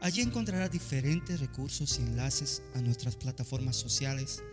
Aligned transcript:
Allí 0.00 0.20
encontrará 0.20 0.68
diferentes 0.68 1.40
recursos 1.40 1.98
y 1.98 2.02
enlaces 2.02 2.62
a 2.74 2.80
nuestras 2.80 3.16
plataformas 3.16 3.76
sociales 3.76 4.44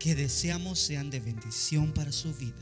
que 0.00 0.14
deseamos 0.14 0.80
sean 0.80 1.10
de 1.10 1.20
bendición 1.20 1.92
para 1.92 2.10
su 2.10 2.34
vida. 2.34 2.60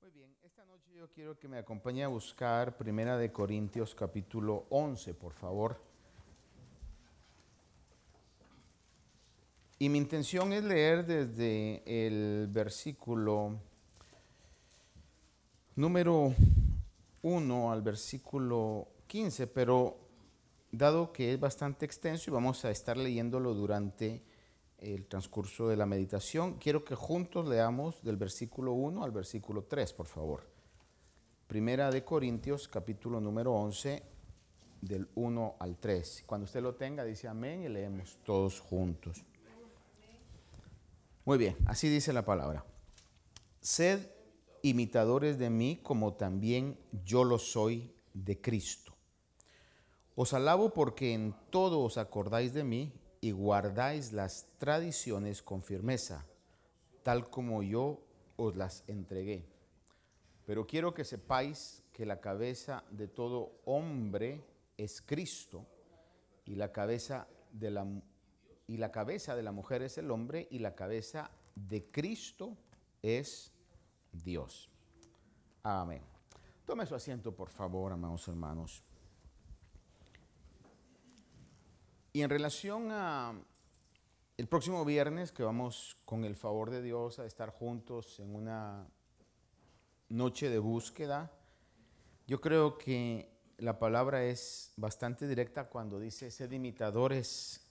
Muy 0.00 0.10
bien, 0.12 0.30
esta 0.44 0.64
noche 0.64 0.92
yo 0.94 1.10
quiero 1.10 1.36
que 1.36 1.48
me 1.48 1.58
acompañe 1.58 2.04
a 2.04 2.08
buscar 2.08 2.76
Primera 2.78 3.18
de 3.18 3.32
Corintios 3.32 3.94
capítulo 3.94 4.66
11, 4.70 5.14
por 5.14 5.32
favor. 5.32 5.80
Y 9.78 9.88
mi 9.88 9.98
intención 9.98 10.52
es 10.52 10.62
leer 10.62 11.04
desde 11.04 11.82
el 11.86 12.46
versículo 12.48 13.60
número 15.76 16.34
1 17.22 17.72
al 17.72 17.82
versículo 17.82 18.88
15, 19.06 19.46
pero 19.46 19.98
dado 20.72 21.12
que 21.12 21.34
es 21.34 21.40
bastante 21.40 21.84
extenso 21.84 22.30
y 22.30 22.32
vamos 22.32 22.64
a 22.64 22.70
estar 22.70 22.96
leyéndolo 22.96 23.54
durante 23.54 24.24
el 24.78 25.06
transcurso 25.06 25.68
de 25.68 25.76
la 25.76 25.86
meditación, 25.86 26.54
quiero 26.58 26.84
que 26.84 26.94
juntos 26.94 27.46
leamos 27.46 28.02
del 28.02 28.16
versículo 28.16 28.72
1 28.72 29.04
al 29.04 29.10
versículo 29.10 29.64
3, 29.64 29.92
por 29.92 30.06
favor. 30.06 30.48
Primera 31.46 31.90
de 31.90 32.04
Corintios, 32.04 32.68
capítulo 32.68 33.20
número 33.20 33.52
11, 33.52 34.02
del 34.80 35.08
1 35.14 35.56
al 35.58 35.76
3. 35.78 36.24
Cuando 36.26 36.44
usted 36.44 36.62
lo 36.62 36.74
tenga, 36.74 37.04
dice 37.04 37.28
amén 37.28 37.62
y 37.62 37.68
leemos 37.68 38.18
todos 38.24 38.60
juntos. 38.60 39.24
Muy 41.24 41.38
bien, 41.38 41.56
así 41.66 41.88
dice 41.88 42.12
la 42.12 42.24
palabra. 42.24 42.64
Sed 43.60 44.15
imitadores 44.62 45.38
de 45.38 45.50
mí 45.50 45.80
como 45.82 46.14
también 46.14 46.78
yo 47.04 47.24
lo 47.24 47.38
soy 47.38 47.92
de 48.14 48.40
Cristo. 48.40 48.94
Os 50.14 50.32
alabo 50.32 50.72
porque 50.72 51.12
en 51.12 51.34
todo 51.50 51.80
os 51.80 51.98
acordáis 51.98 52.54
de 52.54 52.64
mí 52.64 52.92
y 53.20 53.32
guardáis 53.32 54.12
las 54.12 54.46
tradiciones 54.58 55.42
con 55.42 55.62
firmeza, 55.62 56.26
tal 57.02 57.28
como 57.28 57.62
yo 57.62 58.00
os 58.36 58.56
las 58.56 58.84
entregué. 58.86 59.46
Pero 60.46 60.66
quiero 60.66 60.94
que 60.94 61.04
sepáis 61.04 61.82
que 61.92 62.06
la 62.06 62.20
cabeza 62.20 62.84
de 62.90 63.08
todo 63.08 63.60
hombre 63.64 64.44
es 64.76 65.02
Cristo 65.02 65.66
y 66.44 66.54
la 66.54 66.72
cabeza 66.72 67.26
de 67.52 67.70
la, 67.70 67.86
y 68.66 68.76
la, 68.76 68.92
cabeza 68.92 69.34
de 69.34 69.42
la 69.42 69.52
mujer 69.52 69.82
es 69.82 69.98
el 69.98 70.10
hombre 70.10 70.46
y 70.50 70.60
la 70.60 70.74
cabeza 70.74 71.30
de 71.54 71.90
Cristo 71.90 72.56
es 73.02 73.52
Dios. 74.22 74.70
Amén. 75.62 76.02
Tome 76.64 76.86
su 76.86 76.94
asiento, 76.94 77.34
por 77.34 77.50
favor, 77.50 77.92
amados 77.92 78.26
hermanos. 78.28 78.82
Y 82.12 82.22
en 82.22 82.30
relación 82.30 82.90
a 82.92 83.34
el 84.36 84.48
próximo 84.48 84.84
viernes, 84.84 85.32
que 85.32 85.42
vamos 85.42 85.96
con 86.04 86.24
el 86.24 86.36
favor 86.36 86.70
de 86.70 86.82
Dios 86.82 87.18
a 87.18 87.26
estar 87.26 87.50
juntos 87.50 88.20
en 88.20 88.34
una 88.34 88.86
noche 90.08 90.50
de 90.50 90.58
búsqueda, 90.58 91.32
yo 92.26 92.40
creo 92.40 92.78
que 92.78 93.30
la 93.58 93.78
palabra 93.78 94.24
es 94.24 94.72
bastante 94.76 95.26
directa 95.26 95.68
cuando 95.68 95.98
dice, 95.98 96.30
sed 96.30 96.52
imitadores 96.52 97.66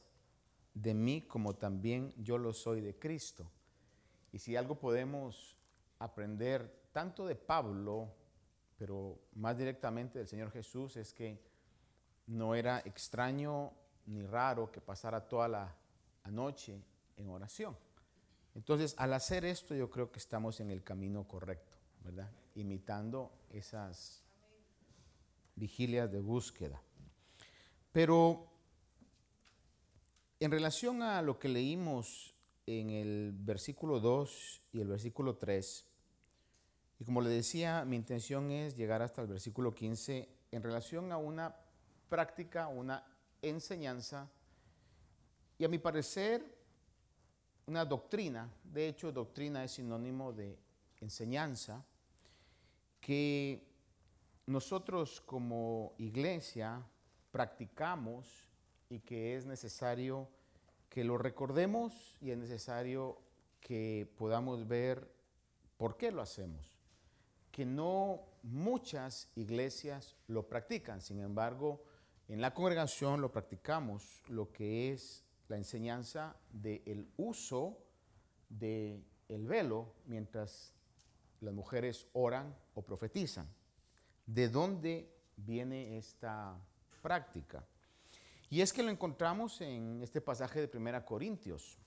de 0.73 0.93
mí 0.93 1.21
como 1.21 1.55
también 1.55 2.13
yo 2.17 2.37
lo 2.37 2.53
soy 2.53 2.81
de 2.81 2.97
Cristo. 2.97 3.49
Y 4.31 4.39
si 4.39 4.55
algo 4.55 4.79
podemos 4.79 5.54
aprender 6.05 6.89
tanto 6.91 7.25
de 7.25 7.35
Pablo, 7.35 8.09
pero 8.77 9.19
más 9.33 9.57
directamente 9.57 10.19
del 10.19 10.27
Señor 10.27 10.51
Jesús, 10.51 10.95
es 10.97 11.13
que 11.13 11.39
no 12.27 12.55
era 12.55 12.79
extraño 12.85 13.71
ni 14.05 14.23
raro 14.23 14.71
que 14.71 14.81
pasara 14.81 15.27
toda 15.27 15.47
la 15.47 15.75
noche 16.31 16.81
en 17.17 17.29
oración. 17.29 17.77
Entonces, 18.53 18.95
al 18.97 19.13
hacer 19.13 19.43
esto, 19.45 19.75
yo 19.75 19.89
creo 19.89 20.11
que 20.11 20.19
estamos 20.19 20.59
en 20.59 20.71
el 20.71 20.83
camino 20.83 21.27
correcto, 21.27 21.77
¿verdad? 22.03 22.31
Imitando 22.55 23.31
esas 23.49 24.23
vigilias 25.55 26.11
de 26.11 26.21
búsqueda. 26.21 26.81
Pero 27.91 28.47
en 30.39 30.51
relación 30.51 31.01
a 31.01 31.21
lo 31.21 31.39
que 31.39 31.49
leímos 31.49 32.35
en 32.65 32.89
el 32.89 33.33
versículo 33.33 33.99
2 33.99 34.61
y 34.73 34.81
el 34.81 34.87
versículo 34.87 35.35
3. 35.37 35.85
Y 36.99 37.05
como 37.05 37.21
le 37.21 37.29
decía, 37.29 37.83
mi 37.85 37.95
intención 37.95 38.51
es 38.51 38.75
llegar 38.75 39.01
hasta 39.01 39.21
el 39.21 39.27
versículo 39.27 39.73
15 39.73 40.29
en 40.51 40.63
relación 40.63 41.11
a 41.11 41.17
una 41.17 41.55
práctica, 42.09 42.67
una 42.67 43.03
enseñanza 43.41 44.29
y 45.57 45.65
a 45.65 45.67
mi 45.67 45.77
parecer 45.77 46.55
una 47.67 47.83
doctrina. 47.83 48.49
De 48.63 48.87
hecho, 48.87 49.11
doctrina 49.11 49.63
es 49.63 49.71
sinónimo 49.71 50.31
de 50.31 50.57
enseñanza 51.01 51.83
que 53.01 53.67
nosotros 54.45 55.21
como 55.21 55.93
iglesia 55.97 56.85
practicamos 57.31 58.47
y 58.89 58.99
que 58.99 59.35
es 59.35 59.45
necesario 59.45 60.29
que 60.89 61.03
lo 61.03 61.17
recordemos 61.17 62.17
y 62.21 62.31
es 62.31 62.37
necesario 62.37 63.19
que 63.59 64.07
podamos 64.17 64.67
ver 64.67 65.11
por 65.77 65.97
qué 65.97 66.11
lo 66.11 66.21
hacemos. 66.21 66.74
Que 67.55 67.65
no 67.65 68.19
muchas 68.43 69.29
iglesias 69.35 70.17
lo 70.27 70.45
practican, 70.45 70.99
sin 70.99 71.21
embargo, 71.21 71.81
en 72.27 72.41
la 72.41 72.53
congregación 72.53 73.21
lo 73.21 73.31
practicamos, 73.31 74.21
lo 74.27 74.51
que 74.51 74.91
es 74.91 75.23
la 75.47 75.55
enseñanza 75.55 76.35
del 76.51 77.07
uso 77.15 77.77
del 78.49 79.01
el 79.29 79.47
velo 79.47 79.93
mientras 80.05 80.73
las 81.39 81.53
mujeres 81.53 82.07
oran 82.11 82.53
o 82.73 82.81
profetizan. 82.81 83.47
¿De 84.25 84.49
dónde 84.49 85.09
viene 85.37 85.97
esta 85.97 86.59
práctica? 87.01 87.63
Y 88.49 88.59
es 88.59 88.73
que 88.73 88.83
lo 88.83 88.91
encontramos 88.91 89.61
en 89.61 90.01
este 90.03 90.19
pasaje 90.19 90.59
de 90.59 90.67
Primera 90.67 91.05
Corintios. 91.05 91.77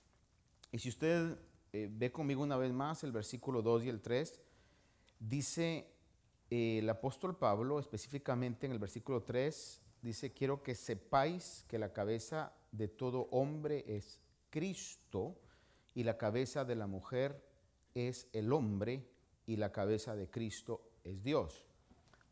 Y 0.71 0.79
si 0.79 0.89
usted 0.89 1.37
eh, 1.73 1.87
ve 1.91 2.11
conmigo 2.11 2.41
una 2.41 2.57
vez 2.57 2.73
más 2.73 3.03
el 3.03 3.11
versículo 3.11 3.61
2 3.61 3.83
y 3.83 3.89
el 3.89 4.01
3, 4.01 4.41
dice 5.19 5.87
eh, 6.49 6.79
el 6.79 6.89
apóstol 6.89 7.37
Pablo, 7.37 7.79
específicamente 7.79 8.65
en 8.65 8.71
el 8.71 8.79
versículo 8.79 9.23
3, 9.23 9.81
dice, 10.01 10.33
quiero 10.33 10.63
que 10.63 10.75
sepáis 10.75 11.65
que 11.67 11.77
la 11.77 11.93
cabeza 11.93 12.53
de 12.71 12.87
todo 12.87 13.27
hombre 13.31 13.83
es 13.87 14.19
Cristo 14.49 15.37
y 15.93 16.03
la 16.03 16.17
cabeza 16.17 16.65
de 16.65 16.75
la 16.75 16.87
mujer 16.87 17.43
es 17.93 18.27
el 18.33 18.53
hombre 18.53 19.05
y 19.45 19.57
la 19.57 19.71
cabeza 19.71 20.15
de 20.15 20.29
Cristo 20.29 20.81
es 21.03 21.23
Dios. 21.23 21.65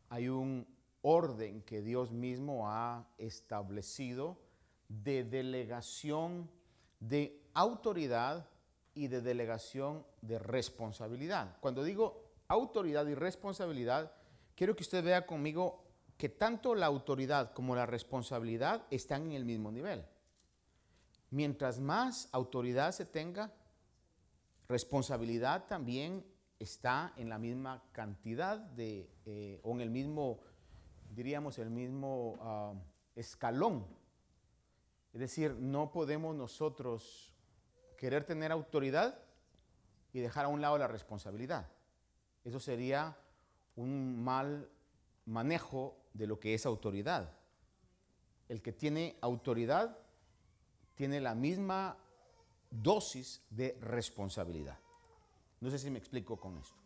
Hay 0.08 0.28
un 0.28 0.66
orden 1.02 1.62
que 1.62 1.82
Dios 1.82 2.12
mismo 2.12 2.70
ha 2.70 3.06
establecido 3.18 4.38
de 4.88 5.24
delegación 5.24 6.50
de 7.00 7.40
autoridad 7.54 8.48
y 8.94 9.08
de 9.08 9.20
delegación 9.20 10.04
de 10.22 10.38
responsabilidad. 10.38 11.56
Cuando 11.60 11.84
digo 11.84 12.27
autoridad 12.48 13.06
y 13.06 13.14
responsabilidad, 13.14 14.12
quiero 14.54 14.74
que 14.74 14.82
usted 14.82 15.04
vea 15.04 15.26
conmigo 15.26 15.84
que 16.16 16.28
tanto 16.28 16.74
la 16.74 16.86
autoridad 16.86 17.52
como 17.52 17.76
la 17.76 17.86
responsabilidad 17.86 18.86
están 18.90 19.26
en 19.26 19.32
el 19.32 19.44
mismo 19.44 19.70
nivel. 19.70 20.04
Mientras 21.30 21.78
más 21.78 22.28
autoridad 22.32 22.92
se 22.92 23.04
tenga, 23.04 23.52
responsabilidad 24.66 25.66
también 25.68 26.24
está 26.58 27.12
en 27.16 27.28
la 27.28 27.38
misma 27.38 27.84
cantidad 27.92 28.58
de, 28.58 29.08
eh, 29.26 29.60
o 29.62 29.72
en 29.72 29.80
el 29.80 29.90
mismo 29.90 30.40
diríamos, 31.10 31.58
el 31.58 31.70
mismo 31.70 32.38
ah, 32.40 32.74
escalón. 33.16 33.86
Es 35.12 35.20
decir, 35.20 35.54
no 35.54 35.90
podemos 35.90 36.34
nosotros 36.36 37.34
querer 37.96 38.24
tener 38.24 38.52
autoridad 38.52 39.18
y 40.12 40.20
dejar 40.20 40.44
a 40.44 40.48
un 40.48 40.60
lado 40.60 40.78
la 40.78 40.86
responsabilidad. 40.86 41.66
Eso 42.44 42.60
sería 42.60 43.16
un 43.76 44.22
mal 44.22 44.68
manejo 45.26 45.96
de 46.12 46.26
lo 46.26 46.40
que 46.40 46.54
es 46.54 46.66
autoridad. 46.66 47.32
El 48.48 48.62
que 48.62 48.72
tiene 48.72 49.16
autoridad 49.20 49.98
tiene 50.94 51.20
la 51.20 51.34
misma 51.34 51.96
dosis 52.70 53.42
de 53.50 53.78
responsabilidad. 53.80 54.78
No 55.60 55.70
sé 55.70 55.78
si 55.78 55.90
me 55.90 55.98
explico 55.98 56.38
con 56.38 56.56
esto. 56.58 56.76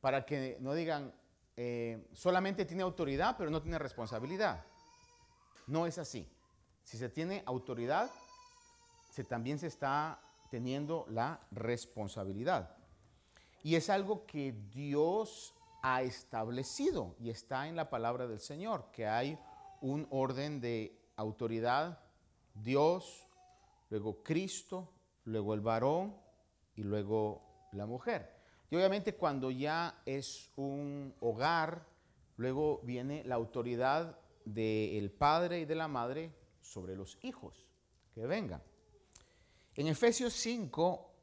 Para 0.00 0.26
que 0.26 0.58
no 0.60 0.74
digan, 0.74 1.14
eh, 1.56 2.08
solamente 2.12 2.64
tiene 2.64 2.82
autoridad, 2.82 3.36
pero 3.38 3.50
no 3.50 3.62
tiene 3.62 3.78
responsabilidad. 3.78 4.64
No 5.66 5.86
es 5.86 5.98
así. 5.98 6.28
Si 6.82 6.98
se 6.98 7.08
tiene 7.08 7.42
autoridad, 7.46 8.10
se, 9.10 9.24
también 9.24 9.58
se 9.58 9.68
está 9.68 10.20
teniendo 10.50 11.06
la 11.08 11.40
responsabilidad. 11.50 12.76
Y 13.64 13.76
es 13.76 13.88
algo 13.88 14.26
que 14.26 14.52
Dios 14.70 15.54
ha 15.82 16.02
establecido 16.02 17.16
y 17.18 17.30
está 17.30 17.66
en 17.66 17.76
la 17.76 17.88
palabra 17.88 18.28
del 18.28 18.38
Señor, 18.38 18.90
que 18.92 19.06
hay 19.06 19.38
un 19.80 20.06
orden 20.10 20.60
de 20.60 21.00
autoridad, 21.16 21.98
Dios, 22.54 23.26
luego 23.88 24.22
Cristo, 24.22 24.92
luego 25.24 25.54
el 25.54 25.62
varón 25.62 26.14
y 26.76 26.82
luego 26.82 27.42
la 27.72 27.86
mujer. 27.86 28.34
Y 28.70 28.76
obviamente 28.76 29.14
cuando 29.14 29.50
ya 29.50 30.02
es 30.04 30.52
un 30.56 31.14
hogar, 31.20 31.86
luego 32.36 32.82
viene 32.82 33.24
la 33.24 33.36
autoridad 33.36 34.18
del 34.44 35.10
padre 35.10 35.60
y 35.60 35.64
de 35.64 35.74
la 35.74 35.88
madre 35.88 36.34
sobre 36.60 36.96
los 36.96 37.16
hijos 37.22 37.66
que 38.14 38.26
vengan. 38.26 38.62
En 39.74 39.86
Efesios 39.86 40.34
5, 40.34 41.13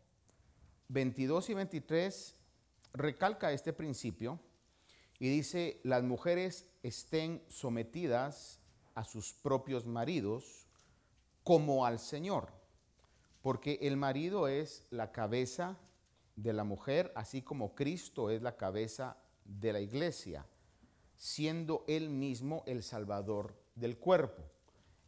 22 0.91 1.49
y 1.49 1.53
23 1.53 2.35
recalca 2.93 3.53
este 3.53 3.71
principio 3.71 4.39
y 5.19 5.29
dice, 5.29 5.79
las 5.83 6.03
mujeres 6.03 6.65
estén 6.83 7.41
sometidas 7.47 8.59
a 8.93 9.05
sus 9.05 9.31
propios 9.31 9.85
maridos 9.85 10.67
como 11.43 11.85
al 11.85 11.97
Señor, 11.97 12.51
porque 13.41 13.79
el 13.81 13.95
marido 13.95 14.49
es 14.49 14.85
la 14.89 15.13
cabeza 15.13 15.79
de 16.35 16.51
la 16.51 16.65
mujer, 16.65 17.13
así 17.15 17.41
como 17.41 17.73
Cristo 17.73 18.29
es 18.29 18.41
la 18.41 18.57
cabeza 18.57 19.17
de 19.45 19.71
la 19.71 19.79
iglesia, 19.79 20.45
siendo 21.15 21.85
él 21.87 22.09
mismo 22.09 22.63
el 22.65 22.83
salvador 22.83 23.55
del 23.75 23.97
cuerpo. 23.97 24.43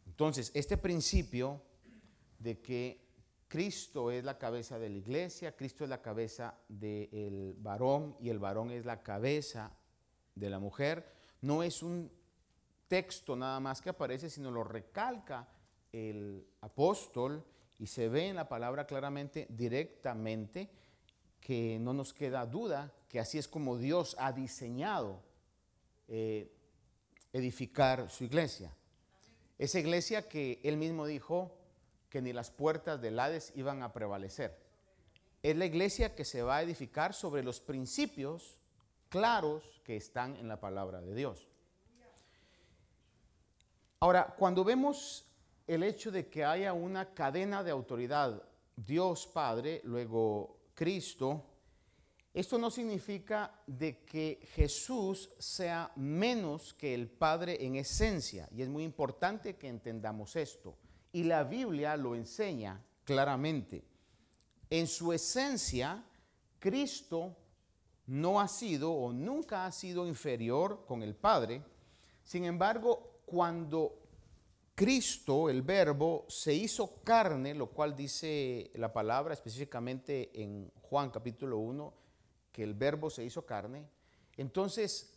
Entonces, 0.06 0.50
este 0.53 0.77
principio 0.77 1.62
de 2.39 2.62
que 2.62 3.02
Cristo 3.53 4.09
es 4.09 4.23
la 4.23 4.39
cabeza 4.39 4.79
de 4.79 4.89
la 4.89 4.97
iglesia, 4.97 5.55
Cristo 5.55 5.83
es 5.83 5.89
la 5.91 6.01
cabeza 6.01 6.55
del 6.67 7.53
varón 7.59 8.17
y 8.19 8.29
el 8.29 8.39
varón 8.39 8.71
es 8.71 8.83
la 8.83 9.03
cabeza 9.03 9.71
de 10.33 10.50
la 10.50 10.57
mujer, 10.57 11.05
no 11.41 11.61
es 11.61 11.83
un 11.83 12.11
texto 12.88 13.35
nada 13.35 13.59
más 13.59 13.79
que 13.79 13.91
aparece, 13.91 14.31
sino 14.31 14.50
lo 14.50 14.63
recalca 14.63 15.47
el 15.91 16.47
apóstol 16.61 17.45
y 17.77 17.85
se 17.85 18.09
ve 18.09 18.29
en 18.29 18.38
la 18.38 18.50
palabra 18.50 18.88
claramente, 18.88 19.45
directamente, 19.51 20.71
que 21.39 21.77
no 21.79 21.94
nos 21.94 22.11
queda 22.11 22.47
duda 22.47 22.91
que 23.07 23.19
así 23.19 23.38
es 23.38 23.47
como 23.47 23.77
Dios 23.77 24.15
ha 24.17 24.31
diseñado 24.31 25.21
eh, 26.07 26.51
edificar 27.31 28.09
su 28.09 28.23
iglesia. 28.23 28.75
Esa 29.59 29.79
iglesia 29.79 30.27
que 30.27 30.59
él 30.63 30.75
mismo 30.75 31.05
dijo, 31.05 31.55
que 32.13 32.21
ni 32.21 32.31
las 32.31 32.51
puertas 32.51 33.01
del 33.01 33.19
Hades 33.19 33.51
iban 33.56 33.81
a 33.81 33.92
prevalecer. 33.92 34.56
Es 35.42 35.57
la 35.57 35.65
iglesia 35.65 36.13
que 36.13 36.25
se 36.25 36.44
va 36.44 36.57
a 36.57 36.62
edificar 36.62 37.15
sobre 37.15 37.42
los 37.42 37.60
principios 37.60 38.60
claros 39.10 39.81
que 39.83 39.98
están 39.98 40.36
en 40.36 40.48
la 40.48 40.60
palabra 40.60 41.01
de 41.01 41.15
Dios. 41.15 41.48
Ahora, 44.00 44.36
cuando 44.38 44.63
vemos 44.63 45.25
el 45.65 45.81
hecho 45.81 46.12
de 46.12 46.27
que 46.30 46.45
haya 46.45 46.71
una 46.74 47.15
cadena 47.15 47.63
de 47.63 47.71
autoridad, 47.71 48.44
Dios 48.75 49.25
Padre, 49.25 49.81
luego 49.83 50.60
Cristo, 50.75 51.44
esto 52.31 52.60
no 52.60 52.69
significa 52.69 53.60
de 53.65 54.04
que 54.06 54.48
Jesús 54.54 55.31
sea 55.39 55.92
menos 55.95 56.75
que 56.75 56.94
el 56.94 57.10
Padre 57.10 57.65
en 57.65 57.75
esencia, 57.75 58.48
y 58.51 58.62
es 58.62 58.69
muy 58.69 58.83
importante 58.83 59.56
que 59.56 59.68
entendamos 59.68 60.36
esto. 60.36 60.77
Y 61.13 61.24
la 61.24 61.45
Biblia 61.45 61.95
lo 61.95 62.15
enseña 62.15 62.83
claramente. 63.06 63.86
En 64.69 64.88
su 64.88 65.13
esencia, 65.13 66.04
Cristo 66.60 67.38
no 68.07 68.42
ha 68.42 68.48
sido 68.48 68.92
o 68.92 69.13
nunca 69.13 69.65
ha 69.65 69.71
sido 69.71 70.06
inferior 70.07 70.83
con 70.86 71.04
el 71.04 71.15
Padre. 71.15 71.63
Sin 72.24 72.44
embargo, 72.44 73.21
cuando 73.25 74.04
Cristo, 74.75 75.50
el 75.50 75.62
verbo, 75.62 76.25
se 76.27 76.54
hizo 76.54 77.04
carne, 77.04 77.54
lo 77.54 77.68
cual 77.68 77.95
dice 77.95 78.71
la 78.75 78.92
palabra 78.92 79.33
específicamente 79.33 80.42
en 80.42 80.71
Juan 80.81 81.12
capítulo 81.12 81.60
1, 81.60 81.94
que 82.51 82.63
el 82.63 82.74
verbo 82.74 83.10
se 83.10 83.24
hizo 83.24 83.45
carne, 83.45 83.88
entonces 84.36 85.12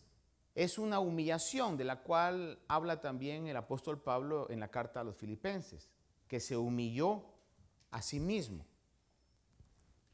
es 0.56 0.78
una 0.78 1.00
humillación 1.00 1.76
de 1.76 1.84
la 1.84 2.02
cual 2.02 2.58
habla 2.66 3.02
también 3.02 3.46
el 3.46 3.58
apóstol 3.58 4.00
Pablo 4.00 4.50
en 4.50 4.58
la 4.58 4.68
carta 4.68 5.00
a 5.00 5.04
los 5.04 5.14
filipenses, 5.14 5.90
que 6.26 6.40
se 6.40 6.56
humilló 6.56 7.26
a 7.90 8.00
sí 8.00 8.18
mismo. 8.18 8.64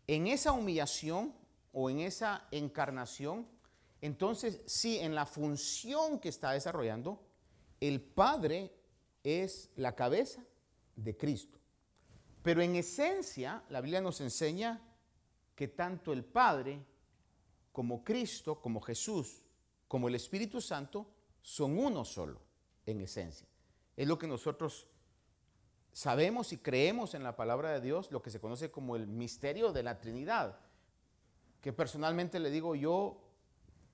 En 0.08 0.26
esa 0.26 0.50
humillación 0.50 1.32
o 1.72 1.88
en 1.88 2.00
esa 2.00 2.48
encarnación, 2.50 3.46
entonces 4.00 4.60
sí, 4.66 4.98
en 4.98 5.14
la 5.14 5.26
función 5.26 6.18
que 6.18 6.28
está 6.28 6.50
desarrollando, 6.50 7.24
el 7.78 8.00
Padre 8.00 8.74
es 9.22 9.70
la 9.76 9.94
cabeza 9.94 10.44
de 10.96 11.16
Cristo. 11.16 11.60
Pero 12.42 12.62
en 12.62 12.74
esencia, 12.74 13.62
la 13.68 13.80
Biblia 13.80 14.00
nos 14.00 14.20
enseña 14.20 14.82
que 15.54 15.68
tanto 15.68 16.12
el 16.12 16.24
Padre 16.24 16.84
como 17.70 18.02
Cristo, 18.02 18.60
como 18.60 18.80
Jesús, 18.80 19.41
como 19.92 20.08
el 20.08 20.14
Espíritu 20.14 20.62
Santo, 20.62 21.06
son 21.42 21.78
uno 21.78 22.02
solo 22.06 22.40
en 22.86 23.02
esencia. 23.02 23.46
Es 23.94 24.08
lo 24.08 24.16
que 24.16 24.26
nosotros 24.26 24.88
sabemos 25.92 26.54
y 26.54 26.56
creemos 26.56 27.12
en 27.12 27.22
la 27.22 27.36
palabra 27.36 27.72
de 27.72 27.82
Dios, 27.82 28.10
lo 28.10 28.22
que 28.22 28.30
se 28.30 28.40
conoce 28.40 28.70
como 28.70 28.96
el 28.96 29.06
misterio 29.06 29.70
de 29.70 29.82
la 29.82 30.00
Trinidad, 30.00 30.58
que 31.60 31.74
personalmente 31.74 32.40
le 32.40 32.50
digo 32.50 32.74
yo, 32.74 33.20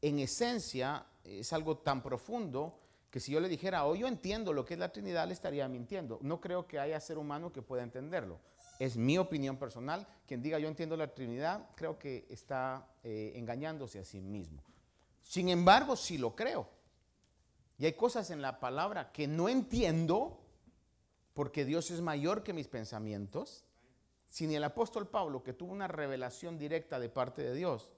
en 0.00 0.20
esencia 0.20 1.04
es 1.24 1.52
algo 1.52 1.78
tan 1.78 2.00
profundo 2.00 2.78
que 3.10 3.18
si 3.18 3.32
yo 3.32 3.40
le 3.40 3.48
dijera, 3.48 3.84
oh, 3.84 3.96
yo 3.96 4.06
entiendo 4.06 4.52
lo 4.52 4.64
que 4.64 4.74
es 4.74 4.80
la 4.80 4.92
Trinidad, 4.92 5.26
le 5.26 5.32
estaría 5.32 5.66
mintiendo. 5.66 6.20
No 6.22 6.40
creo 6.40 6.68
que 6.68 6.78
haya 6.78 7.00
ser 7.00 7.18
humano 7.18 7.52
que 7.52 7.60
pueda 7.60 7.82
entenderlo. 7.82 8.38
Es 8.78 8.96
mi 8.96 9.18
opinión 9.18 9.56
personal. 9.56 10.06
Quien 10.28 10.42
diga 10.42 10.60
yo 10.60 10.68
entiendo 10.68 10.96
la 10.96 11.12
Trinidad, 11.12 11.70
creo 11.74 11.98
que 11.98 12.24
está 12.30 12.86
eh, 13.02 13.32
engañándose 13.34 13.98
a 13.98 14.04
sí 14.04 14.20
mismo. 14.20 14.62
Sin 15.22 15.48
embargo, 15.48 15.96
sí 15.96 16.18
lo 16.18 16.34
creo. 16.34 16.68
Y 17.78 17.86
hay 17.86 17.92
cosas 17.92 18.30
en 18.30 18.42
la 18.42 18.58
palabra 18.58 19.12
que 19.12 19.28
no 19.28 19.48
entiendo 19.48 20.40
porque 21.32 21.64
Dios 21.64 21.90
es 21.90 22.00
mayor 22.00 22.42
que 22.42 22.52
mis 22.52 22.66
pensamientos. 22.66 23.64
Si 24.28 24.46
ni 24.46 24.56
el 24.56 24.64
apóstol 24.64 25.08
Pablo, 25.08 25.42
que 25.42 25.52
tuvo 25.52 25.72
una 25.72 25.86
revelación 25.86 26.58
directa 26.58 26.98
de 26.98 27.08
parte 27.08 27.42
de 27.42 27.54
Dios, 27.54 27.92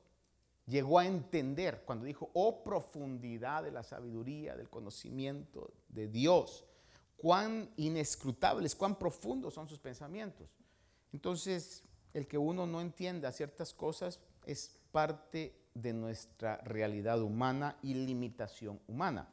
llegó 0.67 0.99
a 0.99 1.07
entender 1.07 1.83
cuando 1.85 2.05
dijo, 2.05 2.31
oh 2.35 2.63
profundidad 2.63 3.65
de 3.65 3.73
la 3.73 3.83
sabiduría, 3.83 4.57
del 4.57 4.69
conocimiento 4.69 5.73
de 5.89 6.09
Dios, 6.09 6.65
cuán 7.17 7.71
inescrutables, 7.77 8.75
cuán 8.75 8.99
profundos 8.99 9.55
son 9.55 9.67
sus 9.67 9.79
pensamientos. 9.79 10.51
Entonces, 11.13 11.83
el 12.13 12.27
que 12.27 12.39
uno 12.39 12.67
no 12.67 12.81
entienda 12.81 13.33
ciertas 13.33 13.75
cosas 13.75 14.21
es 14.45 14.79
parte 14.93 15.60
de 15.81 15.93
nuestra 15.93 16.59
realidad 16.59 17.21
humana 17.23 17.77
y 17.83 17.95
limitación 17.95 18.81
humana. 18.89 19.29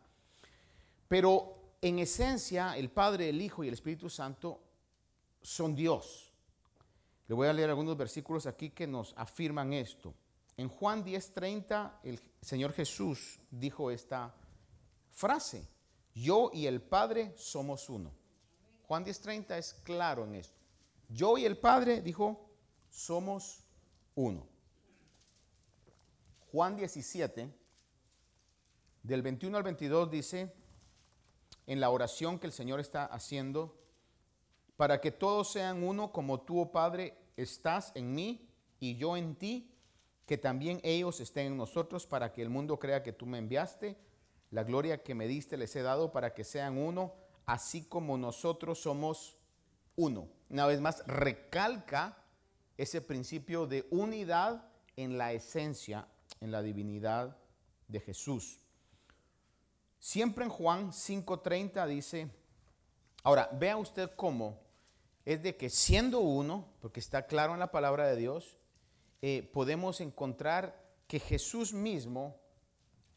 Pero 1.07 1.57
en 1.81 1.99
esencia, 1.99 2.77
el 2.77 2.89
Padre, 2.89 3.29
el 3.29 3.41
Hijo 3.41 3.63
y 3.63 3.67
el 3.67 3.73
Espíritu 3.73 4.09
Santo 4.09 4.61
son 5.41 5.75
Dios. 5.75 6.31
Le 7.27 7.35
voy 7.35 7.47
a 7.47 7.53
leer 7.53 7.69
algunos 7.69 7.97
versículos 7.97 8.45
aquí 8.45 8.69
que 8.69 8.87
nos 8.87 9.13
afirman 9.17 9.73
esto. 9.73 10.13
En 10.55 10.69
Juan 10.69 11.03
10:30 11.03 11.99
el 12.03 12.19
Señor 12.41 12.73
Jesús 12.73 13.39
dijo 13.51 13.91
esta 13.91 14.33
frase, 15.11 15.67
yo 16.15 16.49
y 16.53 16.65
el 16.65 16.81
Padre 16.81 17.33
somos 17.37 17.89
uno. 17.89 18.11
Juan 18.87 19.05
10:30 19.05 19.57
es 19.57 19.73
claro 19.83 20.25
en 20.25 20.35
esto. 20.35 20.57
Yo 21.09 21.37
y 21.37 21.45
el 21.45 21.57
Padre, 21.57 22.01
dijo, 22.01 22.49
somos 22.89 23.63
uno. 24.15 24.45
Juan 26.51 26.75
17, 26.75 27.53
del 29.03 29.21
21 29.21 29.57
al 29.57 29.63
22 29.63 30.11
dice, 30.11 30.53
en 31.65 31.79
la 31.79 31.89
oración 31.89 32.39
que 32.39 32.47
el 32.47 32.53
Señor 32.53 32.79
está 32.79 33.05
haciendo, 33.05 33.77
para 34.77 35.01
que 35.01 35.11
todos 35.11 35.51
sean 35.51 35.83
uno 35.83 36.11
como 36.11 36.41
tú, 36.41 36.61
oh 36.61 36.71
Padre, 36.71 37.17
estás 37.35 37.91
en 37.95 38.13
mí 38.13 38.49
y 38.79 38.95
yo 38.95 39.17
en 39.17 39.35
ti, 39.35 39.73
que 40.25 40.37
también 40.37 40.79
ellos 40.83 41.19
estén 41.19 41.47
en 41.47 41.57
nosotros, 41.57 42.05
para 42.05 42.31
que 42.31 42.41
el 42.41 42.49
mundo 42.49 42.79
crea 42.79 43.03
que 43.03 43.13
tú 43.13 43.25
me 43.25 43.37
enviaste. 43.37 43.97
La 44.51 44.63
gloria 44.63 45.03
que 45.03 45.15
me 45.15 45.27
diste 45.27 45.57
les 45.57 45.75
he 45.75 45.81
dado 45.81 46.11
para 46.11 46.33
que 46.33 46.43
sean 46.43 46.77
uno, 46.77 47.13
así 47.45 47.83
como 47.83 48.17
nosotros 48.17 48.79
somos 48.79 49.37
uno. 49.95 50.29
Una 50.49 50.65
vez 50.67 50.79
más, 50.79 51.03
recalca 51.07 52.23
ese 52.77 53.01
principio 53.01 53.67
de 53.67 53.87
unidad 53.89 54.69
en 54.95 55.17
la 55.17 55.33
esencia, 55.33 56.07
en 56.41 56.51
la 56.51 56.61
divinidad 56.61 57.37
de 57.87 57.99
Jesús. 57.99 58.59
Siempre 59.99 60.45
en 60.45 60.51
Juan 60.51 60.91
5:30 60.91 61.85
dice, 61.87 62.29
ahora 63.23 63.49
vea 63.53 63.77
usted 63.77 64.11
cómo 64.15 64.59
es 65.25 65.43
de 65.43 65.57
que 65.57 65.69
siendo 65.69 66.19
uno, 66.19 66.73
porque 66.79 66.99
está 66.99 67.27
claro 67.27 67.53
en 67.53 67.59
la 67.59 67.71
palabra 67.71 68.07
de 68.07 68.15
Dios, 68.15 68.57
eh, 69.21 69.49
podemos 69.53 69.99
encontrar 69.99 70.81
que 71.07 71.19
Jesús 71.19 71.73
mismo 71.73 72.39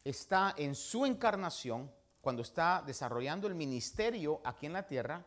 está 0.03 0.53
en 0.57 0.75
su 0.75 1.05
encarnación, 1.05 1.91
cuando 2.21 2.41
está 2.41 2.83
desarrollando 2.85 3.47
el 3.47 3.55
ministerio 3.55 4.41
aquí 4.43 4.65
en 4.65 4.73
la 4.73 4.85
tierra, 4.85 5.25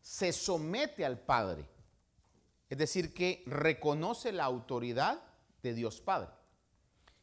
se 0.00 0.32
somete 0.32 1.04
al 1.04 1.18
Padre. 1.18 1.68
Es 2.68 2.78
decir, 2.78 3.14
que 3.14 3.42
reconoce 3.46 4.30
la 4.32 4.44
autoridad 4.44 5.22
de 5.62 5.74
Dios 5.74 6.00
Padre. 6.00 6.35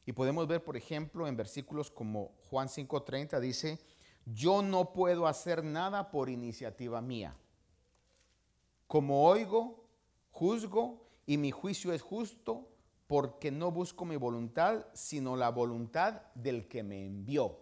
Y 0.05 0.13
podemos 0.13 0.47
ver, 0.47 0.63
por 0.63 0.75
ejemplo, 0.75 1.27
en 1.27 1.37
versículos 1.37 1.89
como 1.89 2.33
Juan 2.49 2.67
5:30 2.67 3.39
dice, 3.39 3.79
yo 4.25 4.61
no 4.61 4.93
puedo 4.93 5.27
hacer 5.27 5.63
nada 5.63 6.11
por 6.11 6.29
iniciativa 6.29 7.01
mía. 7.01 7.35
Como 8.87 9.25
oigo, 9.25 9.87
juzgo 10.31 11.07
y 11.25 11.37
mi 11.37 11.51
juicio 11.51 11.93
es 11.93 12.01
justo 12.01 12.69
porque 13.07 13.51
no 13.51 13.71
busco 13.71 14.05
mi 14.05 14.15
voluntad, 14.15 14.85
sino 14.93 15.35
la 15.35 15.49
voluntad 15.49 16.21
del 16.35 16.67
que 16.67 16.83
me 16.83 17.05
envió. 17.05 17.59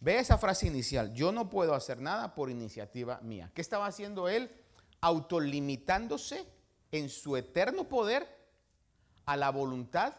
Ve 0.00 0.18
esa 0.18 0.38
frase 0.38 0.66
inicial, 0.66 1.12
yo 1.12 1.32
no 1.32 1.50
puedo 1.50 1.74
hacer 1.74 2.00
nada 2.00 2.34
por 2.34 2.50
iniciativa 2.50 3.20
mía. 3.22 3.50
¿Qué 3.54 3.60
estaba 3.60 3.86
haciendo 3.86 4.28
él? 4.28 4.50
Autolimitándose 5.00 6.46
en 6.92 7.08
su 7.08 7.36
eterno 7.36 7.88
poder 7.88 8.26
a 9.26 9.36
la 9.36 9.50
voluntad 9.50 10.14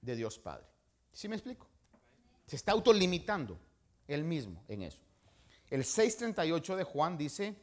de 0.00 0.16
Dios 0.16 0.38
Padre. 0.38 0.66
¿Sí 1.12 1.28
me 1.28 1.36
explico? 1.36 1.66
Se 2.46 2.56
está 2.56 2.72
autolimitando 2.72 3.58
él 4.06 4.24
mismo 4.24 4.64
en 4.68 4.82
eso. 4.82 5.00
El 5.70 5.84
638 5.84 6.76
de 6.76 6.84
Juan 6.84 7.18
dice, 7.18 7.56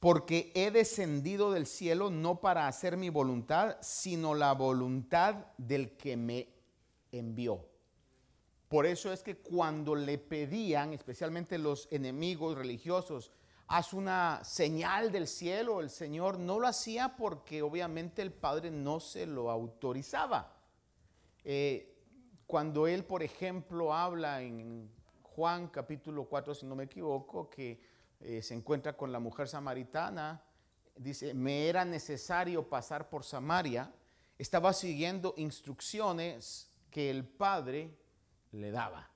porque 0.00 0.52
he 0.54 0.70
descendido 0.70 1.52
del 1.52 1.66
cielo 1.66 2.10
no 2.10 2.40
para 2.40 2.66
hacer 2.68 2.96
mi 2.96 3.08
voluntad, 3.08 3.76
sino 3.80 4.34
la 4.34 4.52
voluntad 4.52 5.46
del 5.58 5.96
que 5.96 6.16
me 6.16 6.48
envió. 7.10 7.66
Por 8.68 8.86
eso 8.86 9.12
es 9.12 9.22
que 9.22 9.36
cuando 9.36 9.94
le 9.94 10.18
pedían, 10.18 10.92
especialmente 10.92 11.58
los 11.58 11.88
enemigos 11.90 12.56
religiosos, 12.56 13.30
haz 13.66 13.92
una 13.92 14.42
señal 14.44 15.12
del 15.12 15.26
cielo, 15.26 15.80
el 15.80 15.90
Señor 15.90 16.38
no 16.38 16.58
lo 16.58 16.66
hacía 16.66 17.16
porque 17.16 17.62
obviamente 17.62 18.20
el 18.20 18.32
Padre 18.32 18.70
no 18.70 19.00
se 19.00 19.26
lo 19.26 19.50
autorizaba. 19.50 20.53
Eh, 21.44 21.94
cuando 22.46 22.86
Él, 22.86 23.04
por 23.04 23.22
ejemplo, 23.22 23.92
habla 23.92 24.42
en 24.42 24.90
Juan 25.22 25.68
capítulo 25.68 26.24
4, 26.24 26.54
si 26.54 26.66
no 26.66 26.74
me 26.74 26.84
equivoco, 26.84 27.50
que 27.50 27.80
eh, 28.20 28.40
se 28.40 28.54
encuentra 28.54 28.96
con 28.96 29.12
la 29.12 29.18
mujer 29.18 29.48
samaritana, 29.48 30.42
dice, 30.96 31.34
me 31.34 31.68
era 31.68 31.84
necesario 31.84 32.68
pasar 32.68 33.08
por 33.08 33.24
Samaria, 33.24 33.92
estaba 34.38 34.72
siguiendo 34.72 35.34
instrucciones 35.36 36.70
que 36.90 37.10
el 37.10 37.26
Padre 37.26 37.98
le 38.52 38.70
daba, 38.70 39.10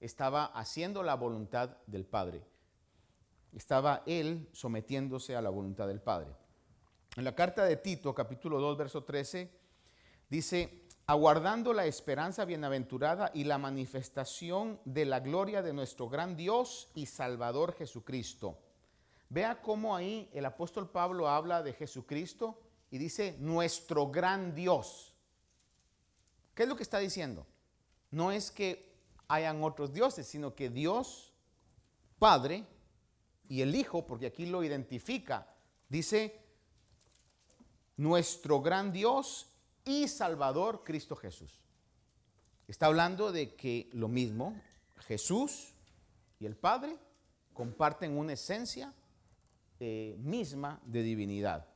estaba 0.00 0.46
haciendo 0.46 1.02
la 1.02 1.14
voluntad 1.14 1.76
del 1.86 2.04
Padre, 2.04 2.42
estaba 3.52 4.02
él 4.06 4.48
sometiéndose 4.52 5.36
a 5.36 5.42
la 5.42 5.50
voluntad 5.50 5.86
del 5.86 6.00
Padre. 6.00 6.30
En 7.16 7.24
la 7.24 7.34
carta 7.34 7.64
de 7.64 7.76
Tito, 7.76 8.14
capítulo 8.14 8.60
2, 8.60 8.78
verso 8.78 9.04
13, 9.04 9.50
dice, 10.28 10.87
aguardando 11.08 11.72
la 11.72 11.86
esperanza 11.86 12.44
bienaventurada 12.44 13.30
y 13.32 13.44
la 13.44 13.56
manifestación 13.56 14.78
de 14.84 15.06
la 15.06 15.20
gloria 15.20 15.62
de 15.62 15.72
nuestro 15.72 16.10
gran 16.10 16.36
Dios 16.36 16.90
y 16.94 17.06
Salvador 17.06 17.74
Jesucristo. 17.74 18.58
Vea 19.30 19.62
cómo 19.62 19.96
ahí 19.96 20.28
el 20.34 20.44
apóstol 20.44 20.90
Pablo 20.90 21.26
habla 21.26 21.62
de 21.62 21.72
Jesucristo 21.72 22.60
y 22.90 22.98
dice 22.98 23.38
nuestro 23.40 24.10
gran 24.10 24.54
Dios. 24.54 25.14
¿Qué 26.54 26.64
es 26.64 26.68
lo 26.68 26.76
que 26.76 26.82
está 26.82 26.98
diciendo? 26.98 27.46
No 28.10 28.30
es 28.30 28.50
que 28.50 28.94
hayan 29.28 29.64
otros 29.64 29.94
dioses, 29.94 30.26
sino 30.26 30.54
que 30.54 30.68
Dios, 30.68 31.32
Padre, 32.18 32.66
y 33.48 33.62
el 33.62 33.74
Hijo, 33.74 34.06
porque 34.06 34.26
aquí 34.26 34.44
lo 34.44 34.62
identifica, 34.62 35.54
dice 35.88 36.38
nuestro 37.96 38.60
gran 38.60 38.92
Dios 38.92 39.46
y 39.88 40.06
Salvador 40.06 40.82
Cristo 40.84 41.16
Jesús. 41.16 41.64
Está 42.68 42.86
hablando 42.86 43.32
de 43.32 43.54
que 43.54 43.88
lo 43.92 44.06
mismo, 44.06 44.54
Jesús 44.98 45.72
y 46.38 46.44
el 46.44 46.56
Padre 46.56 46.98
comparten 47.54 48.16
una 48.18 48.34
esencia 48.34 48.92
eh, 49.80 50.14
misma 50.18 50.78
de 50.84 51.02
divinidad. 51.02 51.66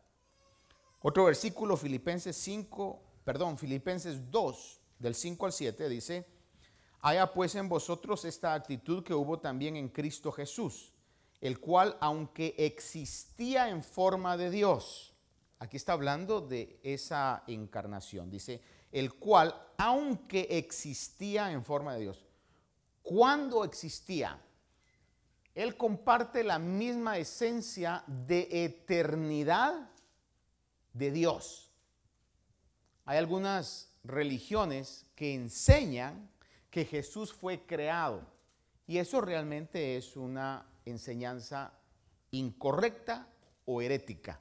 Otro 1.00 1.24
versículo, 1.24 1.78
Filipenses 1.78 2.36
5, 2.36 3.02
perdón, 3.24 3.56
Filipenses 3.56 4.30
2, 4.30 4.80
del 4.98 5.14
5 5.14 5.46
al 5.46 5.52
7, 5.52 5.88
dice, 5.88 6.26
haya 7.00 7.32
pues 7.32 7.54
en 7.54 7.66
vosotros 7.66 8.26
esta 8.26 8.52
actitud 8.52 9.02
que 9.02 9.14
hubo 9.14 9.38
también 9.38 9.74
en 9.76 9.88
Cristo 9.88 10.30
Jesús, 10.30 10.92
el 11.40 11.58
cual, 11.60 11.96
aunque 11.98 12.54
existía 12.58 13.70
en 13.70 13.82
forma 13.82 14.36
de 14.36 14.50
Dios, 14.50 15.11
Aquí 15.62 15.76
está 15.76 15.92
hablando 15.92 16.40
de 16.40 16.80
esa 16.82 17.44
encarnación. 17.46 18.28
Dice, 18.28 18.60
el 18.90 19.14
cual, 19.14 19.54
aunque 19.78 20.48
existía 20.50 21.52
en 21.52 21.64
forma 21.64 21.94
de 21.94 22.00
Dios, 22.00 22.26
cuando 23.00 23.62
existía, 23.62 24.42
Él 25.54 25.76
comparte 25.76 26.42
la 26.42 26.58
misma 26.58 27.16
esencia 27.16 28.02
de 28.08 28.48
eternidad 28.64 29.88
de 30.94 31.12
Dios. 31.12 31.70
Hay 33.04 33.18
algunas 33.18 33.88
religiones 34.02 35.06
que 35.14 35.32
enseñan 35.32 36.28
que 36.70 36.84
Jesús 36.84 37.32
fue 37.32 37.64
creado 37.66 38.26
y 38.88 38.98
eso 38.98 39.20
realmente 39.20 39.96
es 39.96 40.16
una 40.16 40.66
enseñanza 40.84 41.72
incorrecta 42.32 43.28
o 43.64 43.80
herética. 43.80 44.40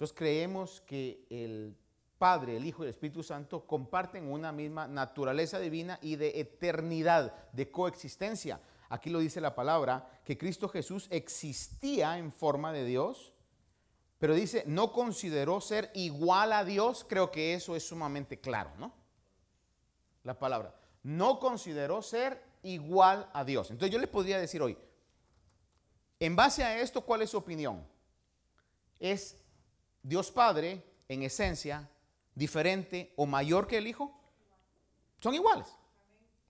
Entonces 0.00 0.16
creemos 0.16 0.80
que 0.86 1.26
el 1.28 1.76
Padre, 2.16 2.56
el 2.56 2.64
Hijo 2.64 2.82
y 2.82 2.86
el 2.86 2.92
Espíritu 2.92 3.22
Santo 3.22 3.66
comparten 3.66 4.32
una 4.32 4.50
misma 4.50 4.88
naturaleza 4.88 5.58
divina 5.58 5.98
y 6.00 6.16
de 6.16 6.40
eternidad, 6.40 7.50
de 7.52 7.70
coexistencia. 7.70 8.62
Aquí 8.88 9.10
lo 9.10 9.18
dice 9.18 9.42
la 9.42 9.54
palabra, 9.54 10.22
que 10.24 10.38
Cristo 10.38 10.70
Jesús 10.70 11.06
existía 11.10 12.16
en 12.16 12.32
forma 12.32 12.72
de 12.72 12.86
Dios, 12.86 13.34
pero 14.18 14.32
dice, 14.32 14.64
no 14.66 14.90
consideró 14.90 15.60
ser 15.60 15.90
igual 15.92 16.54
a 16.54 16.64
Dios, 16.64 17.04
creo 17.06 17.30
que 17.30 17.52
eso 17.52 17.76
es 17.76 17.86
sumamente 17.86 18.40
claro, 18.40 18.70
¿no? 18.78 18.94
La 20.24 20.38
palabra, 20.38 20.74
no 21.02 21.38
consideró 21.38 22.00
ser 22.00 22.42
igual 22.62 23.28
a 23.34 23.44
Dios. 23.44 23.70
Entonces 23.70 23.92
yo 23.92 24.00
le 24.00 24.06
podría 24.06 24.40
decir 24.40 24.62
hoy, 24.62 24.78
en 26.18 26.36
base 26.36 26.64
a 26.64 26.80
esto, 26.80 27.02
¿cuál 27.02 27.20
es 27.20 27.28
su 27.28 27.36
opinión? 27.36 27.86
¿Es 28.98 29.39
Dios 30.02 30.30
Padre, 30.30 30.82
en 31.08 31.22
esencia, 31.22 31.88
diferente 32.34 33.12
o 33.16 33.26
mayor 33.26 33.66
que 33.66 33.78
el 33.78 33.86
Hijo? 33.86 34.18
Son 35.20 35.34
iguales. 35.34 35.68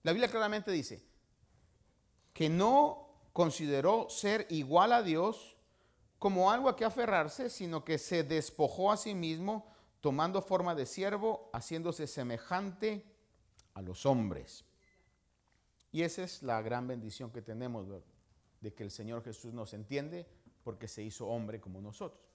La 0.02 0.12
Biblia 0.12 0.30
claramente 0.30 0.70
dice 0.70 1.02
que 2.32 2.48
no 2.48 3.08
consideró 3.32 4.08
ser 4.08 4.46
igual 4.50 4.92
a 4.92 5.02
Dios 5.02 5.56
como 6.18 6.50
algo 6.50 6.68
a 6.68 6.76
que 6.76 6.84
aferrarse, 6.84 7.50
sino 7.50 7.84
que 7.84 7.98
se 7.98 8.22
despojó 8.22 8.92
a 8.92 8.96
sí 8.96 9.14
mismo, 9.14 9.66
tomando 10.00 10.42
forma 10.42 10.74
de 10.74 10.86
siervo, 10.86 11.50
haciéndose 11.52 12.06
semejante 12.06 13.04
a 13.74 13.82
los 13.82 14.06
hombres. 14.06 14.64
Y 15.92 16.02
esa 16.02 16.22
es 16.22 16.42
la 16.42 16.62
gran 16.62 16.86
bendición 16.86 17.30
que 17.30 17.42
tenemos, 17.42 17.86
de 18.60 18.74
que 18.74 18.82
el 18.82 18.90
Señor 18.90 19.24
Jesús 19.24 19.52
nos 19.52 19.74
entiende 19.74 20.26
porque 20.62 20.88
se 20.88 21.02
hizo 21.02 21.26
hombre 21.26 21.60
como 21.60 21.80
nosotros. 21.80 22.29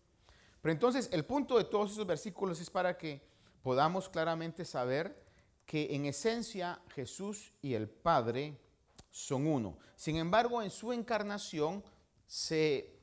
Pero 0.66 0.74
entonces 0.74 1.10
el 1.12 1.26
punto 1.26 1.60
de 1.60 1.66
todos 1.66 1.92
esos 1.92 2.08
versículos 2.08 2.60
es 2.60 2.72
para 2.72 2.98
que 2.98 3.22
podamos 3.62 4.10
claramente 4.10 4.66
saber 4.66 5.24
que 5.64 5.94
en 5.94 6.08
esencia 6.08 6.82
Jesús 6.90 7.54
y 7.62 7.76
el 7.76 7.88
Padre 7.88 8.58
son 9.12 9.46
uno. 9.46 9.78
Sin 9.96 10.16
embargo, 10.16 10.64
en 10.64 10.72
su 10.72 10.92
encarnación 10.92 11.84
se 12.26 12.98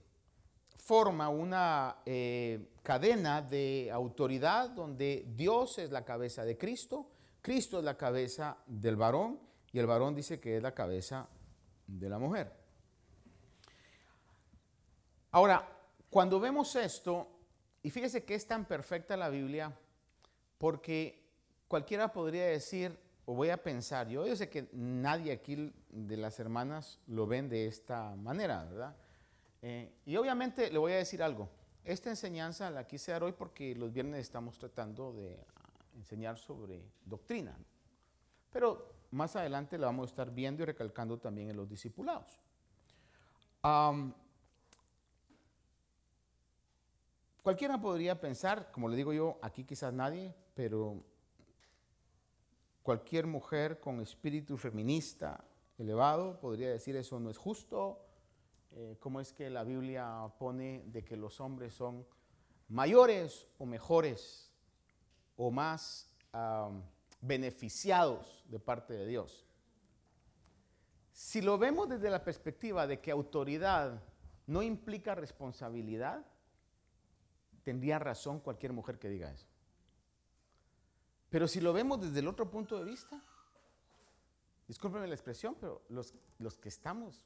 forma 0.75 1.29
una 1.29 1.99
eh, 2.05 2.73
cadena 2.83 3.41
de 3.41 3.91
autoridad 3.93 4.71
donde 4.71 5.25
Dios 5.29 5.79
es 5.79 5.93
la 5.93 6.05
cabeza 6.05 6.45
de 6.45 6.59
Cristo, 6.59 7.13
Cristo 7.41 7.79
es 7.79 7.85
la 7.85 7.97
cabeza 7.97 8.59
del 8.67 8.97
varón 8.97 9.39
y 9.71 9.79
el 9.79 9.87
varón 9.87 10.17
dice 10.17 10.41
que 10.41 10.57
es 10.57 10.63
la 10.65 10.75
cabeza 10.75 11.29
de 11.87 12.09
la 12.09 12.19
mujer. 12.19 12.53
Ahora, 15.31 15.69
cuando 16.11 16.41
vemos 16.41 16.75
esto, 16.75 17.32
y 17.83 17.91
fíjese 17.91 18.25
que 18.25 18.35
es 18.35 18.47
tan 18.47 18.65
perfecta 18.65 19.17
la 19.17 19.29
Biblia, 19.29 19.77
porque 20.59 21.23
cualquiera 21.69 22.13
podría 22.13 22.47
decir, 22.47 22.97
o 23.25 23.35
voy 23.35 23.51
a 23.51 23.63
pensar, 23.63 24.09
yo, 24.09 24.25
sé 24.37 24.49
que 24.49 24.69
nadie 24.73 25.33
aquí 25.33 25.73
de 25.89 26.17
las 26.17 26.39
hermanas 26.39 27.01
lo 27.07 27.27
ven 27.27 27.49
de 27.49 27.67
esta 27.67 28.15
manera, 28.17 28.65
¿verdad? 28.65 28.97
Eh, 29.63 29.93
y 30.05 30.17
obviamente 30.17 30.71
le 30.71 30.79
voy 30.79 30.93
a 30.93 30.97
decir 30.97 31.23
algo. 31.23 31.49
Esta 31.85 32.11
enseñanza 32.11 32.71
la 32.71 32.87
quise 32.87 33.13
dar 33.13 33.25
hoy 33.25 33.33
porque 33.33 33.75
los 33.75 33.93
viernes 33.93 34.21
estamos 34.21 34.59
tratando 34.59 35.13
de 35.13 35.39
enseñar 35.95 36.39
sobre 36.39 36.85
doctrina. 37.05 37.57
Pero 38.51 38.93
más 39.11 39.35
adelante 39.37 39.79
la 39.79 39.87
vamos 39.87 40.09
a 40.09 40.11
estar 40.11 40.31
viendo 40.31 40.63
y 40.63 40.67
recalcando 40.67 41.19
también 41.19 41.51
en 41.51 41.57
los 41.57 41.69
discipulados. 41.69 42.39
Cualquiera 47.43 47.81
podría 47.81 48.21
pensar, 48.21 48.71
como 48.71 48.89
le 48.89 48.97
digo 48.97 49.13
yo, 49.13 49.39
aquí 49.43 49.65
quizás 49.65 49.93
nadie, 49.93 50.35
pero 50.55 51.05
cualquier 52.83 53.27
mujer 53.27 53.81
con 53.81 54.01
espíritu 54.01 54.57
feminista 54.57 55.45
elevado 55.79 56.39
podría 56.41 56.71
decir 56.71 56.97
eso 56.97 57.19
no 57.21 57.31
es 57.31 57.37
justo. 57.37 58.07
Eh, 58.73 58.97
¿Cómo 59.01 59.21
es 59.21 59.33
que 59.33 59.51
la 59.51 59.65
Biblia 59.65 60.33
pone 60.39 60.85
de 60.87 61.05
que 61.05 61.17
los 61.17 61.41
hombres 61.41 61.75
son 61.75 62.07
mayores 62.69 63.49
o 63.59 63.67
mejores 63.67 64.51
o 65.37 65.51
más 65.51 66.09
beneficiados 67.21 68.45
de 68.49 68.59
parte 68.59 68.95
de 68.95 69.07
Dios? 69.07 69.45
Si 71.13 71.43
lo 71.43 71.59
vemos 71.59 71.89
desde 71.89 72.09
la 72.09 72.25
perspectiva 72.25 72.87
de 72.87 73.01
que 73.01 73.11
autoridad 73.11 74.03
no 74.47 74.63
implica 74.63 75.15
responsabilidad, 75.15 76.25
tendría 77.63 77.99
razón 77.99 78.41
cualquier 78.41 78.73
mujer 78.73 78.99
que 78.99 79.09
diga 79.09 79.31
eso. 79.31 79.47
Pero 81.31 81.49
si 81.49 81.61
lo 81.61 81.73
vemos 81.73 82.01
desde 82.01 82.21
el 82.21 82.29
otro 82.29 82.51
punto 82.51 82.77
de 82.79 82.85
vista, 82.85 83.23
discúlpenme 84.69 85.07
la 85.07 85.15
expresión, 85.15 85.57
pero 85.59 85.83
los, 85.89 86.15
los 86.39 86.59
que 86.59 86.69
estamos, 86.69 87.25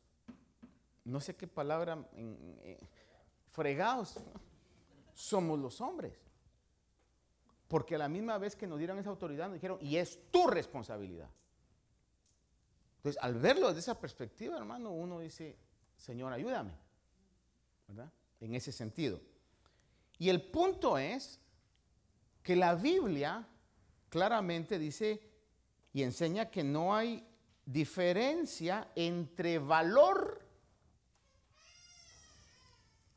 no 1.04 1.20
sé 1.20 1.34
qué 1.34 1.48
palabra, 1.48 2.06
fregados, 3.48 4.16
somos 5.12 5.58
los 5.58 5.80
hombres. 5.80 6.20
Porque 7.68 7.96
a 7.96 7.98
la 7.98 8.08
misma 8.08 8.38
vez 8.38 8.54
que 8.54 8.66
nos 8.66 8.78
dieron 8.78 8.98
esa 8.98 9.10
autoridad, 9.10 9.46
nos 9.46 9.54
dijeron, 9.54 9.78
y 9.80 9.96
es 9.96 10.30
tu 10.30 10.46
responsabilidad. 10.46 11.28
Entonces, 12.98 13.20
al 13.22 13.34
verlo 13.34 13.68
desde 13.68 13.80
esa 13.80 14.00
perspectiva, 14.00 14.56
hermano, 14.56 14.90
uno 14.90 15.20
dice, 15.20 15.56
Señor, 15.96 16.32
ayúdame. 16.32 16.72
¿Verdad? 17.88 18.12
En 18.40 18.54
ese 18.54 18.72
sentido. 18.72 19.20
Y 20.18 20.28
el 20.28 20.42
punto 20.42 20.99
es 20.99 21.40
que 22.42 22.56
la 22.56 22.75
Biblia 22.75 23.46
claramente 24.08 24.78
dice 24.78 25.20
y 25.92 26.02
enseña 26.02 26.50
que 26.50 26.62
no 26.62 26.94
hay 26.94 27.26
diferencia 27.64 28.88
entre 28.94 29.58
valor 29.58 30.40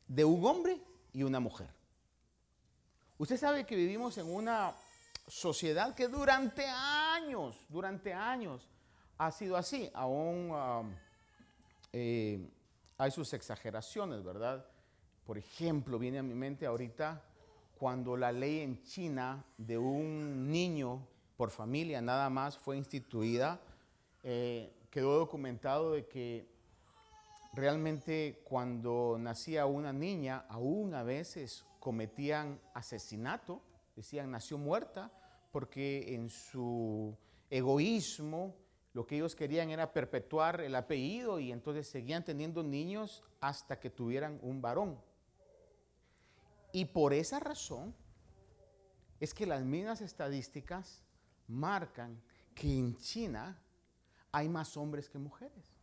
de 0.08 0.24
un 0.24 0.44
hombre 0.44 0.80
y 1.12 1.22
una 1.22 1.40
mujer. 1.40 1.68
Usted 3.18 3.36
sabe 3.36 3.64
que 3.64 3.76
vivimos 3.76 4.18
en 4.18 4.26
una 4.26 4.74
sociedad 5.28 5.94
que 5.94 6.08
durante 6.08 6.66
años, 6.66 7.56
durante 7.68 8.12
años 8.12 8.68
ha 9.18 9.30
sido 9.30 9.56
así. 9.56 9.90
Aún 9.94 10.50
um, 10.50 10.94
eh, 11.92 12.50
hay 12.98 13.10
sus 13.10 13.32
exageraciones, 13.32 14.24
¿verdad? 14.24 14.66
Por 15.30 15.38
ejemplo, 15.38 15.96
viene 15.96 16.18
a 16.18 16.24
mi 16.24 16.34
mente 16.34 16.66
ahorita 16.66 17.22
cuando 17.78 18.16
la 18.16 18.32
ley 18.32 18.62
en 18.62 18.82
China 18.82 19.44
de 19.56 19.78
un 19.78 20.50
niño 20.50 21.06
por 21.36 21.52
familia 21.52 22.02
nada 22.02 22.28
más 22.28 22.58
fue 22.58 22.76
instituida, 22.76 23.60
eh, 24.24 24.72
quedó 24.90 25.20
documentado 25.20 25.92
de 25.92 26.08
que 26.08 26.48
realmente 27.52 28.42
cuando 28.42 29.18
nacía 29.20 29.66
una 29.66 29.92
niña, 29.92 30.46
aún 30.48 30.94
a 30.94 31.04
veces 31.04 31.64
cometían 31.78 32.58
asesinato, 32.74 33.62
decían 33.94 34.32
nació 34.32 34.58
muerta, 34.58 35.12
porque 35.52 36.12
en 36.12 36.28
su 36.28 37.16
egoísmo 37.50 38.56
lo 38.94 39.06
que 39.06 39.14
ellos 39.14 39.36
querían 39.36 39.70
era 39.70 39.92
perpetuar 39.92 40.60
el 40.60 40.74
apellido 40.74 41.38
y 41.38 41.52
entonces 41.52 41.86
seguían 41.86 42.24
teniendo 42.24 42.64
niños 42.64 43.22
hasta 43.40 43.78
que 43.78 43.90
tuvieran 43.90 44.40
un 44.42 44.60
varón. 44.60 44.98
Y 46.72 46.86
por 46.86 47.12
esa 47.12 47.40
razón 47.40 47.94
es 49.18 49.34
que 49.34 49.46
las 49.46 49.62
mismas 49.62 50.00
estadísticas 50.00 51.02
marcan 51.46 52.20
que 52.54 52.72
en 52.72 52.96
China 52.96 53.60
hay 54.32 54.48
más 54.48 54.76
hombres 54.76 55.08
que 55.08 55.18
mujeres. 55.18 55.74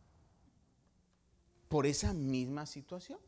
Por 1.68 1.86
esa 1.86 2.12
misma 2.14 2.66
situación. 2.66 3.18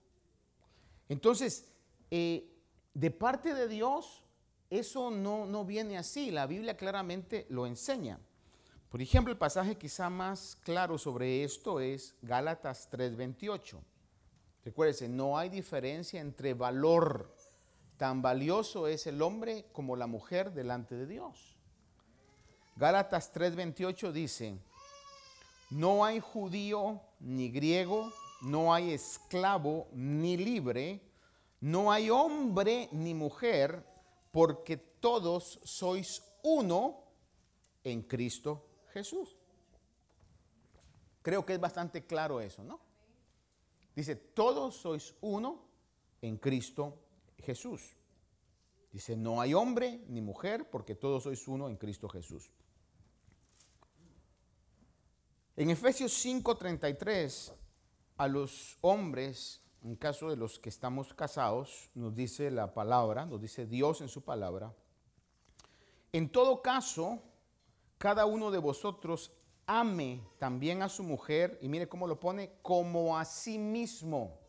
Entonces, 1.09 1.67
eh, 2.11 2.51
de 2.95 3.11
parte 3.11 3.55
de 3.55 3.69
Dios, 3.69 4.25
eso 4.71 5.11
no, 5.11 5.47
no 5.47 5.65
viene 5.65 5.99
así. 5.99 6.31
La 6.31 6.47
Biblia 6.47 6.77
claramente 6.77 7.47
lo 7.51 7.67
enseña. 7.67 8.19
Por 8.89 9.01
ejemplo, 9.01 9.33
el 9.33 9.39
pasaje 9.39 9.77
quizá 9.77 10.11
más 10.11 10.57
claro 10.63 10.99
sobre 10.99 11.45
esto 11.45 11.81
es 11.81 12.17
Gálatas 12.23 12.89
3:28. 12.91 13.81
Recuérdense, 14.65 15.09
no 15.09 15.39
hay 15.39 15.49
diferencia 15.49 16.21
entre 16.21 16.55
valor 16.55 17.35
Tan 18.01 18.23
valioso 18.23 18.87
es 18.89 19.07
el 19.07 19.21
hombre 19.21 19.67
como 19.75 19.95
la 19.95 20.07
mujer 20.07 20.55
delante 20.55 20.95
de 20.95 21.05
Dios. 21.05 21.59
Gálatas 22.77 23.31
3:28 23.35 24.11
dice, 24.11 24.59
no 25.69 26.03
hay 26.03 26.19
judío 26.19 27.03
ni 27.19 27.51
griego, 27.51 28.11
no 28.41 28.73
hay 28.73 28.95
esclavo 28.95 29.87
ni 29.93 30.39
libre, 30.39 31.03
no 31.61 31.93
hay 31.93 32.09
hombre 32.09 32.89
ni 32.91 33.13
mujer, 33.13 33.85
porque 34.33 34.79
todos 34.79 35.61
sois 35.63 36.23
uno 36.43 37.05
en 37.85 38.01
Cristo 38.01 38.67
Jesús. 38.95 39.37
Creo 41.21 41.45
que 41.45 41.53
es 41.53 41.61
bastante 41.61 42.07
claro 42.07 42.41
eso, 42.41 42.65
¿no? 42.65 42.81
Dice, 43.95 44.17
todos 44.17 44.77
sois 44.77 45.15
uno 45.21 45.61
en 46.23 46.39
Cristo 46.39 47.10
Jesús. 47.41 47.97
Dice, 48.93 49.17
no 49.17 49.41
hay 49.41 49.55
hombre 49.55 50.05
ni 50.09 50.21
mujer 50.21 50.69
porque 50.69 50.95
todos 50.95 51.23
sois 51.23 51.47
uno 51.47 51.69
en 51.69 51.77
Cristo 51.77 52.09
Jesús. 52.09 52.51
En 55.57 55.71
Efesios 55.71 56.13
5:33, 56.25 57.53
a 58.17 58.29
los 58.29 58.79
hombres, 58.81 59.63
en 59.83 59.95
caso 59.95 60.31
de 60.31 60.37
los 60.37 60.59
que 60.59 60.69
estamos 60.71 61.15
casados, 61.15 61.91
nos 61.95 62.15
dice 62.15 62.51
la 62.51 62.75
palabra, 62.75 63.27
nos 63.27 63.41
dice 63.41 63.67
Dios 63.67 64.01
en 64.01 64.09
su 64.09 64.23
palabra, 64.23 64.75
en 66.13 66.31
todo 66.31 66.63
caso, 66.63 67.23
cada 67.99 68.27
uno 68.27 68.51
de 68.51 68.59
vosotros 68.59 69.33
ame 69.67 70.21
también 70.39 70.83
a 70.83 70.89
su 70.89 71.05
mujer, 71.05 71.59
y 71.63 71.69
mire 71.69 71.89
cómo 71.89 72.09
lo 72.09 72.19
pone, 72.19 72.55
como 72.63 73.17
a 73.17 73.25
sí 73.25 73.59
mismo. 73.59 74.40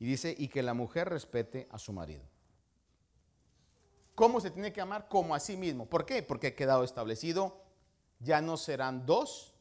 Y 0.00 0.06
dice, 0.06 0.34
y 0.36 0.48
que 0.48 0.62
la 0.62 0.72
mujer 0.72 1.10
respete 1.10 1.68
a 1.70 1.78
su 1.78 1.92
marido. 1.92 2.24
¿Cómo 4.14 4.40
se 4.40 4.50
tiene 4.50 4.72
que 4.72 4.80
amar? 4.80 5.08
Como 5.08 5.34
a 5.34 5.40
sí 5.40 5.58
mismo. 5.58 5.88
¿Por 5.88 6.06
qué? 6.06 6.22
Porque 6.22 6.48
ha 6.48 6.56
quedado 6.56 6.84
establecido, 6.84 7.62
ya 8.18 8.40
no 8.40 8.56
serán 8.56 9.04
dos, 9.04 9.54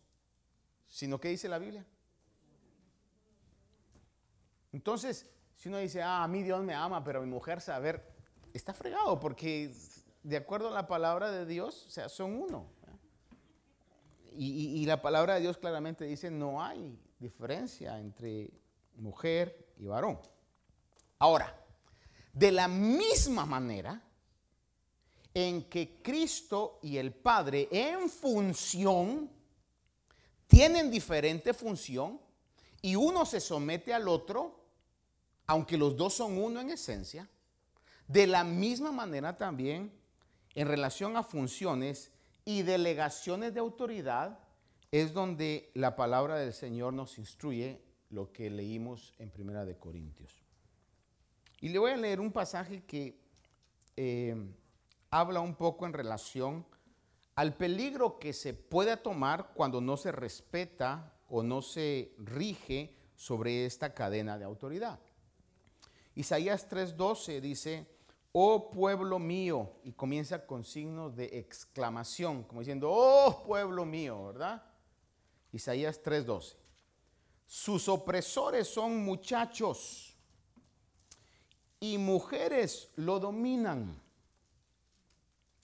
sino 0.88 1.19
que 1.19 1.28
dice 1.28 1.49
la 1.49 1.60
Biblia. 1.60 1.86
Entonces, 4.71 5.30
si 5.58 5.67
uno 5.67 5.78
dice, 5.78 6.02
ah, 6.02 6.23
a 6.23 6.28
mí 6.30 6.41
Dios 6.41 6.63
me 6.63 6.73
ama, 6.73 7.04
pero 7.04 7.19
a 7.19 7.21
mi 7.21 7.30
mujer 7.30 7.60
saber, 7.60 8.10
está 8.54 8.73
fregado, 8.73 9.19
porque 9.19 9.73
de 10.23 10.38
acuerdo 10.38 10.69
a 10.69 10.71
la 10.71 10.88
palabra 10.88 11.32
de 11.32 11.45
Dios, 11.45 11.86
o 11.88 11.89
sea, 11.89 12.08
son 12.08 12.34
uno. 12.34 12.65
Y, 14.32 14.82
y 14.82 14.86
la 14.86 15.02
palabra 15.02 15.36
de 15.36 15.41
Dios 15.41 15.58
claramente 15.58 16.06
dice, 16.06 16.32
no 16.32 16.63
hay 16.63 16.97
diferencia 17.19 17.99
entre 17.99 18.52
mujer 18.95 19.69
y 19.80 19.86
varón. 19.86 20.20
Ahora, 21.18 21.56
de 22.34 22.52
la 22.52 22.68
misma 22.68 23.46
manera 23.46 24.02
en 25.34 25.63
que 25.70 26.02
Cristo 26.02 26.80
y 26.84 26.98
el 26.98 27.13
Padre 27.13 27.68
en 27.72 28.10
función 28.10 29.30
tienen 30.48 30.89
diferente 30.89 31.54
función 31.54 32.20
y 32.82 32.96
uno 32.96 33.26
se 33.26 33.39
somete 33.39 33.94
al 33.94 34.08
otro, 34.08 34.60
aunque 35.48 35.78
los 35.78 35.96
dos 35.96 36.13
son 36.13 36.38
uno 36.38 36.60
en 36.60 36.70
esencia, 36.70 37.30
de 38.08 38.26
la 38.26 38.44
misma 38.44 38.92
manera 38.92 39.38
también 39.38 39.92
en 40.56 40.68
relación 40.68 41.15
a 41.15 41.24
funciones 41.24 42.12
y 42.46 42.63
delegaciones 42.63 43.54
de 43.54 43.60
autoridad, 43.60 44.39
es 44.92 45.13
donde 45.13 45.70
la 45.76 45.96
palabra 45.96 46.38
del 46.38 46.54
Señor 46.54 46.94
nos 46.94 47.20
instruye 47.20 47.88
lo 48.10 48.32
que 48.32 48.50
leímos 48.50 49.13
en 49.19 49.30
Primera 49.30 49.65
de 49.65 49.78
Corintios. 49.78 50.34
Y 51.62 51.69
le 51.69 51.80
voy 51.80 51.91
a 51.91 51.98
leer 51.98 52.19
un 52.19 52.32
pasaje 52.32 52.84
que 52.86 53.19
eh, 53.98 54.36
habla 55.12 55.41
un 55.41 55.56
poco 55.56 55.86
en 55.86 55.93
relación 55.93 56.65
al 57.36 57.56
peligro 57.56 58.19
que 58.19 58.34
se 58.34 58.54
puede 58.54 58.98
tomar 58.98 59.52
cuando 59.54 59.82
no 59.82 59.98
se 59.98 60.12
respeta 60.12 61.13
o 61.30 61.43
no 61.43 61.62
se 61.62 62.13
rige 62.17 62.95
sobre 63.15 63.65
esta 63.65 63.93
cadena 63.93 64.38
de 64.38 64.45
autoridad. 64.45 65.00
Isaías 66.15 66.69
3:12 66.69 67.39
dice, 67.39 67.88
oh 68.32 68.69
pueblo 68.72 69.19
mío, 69.19 69.72
y 69.84 69.93
comienza 69.93 70.45
con 70.45 70.63
signos 70.63 71.15
de 71.15 71.39
exclamación, 71.39 72.43
como 72.43 72.62
diciendo, 72.62 72.89
oh 72.91 73.43
pueblo 73.45 73.86
mío, 73.86 74.26
¿verdad? 74.28 74.63
Isaías 75.52 76.02
3:12. 76.04 76.56
Sus 77.50 77.90
opresores 77.90 78.68
son 78.68 79.04
muchachos 79.04 80.16
y 81.80 81.98
mujeres 81.98 82.92
lo 82.96 83.20
dominan. 83.20 84.00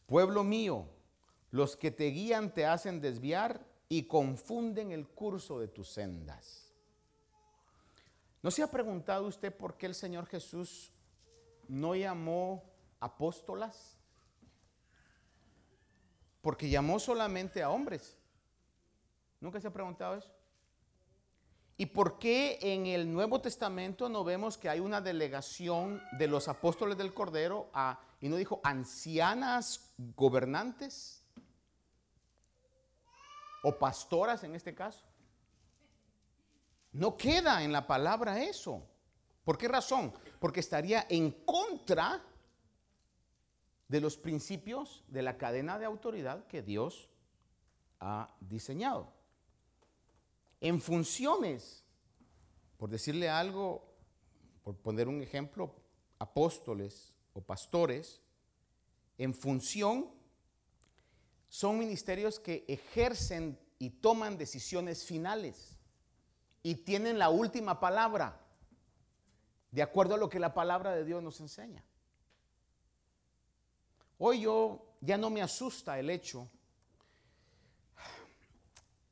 Pueblo 0.08 0.44
mío, 0.44 0.88
los 1.52 1.76
que 1.76 1.92
te 1.92 2.06
guían 2.06 2.52
te 2.52 2.66
hacen 2.66 3.02
desviar 3.02 3.64
y 3.88 4.08
confunden 4.08 4.92
el 4.92 5.08
curso 5.08 5.60
de 5.60 5.68
tus 5.68 5.90
sendas. 5.90 6.74
¿No 8.42 8.50
se 8.50 8.64
ha 8.64 8.72
preguntado 8.72 9.28
usted 9.28 9.56
por 9.56 9.78
qué 9.78 9.86
el 9.86 9.94
Señor 9.94 10.26
Jesús 10.26 10.92
no 11.68 11.94
llamó 11.94 12.64
apóstolas? 13.00 13.96
Porque 16.42 16.68
llamó 16.68 17.00
solamente 17.00 17.62
a 17.62 17.70
hombres. 17.70 18.18
¿Nunca 19.40 19.62
se 19.62 19.68
ha 19.68 19.72
preguntado 19.72 20.16
eso? 20.16 20.35
¿Y 21.78 21.88
por 21.88 22.20
qué 22.20 22.58
en 22.62 22.86
el 22.86 23.12
Nuevo 23.12 23.42
Testamento 23.42 24.08
no 24.08 24.24
vemos 24.24 24.58
que 24.58 24.70
hay 24.70 24.80
una 24.80 25.02
delegación 25.02 26.02
de 26.18 26.28
los 26.28 26.48
apóstoles 26.48 26.98
del 26.98 27.14
Cordero 27.14 27.70
a, 27.74 28.00
y 28.22 28.30
no 28.30 28.38
dijo 28.38 28.62
ancianas 28.64 29.94
gobernantes 29.98 31.22
o 33.64 33.78
pastoras 33.78 34.44
en 34.46 34.56
este 34.56 34.74
caso? 34.74 35.04
No 36.94 37.18
queda 37.18 37.62
en 37.62 37.74
la 37.74 37.86
palabra 37.86 38.42
eso. 38.42 38.82
¿Por 39.44 39.58
qué 39.58 39.68
razón? 39.68 40.14
Porque 40.40 40.62
estaría 40.62 41.06
en 41.10 41.32
contra 41.44 42.24
de 43.90 44.00
los 44.00 44.18
principios 44.18 45.04
de 45.10 45.22
la 45.22 45.38
cadena 45.38 45.78
de 45.78 45.86
autoridad 45.86 46.48
que 46.48 46.62
Dios 46.62 47.10
ha 48.00 48.34
diseñado. 48.40 49.15
En 50.66 50.82
funciones, 50.82 51.84
por 52.78 52.90
decirle 52.90 53.30
algo, 53.30 53.88
por 54.64 54.76
poner 54.76 55.08
un 55.08 55.22
ejemplo, 55.22 55.76
apóstoles 56.18 57.14
o 57.36 57.42
pastores, 57.42 58.20
en 59.20 59.36
función 59.36 60.10
son 61.50 61.78
ministerios 61.78 62.40
que 62.40 62.66
ejercen 62.68 63.60
y 63.78 63.92
toman 63.92 64.40
decisiones 64.40 65.06
finales 65.06 65.78
y 66.64 66.74
tienen 66.74 67.20
la 67.20 67.30
última 67.30 67.80
palabra, 67.80 68.42
de 69.70 69.84
acuerdo 69.84 70.16
a 70.16 70.18
lo 70.18 70.30
que 70.30 70.40
la 70.40 70.56
palabra 70.56 70.96
de 70.96 71.06
Dios 71.06 71.22
nos 71.22 71.40
enseña. 71.42 71.86
Hoy 74.18 74.42
yo 74.42 74.96
ya 75.00 75.16
no 75.16 75.30
me 75.30 75.44
asusta 75.44 76.00
el 76.00 76.10
hecho 76.10 76.50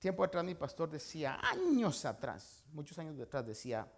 Tiempo 0.03 0.21
atrás 0.21 0.43
mi 0.43 0.53
pastor 0.53 0.89
decía, 0.89 1.39
años 1.41 2.03
atrás, 2.03 2.61
muchos 2.73 2.99
años 2.99 3.17
detrás 3.17 3.47
decía, 3.47 3.89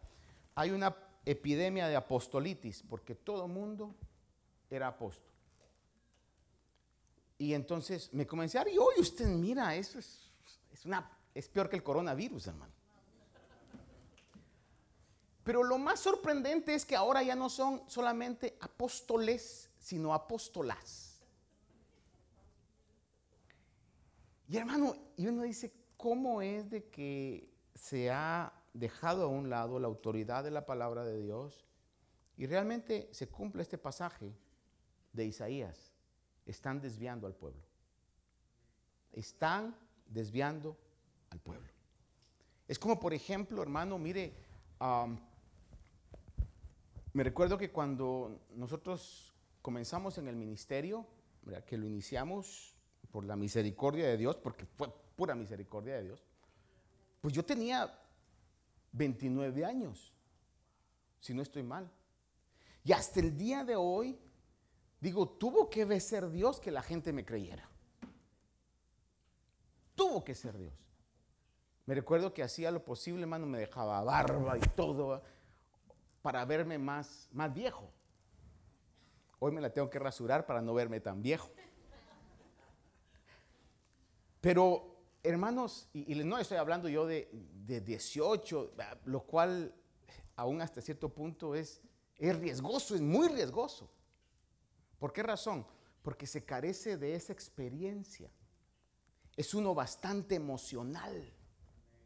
hay 0.54 0.70
una 0.70 0.96
epidemia 1.26 1.88
de 1.88 1.96
apostolitis 1.96 2.84
porque 2.84 3.15
todo 3.15 3.48
mundo 3.48 3.96
era 4.70 4.88
apóstol. 4.88 5.34
Y 7.39 7.56
entonces 7.56 8.13
me 8.13 8.28
comencé 8.28 8.60
a 8.60 8.70
y 8.70 8.78
hoy 8.78 9.00
usted 9.00 9.26
mira, 9.26 9.76
eso 9.76 9.98
es, 9.98 10.32
es, 10.72 10.86
es 11.34 11.50
peor 11.50 11.72
que 11.72 11.78
el 11.78 11.82
coronavirus, 11.82 12.50
hermano. 12.50 12.74
Pero 15.44 15.63
lo 15.63 15.80
más 15.80 16.02
sorprendente 16.02 16.76
es 16.76 16.86
que 16.86 16.96
ahora 16.96 17.24
ya 17.24 17.36
no 17.36 17.50
son 17.50 17.82
solamente 17.89 18.60
apóstoles, 18.62 19.72
sino 19.80 20.13
apóstolas. 20.13 21.20
Y 24.48 24.58
hermano, 24.58 24.96
y 25.18 25.26
uno 25.26 25.41
dice, 25.41 25.74
cómo 26.06 26.44
es 26.44 26.70
de 26.70 26.84
que 26.84 27.50
se 27.74 28.12
ha 28.12 28.54
dejado 28.76 29.24
a 29.24 29.28
un 29.28 29.50
lado 29.50 29.80
la 29.80 29.88
autoridad 29.88 30.44
de 30.44 30.52
la 30.52 30.68
palabra 30.68 31.04
de 31.04 31.20
Dios 31.20 31.65
y 32.38 32.46
realmente 32.46 33.10
se 33.12 33.28
cumple 33.28 33.63
este 33.63 33.80
pasaje 33.80 34.32
de 35.13 35.26
Isaías. 35.26 35.96
Están 36.46 36.80
desviando 36.80 37.26
al 37.26 37.34
pueblo. 37.34 37.63
Están 39.13 39.76
desviando 40.06 40.78
al 41.32 41.39
pueblo. 41.39 41.68
Es 42.68 42.78
como, 42.78 43.00
por 43.00 43.15
ejemplo, 43.15 43.63
hermano, 43.63 43.98
mire, 43.98 44.36
me 47.13 47.24
recuerdo 47.24 47.58
que 47.58 47.72
cuando 47.72 48.41
nosotros 48.52 49.34
comenzamos 49.63 50.20
en 50.20 50.28
el 50.28 50.36
ministerio, 50.36 51.08
que 51.65 51.80
lo 51.80 51.88
iniciamos 51.88 52.75
por 53.15 53.23
la 53.23 53.38
misericordia 53.38 54.08
de 54.08 54.17
Dios, 54.17 54.36
porque 54.36 54.65
fue 54.65 54.93
pura 55.15 55.36
misericordia 55.36 55.95
de 55.95 56.04
Dios, 56.04 56.21
pues 57.21 57.34
yo 57.34 57.45
tenía 57.45 57.97
29 58.91 59.63
años, 59.63 60.13
si 61.21 61.34
no 61.34 61.41
estoy 61.41 61.63
mal. 61.63 61.89
Y 62.84 62.91
hasta 62.91 63.21
el 63.21 63.38
día 63.38 63.63
de 63.63 63.78
hoy, 63.78 64.19
digo, 64.99 65.30
tuvo 65.30 65.69
que 65.69 65.97
ser 66.01 66.30
Dios 66.30 66.60
que 66.60 66.71
la 66.71 66.82
gente 66.82 67.13
me 67.13 67.23
creyera. 67.23 67.69
Tuvo 69.95 70.21
que 70.25 70.36
ser 70.36 70.58
Dios. 70.58 70.73
Me 71.86 71.95
recuerdo 71.95 72.34
que 72.34 72.43
hacía 72.43 72.69
lo 72.69 72.84
posible, 72.84 73.21
hermano, 73.21 73.45
me 73.45 73.60
dejaba 73.60 74.04
barba 74.04 74.58
y 74.58 74.62
todo 74.75 75.23
para 76.21 76.43
verme 76.43 76.78
más, 76.78 77.30
más 77.32 77.54
viejo. 77.54 77.89
Hoy 79.39 79.54
me 79.54 79.62
la 79.62 79.69
tengo 79.69 79.89
que 79.89 79.99
rasurar 79.99 80.45
para 80.45 80.62
no 80.62 80.73
verme 80.73 80.99
tan 80.99 81.21
viejo. 81.21 81.49
Pero 84.46 85.02
hermanos, 85.24 85.90
y, 85.92 86.14
no 86.24 86.38
estoy 86.38 86.58
hablando 86.58 86.88
yo 86.88 87.08
de, 87.08 87.28
18, 87.66 88.74
lo 89.06 89.22
cual 89.22 89.74
aún 90.36 90.62
hasta 90.62 90.82
cierto 90.82 91.10
punto 91.10 91.56
es, 91.56 91.82
es 92.16 92.38
riesgoso, 92.38 92.94
es 92.94 93.02
muy 93.02 93.28
riesgoso. 93.28 93.90
¿Por 95.00 95.12
qué 95.12 95.24
razón? 95.24 95.66
Porque 96.04 96.28
se 96.28 96.46
carece 96.46 96.96
de 96.96 97.16
esa 97.16 97.34
experiencia. 97.34 98.30
Es 99.36 99.56
uno 99.56 99.74
bastante 99.74 100.36
emocional, 100.36 101.34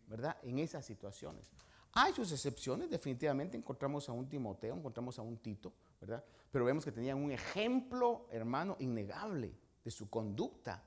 ¿verdad? 0.08 0.38
En 0.41 0.60
esas 0.60 0.86
situaciones. 0.86 1.52
Hay 1.91 2.13
sus 2.13 2.32
excepciones, 2.32 2.89
definitivamente 2.89 3.58
encontramos 3.58 4.08
a 4.08 4.13
un 4.13 4.30
Timoteo, 4.30 4.78
encontramos 4.78 5.19
a 5.19 5.23
un 5.23 5.36
Tito, 5.39 5.73
¿verdad? 5.99 6.23
Pero 6.49 6.63
vemos 6.63 6.86
que 6.86 6.93
tenían 6.93 7.17
un 7.17 7.34
ejemplo, 7.34 8.30
hermano, 8.32 8.78
innegable 8.80 9.54
de 9.84 9.91
su 9.91 10.10
conducta 10.10 10.86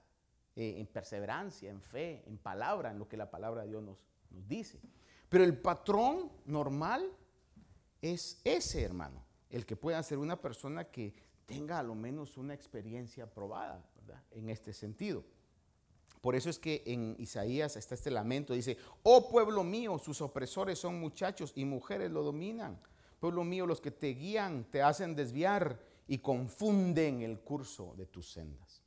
eh, 0.56 0.74
en 0.78 0.86
perseverancia, 0.86 1.70
en 1.70 1.80
fe, 1.80 2.22
en 2.26 2.38
palabra, 2.38 2.90
en 2.90 2.98
lo 2.98 3.08
que 3.08 3.16
la 3.16 3.30
palabra 3.30 3.62
de 3.62 3.68
Dios 3.68 3.82
nos, 3.82 3.98
nos 4.30 4.48
dice. 4.48 4.80
Pero 5.28 5.44
el 5.44 5.56
patrón 5.56 6.30
normal 6.44 7.10
es 8.02 8.40
ese, 8.44 8.82
hermano, 8.82 9.24
el 9.48 9.64
que 9.64 9.76
pueda 9.76 10.02
ser 10.02 10.18
una 10.18 10.40
persona 10.40 10.84
que 10.84 11.14
tenga 11.46 11.78
a 11.78 11.82
lo 11.82 11.94
menos 11.94 12.36
una 12.36 12.54
experiencia 12.54 13.26
probada, 13.26 13.84
¿verdad? 13.96 14.22
En 14.32 14.48
este 14.50 14.72
sentido. 14.72 15.24
Por 16.20 16.36
eso 16.36 16.50
es 16.50 16.58
que 16.58 16.82
en 16.86 17.16
Isaías 17.18 17.76
está 17.76 17.94
este 17.94 18.10
lamento, 18.10 18.54
dice, 18.54 18.76
oh 19.02 19.28
pueblo 19.28 19.64
mío, 19.64 19.98
sus 19.98 20.20
opresores 20.20 20.78
son 20.78 21.00
muchachos 21.00 21.52
y 21.56 21.64
mujeres 21.64 22.10
lo 22.12 22.22
dominan. 22.22 22.78
Pueblo 23.18 23.42
mío, 23.42 23.66
los 23.66 23.80
que 23.80 23.90
te 23.90 24.08
guían 24.08 24.64
te 24.70 24.82
hacen 24.82 25.16
desviar 25.16 25.80
y 26.06 26.18
confunden 26.18 27.22
el 27.22 27.40
curso 27.40 27.94
de 27.96 28.06
tus 28.06 28.30
sendas. 28.30 28.81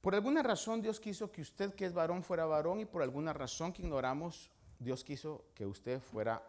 Por 0.00 0.14
alguna 0.14 0.42
razón 0.42 0.80
Dios 0.80 0.98
quiso 0.98 1.30
que 1.30 1.42
usted 1.42 1.74
que 1.74 1.84
es 1.84 1.92
varón 1.92 2.22
fuera 2.22 2.46
varón 2.46 2.80
y 2.80 2.86
por 2.86 3.02
alguna 3.02 3.32
razón 3.32 3.72
que 3.72 3.82
ignoramos, 3.82 4.50
Dios 4.78 5.04
quiso 5.04 5.44
que 5.54 5.66
usted 5.66 6.00
fuera 6.00 6.42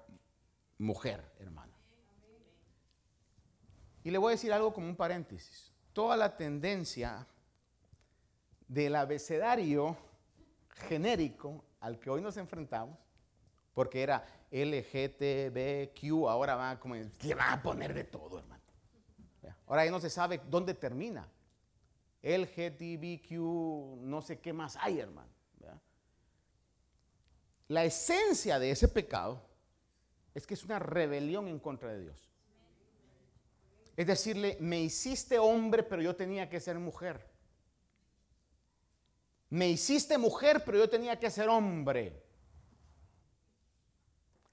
mujer, 0.77 1.21
hermana. 1.39 1.73
Y 4.03 4.11
le 4.11 4.17
voy 4.17 4.31
a 4.31 4.31
decir 4.31 4.53
algo 4.53 4.73
como 4.73 4.87
un 4.87 4.95
paréntesis. 4.95 5.71
Toda 5.93 6.15
la 6.15 6.37
tendencia 6.37 7.27
del 8.67 8.95
abecedario 8.95 9.97
genérico 10.69 11.65
al 11.81 11.99
que 11.99 12.09
hoy 12.09 12.21
nos 12.21 12.37
enfrentamos, 12.37 12.97
porque 13.73 14.01
era 14.01 14.25
LGTBQ, 14.49 16.27
ahora 16.29 16.55
va 16.55 16.79
como, 16.79 16.95
le 16.95 17.35
a 17.37 17.61
poner 17.61 17.93
de 17.93 18.05
todo, 18.05 18.39
hermano. 18.39 18.61
Ahora 19.67 19.85
ya 19.85 19.91
no 19.91 19.99
se 19.99 20.09
sabe 20.09 20.41
dónde 20.49 20.73
termina. 20.73 21.27
LGTBQ, 22.23 23.31
no 24.01 24.21
sé 24.21 24.39
qué 24.39 24.53
más 24.53 24.77
hay, 24.77 24.99
hermano. 24.99 25.29
la 27.67 27.85
esencia 27.85 28.59
de 28.59 28.71
ese 28.71 28.89
pecado 28.89 29.41
es 30.33 30.45
que 30.45 30.55
es 30.55 30.63
una 30.65 30.77
rebelión 30.77 31.47
en 31.47 31.57
contra 31.57 31.93
de 31.93 32.01
Dios. 32.01 32.29
Es 33.95 34.07
decirle, 34.07 34.57
me 34.59 34.81
hiciste 34.81 35.39
hombre, 35.39 35.83
pero 35.83 36.01
yo 36.01 36.15
tenía 36.15 36.49
que 36.49 36.59
ser 36.59 36.77
mujer. 36.79 37.29
Me 39.49 39.69
hiciste 39.69 40.17
mujer, 40.17 40.63
pero 40.65 40.77
yo 40.77 40.89
tenía 40.89 41.19
que 41.19 41.29
ser 41.29 41.49
hombre. 41.49 42.23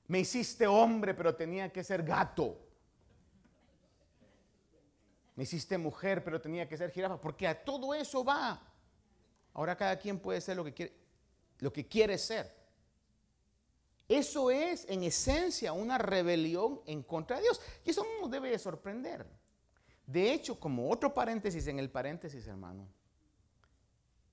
Me 0.07 0.21
hiciste 0.21 0.67
hombre, 0.67 1.15
pero 1.15 1.35
tenía 1.35 1.73
que 1.73 1.85
ser 1.85 2.03
gato. 2.03 2.68
Me 5.39 5.45
hiciste 5.45 5.79
mujer, 5.79 6.25
pero 6.25 6.41
tenía 6.41 6.69
que 6.69 6.77
ser 6.77 6.91
jirafa. 6.91 7.21
Porque 7.21 7.47
a 7.47 7.65
todo 7.65 7.95
eso 7.95 8.25
va. 8.25 8.61
Ahora 9.55 9.77
cada 9.77 9.97
quien 9.97 10.19
puede 10.19 10.41
ser 10.41 10.57
lo 10.57 10.65
que 10.65 10.75
quiere, 10.75 10.93
lo 11.61 11.73
que 11.73 11.87
quiere 11.87 12.19
ser. 12.19 12.53
Eso 14.09 14.51
es 14.51 14.85
en 14.89 15.05
esencia 15.05 15.73
una 15.73 15.97
rebelión 15.97 16.81
en 16.87 17.05
contra 17.05 17.37
de 17.37 17.43
Dios. 17.45 17.61
Y 17.85 17.91
eso 17.91 18.03
no 18.03 18.23
nos 18.23 18.31
debe 18.33 18.51
de 18.51 18.59
sorprender. 18.59 19.25
De 20.05 20.33
hecho, 20.33 20.59
como 20.59 20.91
otro 20.91 21.15
paréntesis 21.15 21.69
en 21.69 21.79
el 21.79 21.89
paréntesis, 21.89 22.45
hermano, 22.49 22.89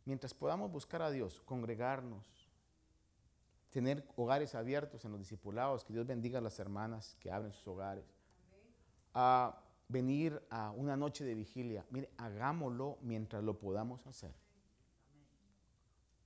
mientras 0.05 0.33
podamos 0.33 0.71
buscar 0.71 1.03
a 1.03 1.11
Dios, 1.11 1.39
congregarnos, 1.41 2.25
tener 3.69 4.07
hogares 4.15 4.55
abiertos 4.55 5.05
en 5.05 5.11
los 5.11 5.19
discipulados, 5.19 5.85
que 5.85 5.93
Dios 5.93 6.07
bendiga 6.07 6.39
a 6.39 6.41
las 6.41 6.57
hermanas 6.57 7.15
que 7.19 7.29
abren 7.29 7.53
sus 7.53 7.67
hogares, 7.67 8.05
a 9.13 9.61
venir 9.87 10.41
a 10.49 10.71
una 10.71 10.97
noche 10.97 11.23
de 11.23 11.35
vigilia, 11.35 11.85
mire, 11.89 12.09
hagámoslo 12.17 12.97
mientras 13.01 13.43
lo 13.43 13.59
podamos 13.59 14.05
hacer. 14.07 14.33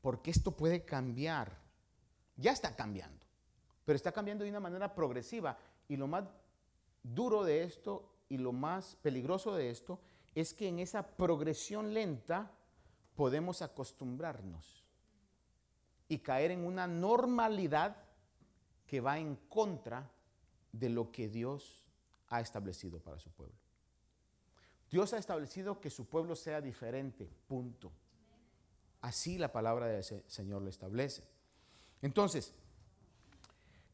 Porque 0.01 0.31
esto 0.31 0.55
puede 0.55 0.85
cambiar, 0.85 1.57
ya 2.37 2.51
está 2.51 2.75
cambiando, 2.75 3.25
pero 3.85 3.95
está 3.95 4.11
cambiando 4.11 4.43
de 4.43 4.49
una 4.49 4.59
manera 4.59 4.95
progresiva. 4.95 5.57
Y 5.87 5.97
lo 5.97 6.07
más 6.07 6.23
duro 7.03 7.43
de 7.43 7.63
esto 7.63 8.09
y 8.29 8.37
lo 8.37 8.53
más 8.53 8.95
peligroso 9.01 9.55
de 9.55 9.69
esto 9.69 9.99
es 10.35 10.53
que 10.53 10.67
en 10.67 10.79
esa 10.79 11.05
progresión 11.17 11.93
lenta 11.93 12.51
podemos 13.15 13.61
acostumbrarnos 13.61 14.85
y 16.07 16.19
caer 16.19 16.51
en 16.51 16.65
una 16.65 16.87
normalidad 16.87 17.97
que 18.87 19.01
va 19.01 19.19
en 19.19 19.35
contra 19.35 20.09
de 20.71 20.89
lo 20.89 21.11
que 21.11 21.27
Dios 21.27 21.88
ha 22.29 22.41
establecido 22.41 22.99
para 22.99 23.19
su 23.19 23.29
pueblo. 23.31 23.55
Dios 24.89 25.13
ha 25.13 25.17
establecido 25.17 25.79
que 25.79 25.89
su 25.89 26.07
pueblo 26.07 26.35
sea 26.35 26.61
diferente, 26.61 27.29
punto. 27.47 27.91
Así 29.01 29.37
la 29.37 29.51
palabra 29.51 29.87
del 29.87 30.03
Señor 30.03 30.61
lo 30.61 30.69
establece. 30.69 31.23
Entonces, 32.01 32.53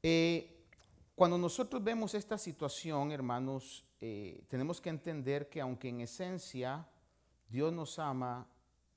eh, 0.01 0.65
cuando 1.15 1.37
nosotros 1.37 1.83
vemos 1.83 2.13
esta 2.13 2.37
situación, 2.37 3.11
hermanos, 3.11 3.85
eh, 4.01 4.43
tenemos 4.47 4.79
que 4.79 4.89
entender 4.89 5.49
que 5.49 5.61
aunque 5.61 5.89
en 5.89 6.01
esencia 6.01 6.87
Dios 7.49 7.73
nos 7.73 7.99
ama, 7.99 8.47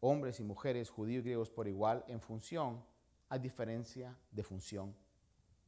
hombres 0.00 0.40
y 0.40 0.42
mujeres, 0.42 0.90
judíos 0.90 1.20
y 1.20 1.24
griegos 1.24 1.50
por 1.50 1.66
igual, 1.66 2.04
en 2.08 2.20
función, 2.20 2.84
hay 3.28 3.38
diferencia 3.40 4.16
de 4.30 4.42
función. 4.42 4.94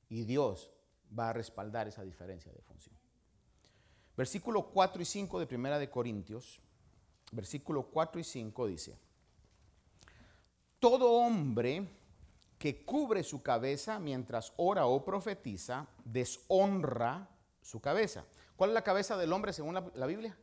Y 0.09 0.24
Dios 0.24 0.70
va 1.16 1.30
a 1.30 1.33
respaldar 1.33 1.88
esa 1.88 2.02
diferencia 2.02 2.52
de 2.52 2.62
función. 2.62 3.00
Versículo 4.20 4.64
4 4.64 5.00
y 5.00 5.06
5 5.06 5.40
de 5.40 5.46
Primera 5.46 5.78
de 5.78 5.88
Corintios, 5.88 6.61
versículo 7.33 7.85
4 7.85 8.20
y 8.20 8.24
5 8.24 8.66
dice, 8.66 8.98
todo 10.78 11.12
hombre 11.12 11.88
que 12.59 12.85
cubre 12.85 13.22
su 13.22 13.42
cabeza 13.42 13.98
mientras 13.98 14.52
ora 14.59 14.85
o 14.85 15.02
profetiza, 15.06 15.87
deshonra 16.04 17.30
su 17.62 17.80
cabeza. 17.80 18.26
¿Cuál 18.56 18.68
es 18.68 18.74
la 18.74 18.85
cabeza 18.85 19.16
del 19.16 19.33
hombre 19.33 19.54
según 19.54 19.72
la, 19.94 20.06
Biblia? 20.06 20.37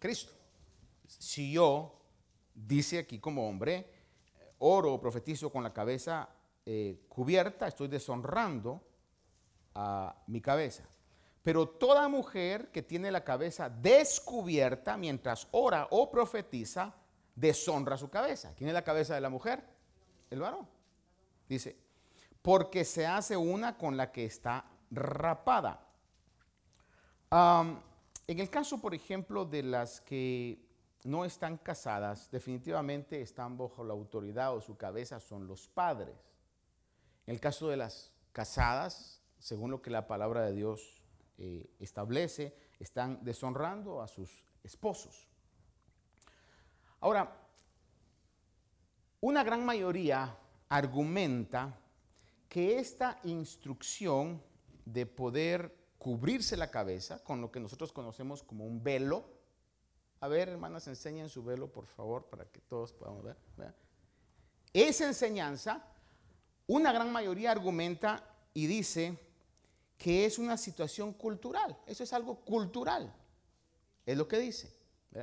Cristo. 0.00 0.32
Si 1.06 1.52
yo, 1.52 2.00
dice 2.52 2.98
aquí 2.98 3.20
como 3.20 3.48
hombre, 3.48 3.88
oro 4.58 4.94
o 4.94 5.00
profetizo 5.00 5.52
con 5.52 5.62
la 5.62 5.72
cabeza 5.72 6.28
eh, 6.64 7.06
cubierta, 7.08 7.68
estoy 7.68 7.86
deshonrando 7.86 8.82
a 9.76 10.24
mi 10.26 10.40
cabeza. 10.40 10.82
Pero 11.46 11.68
toda 11.68 12.08
mujer 12.08 12.72
que 12.72 12.82
tiene 12.82 13.12
la 13.12 13.22
cabeza 13.22 13.70
descubierta 13.70 14.96
mientras 14.96 15.46
ora 15.52 15.86
o 15.92 16.10
profetiza, 16.10 16.92
deshonra 17.36 17.96
su 17.96 18.10
cabeza. 18.10 18.52
¿Quién 18.56 18.66
es 18.66 18.74
la 18.74 18.82
cabeza 18.82 19.14
de 19.14 19.20
la 19.20 19.30
mujer? 19.30 19.62
El 20.28 20.40
varón. 20.40 20.66
Dice, 21.48 21.76
porque 22.42 22.84
se 22.84 23.06
hace 23.06 23.36
una 23.36 23.78
con 23.78 23.96
la 23.96 24.10
que 24.10 24.24
está 24.24 24.64
rapada 24.90 25.86
en 27.30 28.40
el 28.40 28.50
caso, 28.50 28.80
por 28.80 28.94
ejemplo, 28.94 29.44
de 29.44 29.62
las 29.62 30.00
que 30.00 30.58
no 31.04 31.24
están 31.24 31.58
casadas, 31.58 32.30
definitivamente 32.30 33.20
están 33.20 33.56
bajo 33.56 33.84
la 33.84 33.92
autoridad 33.92 34.54
o 34.54 34.60
su 34.60 34.76
cabeza 34.76 35.20
son 35.20 35.46
los 35.46 35.68
padres. 35.68 36.16
En 37.26 37.34
el 37.34 37.40
caso 37.40 37.68
de 37.68 37.76
las 37.76 38.12
casadas, 38.32 39.22
según 39.38 39.70
lo 39.70 39.82
que 39.82 39.90
la 39.90 40.06
palabra 40.06 40.42
de 40.42 40.54
Dios 40.54 41.02
eh, 41.38 41.70
establece, 41.78 42.56
están 42.78 43.22
deshonrando 43.22 44.00
a 44.00 44.08
sus 44.08 44.44
esposos. 44.62 45.28
Ahora, 47.00 47.36
una 49.20 49.44
gran 49.44 49.64
mayoría 49.64 50.36
argumenta 50.68 51.78
que 52.48 52.78
esta 52.78 53.18
instrucción 53.24 54.42
de 54.84 55.04
poder 55.04 55.76
cubrirse 55.98 56.56
la 56.56 56.70
cabeza 56.70 57.22
con 57.22 57.40
lo 57.40 57.50
que 57.50 57.60
nosotros 57.60 57.92
conocemos 57.92 58.42
como 58.42 58.64
un 58.64 58.82
velo. 58.82 59.24
A 60.20 60.28
ver, 60.28 60.48
hermanas, 60.48 60.86
enseñen 60.86 61.28
su 61.28 61.42
velo, 61.44 61.70
por 61.70 61.86
favor, 61.86 62.26
para 62.26 62.44
que 62.46 62.60
todos 62.60 62.92
podamos 62.92 63.24
ver. 63.24 63.36
Esa 64.72 65.06
enseñanza, 65.06 65.84
una 66.66 66.92
gran 66.92 67.12
mayoría 67.12 67.50
argumenta 67.50 68.22
y 68.54 68.66
dice 68.66 69.18
que 69.98 70.24
es 70.24 70.38
una 70.38 70.56
situación 70.56 71.12
cultural. 71.12 71.76
Eso 71.86 72.04
es 72.04 72.12
algo 72.12 72.36
cultural. 72.40 73.12
Es 74.04 74.16
lo 74.16 74.28
que 74.28 74.38
dice. 74.38 74.72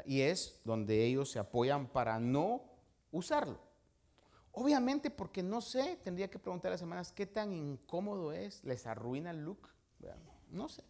Y 0.06 0.22
es 0.22 0.62
donde 0.64 1.06
ellos 1.06 1.30
se 1.30 1.40
apoyan 1.40 1.88
para 1.88 2.20
no 2.20 2.64
usarlo. 3.12 3.60
Obviamente 4.52 5.10
porque 5.10 5.44
no 5.44 5.62
sé, 5.62 6.00
tendría 6.04 6.30
que 6.30 6.40
preguntar 6.40 6.70
a 6.70 6.74
las 6.74 6.82
hermanas 6.82 7.12
qué 7.12 7.26
tan 7.26 7.54
incómodo 7.54 8.32
es, 8.32 8.64
les 8.64 8.86
arruina 8.86 9.32
el 9.32 9.44
look. 9.44 9.70
No 10.52 10.70
sé. 10.70 10.84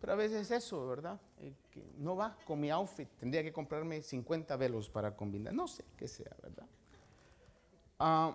Pero 0.00 0.14
a 0.14 0.16
veces 0.16 0.50
eso, 0.50 0.86
¿verdad? 0.86 1.20
Eh, 1.38 1.52
no 1.98 2.16
va 2.16 2.36
con 2.46 2.58
mi 2.58 2.70
outfit. 2.70 3.08
Tendría 3.18 3.42
que 3.42 3.52
comprarme 3.52 4.02
50 4.02 4.56
velos 4.56 4.88
para 4.88 5.14
combinar. 5.14 5.52
No 5.52 5.68
sé 5.68 5.84
qué 5.96 6.08
sea, 6.08 6.34
¿verdad? 6.42 6.66
Ah, 7.98 8.34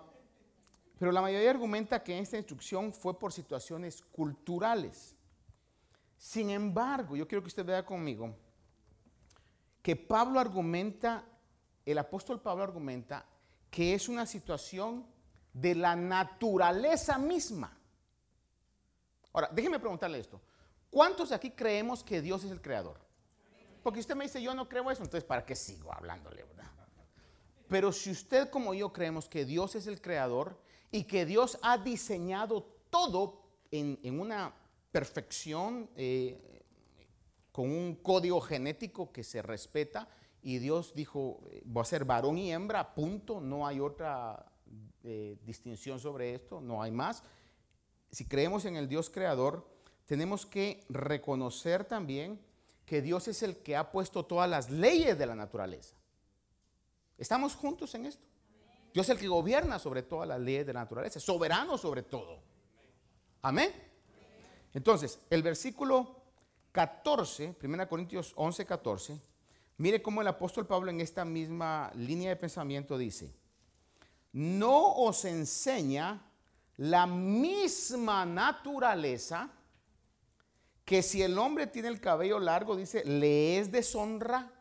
pero 0.98 1.12
la 1.12 1.20
mayoría 1.20 1.50
argumenta 1.50 2.02
que 2.02 2.18
esta 2.18 2.36
instrucción 2.36 2.92
fue 2.92 3.18
por 3.18 3.32
situaciones 3.32 4.02
culturales. 4.12 5.14
Sin 6.16 6.50
embargo, 6.50 7.16
yo 7.16 7.28
quiero 7.28 7.42
que 7.42 7.48
usted 7.48 7.64
vea 7.64 7.84
conmigo 7.84 8.34
que 9.82 9.94
Pablo 9.94 10.40
argumenta, 10.40 11.24
el 11.84 11.98
apóstol 11.98 12.40
Pablo 12.40 12.64
argumenta 12.64 13.24
que 13.70 13.94
es 13.94 14.08
una 14.08 14.26
situación 14.26 15.06
de 15.52 15.74
la 15.74 15.94
naturaleza 15.94 17.18
misma. 17.18 17.78
Ahora, 19.32 19.48
déjeme 19.52 19.78
preguntarle 19.78 20.18
esto. 20.18 20.40
¿Cuántos 20.90 21.30
aquí 21.30 21.50
creemos 21.50 22.02
que 22.02 22.22
Dios 22.22 22.42
es 22.42 22.50
el 22.50 22.60
creador? 22.60 22.98
Porque 23.82 24.00
usted 24.00 24.16
me 24.16 24.24
dice, 24.24 24.42
yo 24.42 24.54
no 24.54 24.68
creo 24.68 24.90
eso, 24.90 25.02
entonces 25.02 25.22
¿para 25.24 25.44
qué 25.44 25.54
sigo 25.54 25.92
hablándole, 25.94 26.42
verdad? 26.42 26.72
Pero 27.68 27.92
si 27.92 28.10
usted 28.10 28.50
como 28.50 28.74
yo 28.74 28.92
creemos 28.92 29.28
que 29.28 29.44
Dios 29.44 29.74
es 29.74 29.86
el 29.86 30.00
creador 30.00 30.58
y 30.90 31.04
que 31.04 31.26
Dios 31.26 31.58
ha 31.62 31.78
diseñado 31.78 32.66
todo 32.90 33.42
en, 33.70 33.98
una 34.18 34.54
perfección, 34.92 35.90
eh, 35.96 36.62
con 37.52 37.70
un 37.70 37.96
código 37.96 38.40
genético 38.40 39.12
que 39.12 39.24
se 39.24 39.42
respeta, 39.42 40.08
y 40.42 40.58
Dios 40.58 40.94
dijo, 40.94 41.40
eh, 41.50 41.62
voy 41.64 41.82
a 41.82 41.84
ser 41.84 42.04
varón 42.04 42.38
y 42.38 42.52
hembra, 42.52 42.94
punto, 42.94 43.40
no 43.40 43.66
hay 43.66 43.80
otra 43.80 44.46
eh, 45.02 45.36
distinción 45.44 45.98
sobre 45.98 46.34
esto, 46.34 46.60
no 46.60 46.82
hay 46.82 46.92
más 46.92 47.22
si 48.10 48.24
creemos 48.24 48.64
en 48.64 48.76
el 48.76 48.88
Dios 48.88 49.10
creador, 49.10 49.68
tenemos 50.06 50.46
que 50.46 50.84
reconocer 50.88 51.84
también 51.84 52.40
que 52.84 53.02
Dios 53.02 53.28
es 53.28 53.42
el 53.42 53.58
que 53.58 53.76
ha 53.76 53.90
puesto 53.90 54.24
todas 54.24 54.48
las 54.48 54.70
leyes 54.70 55.18
de 55.18 55.26
la 55.26 55.34
naturaleza. 55.34 55.96
¿Estamos 57.18 57.54
juntos 57.54 57.94
en 57.94 58.06
esto? 58.06 58.24
Dios 58.96 59.10
es 59.10 59.10
el 59.10 59.18
que 59.18 59.28
gobierna 59.28 59.78
sobre 59.78 60.04
todas 60.04 60.26
las 60.26 60.40
leyes 60.40 60.64
de 60.64 60.72
la 60.72 60.80
naturaleza, 60.80 61.20
soberano 61.20 61.76
sobre 61.76 62.02
todo. 62.02 62.38
Amén. 63.42 63.70
Entonces, 64.72 65.18
el 65.28 65.42
versículo 65.42 66.22
14, 66.72 67.56
1 67.62 67.88
Corintios 67.90 68.32
11, 68.36 68.64
14, 68.64 69.20
mire 69.76 70.00
cómo 70.00 70.22
el 70.22 70.28
apóstol 70.28 70.66
Pablo 70.66 70.90
en 70.90 71.02
esta 71.02 71.26
misma 71.26 71.92
línea 71.94 72.30
de 72.30 72.36
pensamiento 72.36 72.96
dice, 72.96 73.34
no 74.32 74.94
os 74.94 75.26
enseña 75.26 76.22
la 76.78 77.06
misma 77.06 78.24
naturaleza 78.24 79.50
que 80.86 81.02
si 81.02 81.20
el 81.20 81.36
hombre 81.36 81.66
tiene 81.66 81.88
el 81.88 82.00
cabello 82.00 82.38
largo, 82.38 82.74
dice, 82.74 83.04
le 83.04 83.58
es 83.58 83.70
deshonra. 83.70 84.55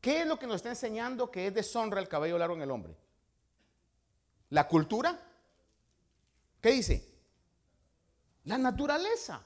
¿Qué 0.00 0.22
es 0.22 0.26
lo 0.26 0.38
que 0.38 0.46
nos 0.46 0.56
está 0.56 0.70
enseñando 0.70 1.30
que 1.30 1.46
es 1.46 1.54
deshonra 1.54 2.00
el 2.00 2.08
cabello 2.08 2.38
largo 2.38 2.54
en 2.54 2.62
el 2.62 2.70
hombre? 2.70 2.96
¿La 4.50 4.68
cultura? 4.68 5.18
¿Qué 6.60 6.70
dice? 6.70 7.08
La 8.44 8.58
naturaleza. 8.58 9.42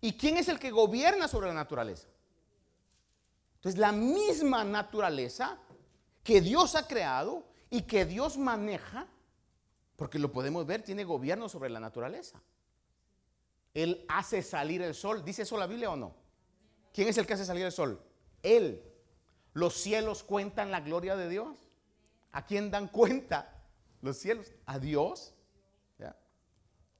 ¿Y 0.00 0.16
quién 0.16 0.36
es 0.36 0.48
el 0.48 0.58
que 0.58 0.70
gobierna 0.70 1.28
sobre 1.28 1.48
la 1.48 1.54
naturaleza? 1.54 2.08
Entonces, 3.56 3.78
la 3.78 3.92
misma 3.92 4.64
naturaleza 4.64 5.58
que 6.24 6.40
Dios 6.40 6.74
ha 6.74 6.86
creado 6.88 7.44
y 7.70 7.82
que 7.82 8.04
Dios 8.04 8.36
maneja, 8.36 9.06
porque 9.96 10.18
lo 10.18 10.32
podemos 10.32 10.66
ver, 10.66 10.82
tiene 10.82 11.04
gobierno 11.04 11.48
sobre 11.48 11.70
la 11.70 11.78
naturaleza. 11.78 12.40
Él 13.74 14.04
hace 14.08 14.42
salir 14.42 14.82
el 14.82 14.94
sol. 14.94 15.24
¿Dice 15.24 15.42
eso 15.42 15.56
la 15.56 15.66
Biblia 15.66 15.90
o 15.90 15.96
no? 15.96 16.14
¿Quién 16.92 17.08
es 17.08 17.16
el 17.18 17.26
que 17.26 17.34
hace 17.34 17.44
salir 17.44 17.64
el 17.64 17.72
sol? 17.72 18.02
Él. 18.42 18.82
Los 19.52 19.74
cielos 19.74 20.22
cuentan 20.22 20.70
la 20.70 20.80
gloria 20.80 21.16
de 21.16 21.28
Dios. 21.28 21.56
¿A 22.32 22.46
quién 22.46 22.70
dan 22.70 22.88
cuenta 22.88 23.62
los 24.00 24.16
cielos? 24.16 24.52
A 24.66 24.78
Dios. 24.78 25.34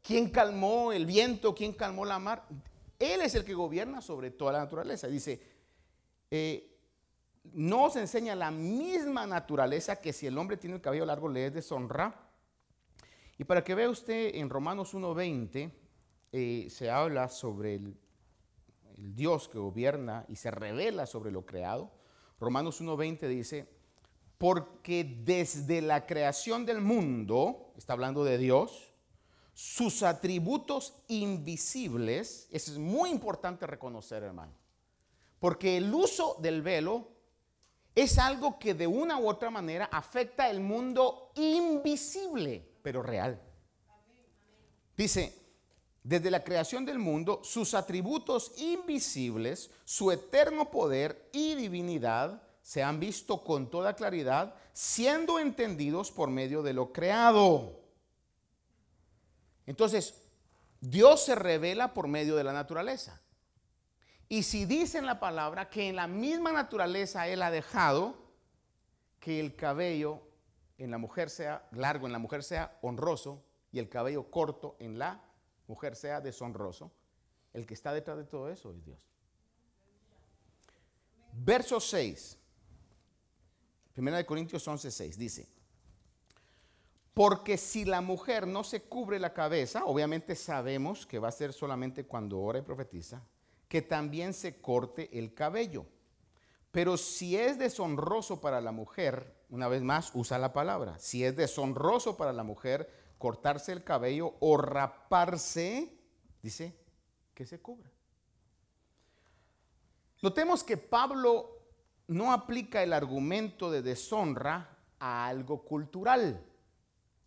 ¿Quién 0.03 0.31
calmó 0.31 0.93
el 0.93 1.07
viento? 1.07 1.55
¿Quién 1.55 1.73
calmó 1.73 2.05
la 2.05 2.19
mar? 2.19 2.45
Él 2.99 3.21
es 3.21 3.35
el 3.35 3.45
que 3.45 3.55
gobierna 3.55 4.01
sobre 4.01 4.31
toda 4.33 4.53
la 4.53 4.59
naturaleza. 4.59 5.07
Dice, 5.07 5.41
eh, 6.31 6.77
nos 7.53 7.97
enseña 7.97 8.35
la 8.35 8.51
misma 8.51 9.27
naturaleza 9.27 10.01
que 10.01 10.13
si 10.13 10.27
el 10.27 10.37
hombre 10.39 10.57
tiene 10.57 10.77
el 10.77 10.83
cabello 10.83 11.07
largo 11.07 11.29
le 11.29 11.47
es 11.47 11.55
deshonra. 11.55 12.15
Y 13.39 13.45
para 13.45 13.63
que 13.63 13.75
vea 13.75 13.89
usted 13.89 14.35
en 14.35 14.51
Romanos 14.51 14.95
1.20, 14.95 15.71
eh, 16.33 16.67
se 16.69 16.91
habla 16.91 17.29
sobre 17.29 17.77
el, 17.77 17.97
Dios 18.97 19.49
que 19.49 19.59
gobierna 19.59 20.25
y 20.29 20.37
se 20.37 20.51
revela 20.51 21.07
sobre 21.07 21.31
lo 21.31 21.45
creado. 21.45 21.91
Romanos 22.43 22.83
1.20 22.83 23.29
dice, 23.29 23.69
porque 24.37 25.05
desde 25.25 25.81
la 25.81 26.07
creación 26.07 26.67
del 26.67 26.81
mundo, 26.81 27.73
está 27.79 27.93
hablando 27.93 28.25
de 28.25 28.37
Dios, 28.37 28.93
sus 29.55 30.03
atributos 30.03 30.95
invisibles, 31.07 32.49
eso 32.51 32.73
es 32.73 32.79
muy 32.79 33.11
importante 33.11 33.65
reconocer, 33.67 34.25
hermano, 34.25 34.53
porque 35.39 35.77
el 35.77 35.95
uso 35.95 36.37
del 36.41 36.63
velo 36.63 37.13
es 37.95 38.19
algo 38.19 38.59
que 38.59 38.75
de 38.75 38.89
una 38.89 39.19
u 39.19 39.29
otra 39.29 39.51
manera 39.51 39.85
afecta 39.93 40.51
el 40.51 40.61
mundo 40.61 41.31
invisible, 41.37 42.69
pero 42.83 43.03
real. 43.03 43.41
Dice, 44.97 45.42
desde 46.03 46.31
la 46.31 46.43
creación 46.43 46.85
del 46.85 46.99
mundo, 46.99 47.41
sus 47.45 47.75
atributos 47.75 48.53
invisibles, 48.59 49.71
su 49.85 50.11
eterno 50.11 50.71
poder 50.71 51.29
y 51.33 51.55
divinidad 51.55 52.43
se 52.63 52.83
han 52.83 53.01
visto 53.01 53.43
con 53.43 53.71
toda 53.71 53.95
claridad, 53.95 54.55
siendo 54.73 55.39
entendidos 55.39 56.11
por 56.11 56.31
medio 56.31 56.63
de 56.63 56.73
lo 56.73 56.93
creado. 56.93 57.81
Entonces, 59.67 60.15
Dios 60.81 61.25
se 61.25 61.35
revela 61.35 61.93
por 61.93 62.09
medio 62.09 62.37
de 62.37 62.45
la 62.45 62.53
naturaleza. 62.53 63.21
Y 64.29 64.45
si 64.45 64.65
dice 64.65 64.99
en 64.99 65.07
la 65.07 65.21
palabra 65.21 65.69
que 65.69 65.89
en 65.89 65.97
la 65.97 66.07
misma 66.07 66.53
naturaleza 66.53 67.29
Él 67.29 67.43
ha 67.43 67.51
dejado 67.51 68.17
que 69.21 69.39
el 69.39 69.55
cabello 69.55 70.23
en 70.79 70.91
la 70.91 70.99
mujer 70.99 71.31
sea 71.31 71.69
largo, 71.73 72.07
en 72.07 72.13
la 72.13 72.19
mujer 72.19 72.43
sea 72.43 72.79
honroso 72.83 73.45
y 73.71 73.79
el 73.79 73.89
cabello 73.89 74.31
corto 74.31 74.77
en 74.81 74.99
la 74.99 75.23
mujer 75.67 75.97
sea 75.97 76.21
deshonroso, 76.21 76.93
el 77.53 77.67
que 77.67 77.75
está 77.75 77.93
detrás 77.93 78.19
de 78.19 78.25
todo 78.25 78.49
eso 78.49 78.73
es 78.73 78.85
Dios. 78.85 78.99
Verso 81.33 81.81
6. 81.81 82.39
Primera 83.93 84.17
de 84.17 84.27
Corintios 84.27 84.67
11, 84.67 84.91
6 84.91 85.19
dice, 85.19 85.49
porque 87.15 87.59
si 87.59 87.85
la 87.85 88.01
mujer 88.01 88.47
no 88.47 88.65
se 88.65 88.83
cubre 88.83 89.19
la 89.19 89.35
cabeza, 89.35 89.85
obviamente 89.85 90.35
sabemos 90.35 91.05
que 91.05 91.19
va 91.19 91.29
a 91.29 91.33
ser 91.33 91.53
solamente 91.53 92.07
cuando 92.07 92.41
ora 92.41 92.59
y 92.59 92.63
profetiza, 92.63 93.23
que 93.69 93.83
también 93.83 94.33
se 94.33 94.61
corte 94.61 95.11
el 95.19 95.35
cabello. 95.35 95.85
Pero 96.71 96.97
si 96.97 97.37
es 97.37 97.59
deshonroso 97.59 98.41
para 98.41 98.63
la 98.63 98.73
mujer, 98.73 99.37
una 99.51 99.69
vez 99.69 99.83
más 99.83 100.11
usa 100.15 100.39
la 100.39 100.55
palabra, 100.55 100.99
si 100.99 101.23
es 101.23 101.37
deshonroso 101.37 102.17
para 102.17 102.33
la 102.33 102.45
mujer 102.45 102.89
cortarse 103.23 103.71
el 103.71 103.85
cabello 103.85 104.35
o 104.41 104.57
raparse, 104.57 105.97
dice 106.43 106.77
que 107.33 107.47
se 107.47 107.61
cubra. 107.61 107.89
Notemos 110.23 110.65
que 110.65 110.77
Pablo 110.77 111.61
no 112.09 112.33
aplica 112.33 112.83
el 112.83 112.93
argumento 112.93 113.71
de 113.71 113.81
deshonra 113.81 114.77
a 114.99 115.29
algo 115.29 115.63
cultural, 115.63 116.45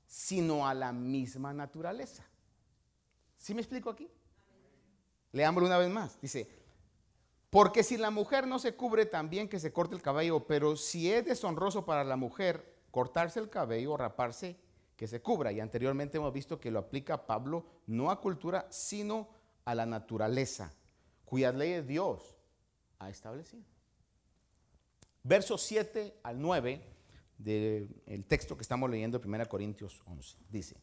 sino 0.06 0.68
a 0.68 0.74
la 0.74 0.92
misma 0.92 1.54
naturaleza. 1.54 2.26
¿Sí 3.38 3.54
me 3.54 3.62
explico 3.62 3.90
aquí? 3.90 4.12
Leámoslo 5.32 5.68
una 5.68 5.78
vez 5.78 5.90
más. 5.90 6.20
Dice, 6.20 6.50
porque 7.50 7.84
si 7.84 7.96
la 7.96 8.12
mujer 8.12 8.48
no 8.48 8.60
se 8.60 8.76
cubre 8.76 9.06
también 9.06 9.48
que 9.48 9.62
se 9.62 9.72
corte 9.72 9.96
el 9.96 10.02
cabello, 10.02 10.46
pero 10.46 10.76
si 10.76 11.10
es 11.10 11.24
deshonroso 11.24 11.86
para 11.86 12.04
la 12.04 12.18
mujer 12.18 12.84
cortarse 12.92 13.40
el 13.40 13.50
cabello 13.50 13.94
o 13.94 13.98
raparse, 13.98 14.65
que 14.96 15.08
se 15.08 15.22
cubra. 15.22 15.52
Y 15.52 15.60
anteriormente 15.60 16.18
hemos 16.18 16.34
visto 16.34 16.60
que 16.60 16.72
lo 16.72 16.80
aplica 16.80 17.26
Pablo 17.26 17.66
no 17.88 18.12
a 18.12 18.20
cultura, 18.20 18.68
sino 18.70 19.30
a 19.66 19.76
la 19.76 19.86
naturaleza, 19.86 20.74
cuyas 21.26 21.56
leyes 21.56 21.88
Dios 21.88 22.38
ha 23.00 23.10
establecido. 23.10 23.64
Versos 25.24 25.62
7 25.64 26.20
al 26.24 26.40
9 26.40 26.82
del 27.38 28.26
texto 28.28 28.56
que 28.56 28.62
estamos 28.62 28.90
leyendo, 28.90 29.20
1 29.24 29.50
Corintios 29.50 30.02
11, 30.06 30.38
dice, 30.50 30.78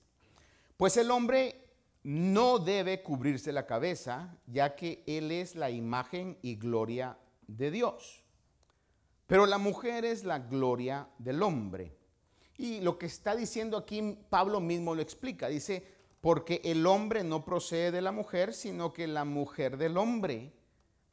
pues 0.77 0.97
el 0.97 1.11
hombre 1.11 1.71
no 2.03 2.59
debe 2.59 3.03
cubrirse 3.03 3.53
la 3.53 3.67
cabeza, 3.67 4.37
ya 4.47 4.75
que 4.75 5.05
él 5.07 5.31
es 5.31 5.55
la 5.55 5.71
imagen 5.71 6.39
y 6.43 6.57
gloria 6.57 7.17
de 7.47 7.71
Dios. 7.71 8.25
Pero 9.29 9.47
la 9.47 9.59
mujer 9.59 10.05
es 10.05 10.25
la 10.25 10.41
gloria 10.41 11.09
del 11.19 11.43
hombre. 11.43 11.97
Y 12.63 12.81
lo 12.81 12.97
que 12.97 13.07
está 13.07 13.35
diciendo 13.35 13.77
aquí 13.77 14.17
Pablo 14.31 14.61
mismo 14.61 14.95
lo 14.95 15.03
explica. 15.03 15.49
Dice, 15.49 15.85
porque 16.21 16.61
el 16.63 16.87
hombre 16.87 17.25
no 17.25 17.45
procede 17.45 17.91
de 17.91 18.01
la 18.01 18.13
mujer, 18.13 18.55
sino 18.55 18.93
que 18.93 19.09
la 19.09 19.25
mujer 19.25 19.77
del 19.77 19.97
hombre. 19.97 20.53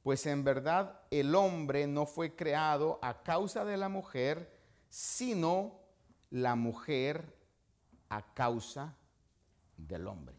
Pues 0.04 0.28
en 0.28 0.44
verdad 0.44 1.02
el 1.10 1.34
hombre 1.34 1.88
no 1.88 2.06
fue 2.06 2.36
creado 2.36 3.00
a 3.02 3.24
causa 3.24 3.66
de 3.66 3.78
la 3.78 3.90
mujer, 3.90 4.56
sino 4.90 5.80
la 6.30 6.54
mujer 6.54 7.36
a 8.10 8.32
causa 8.36 8.96
del 9.76 10.06
hombre. 10.06 10.36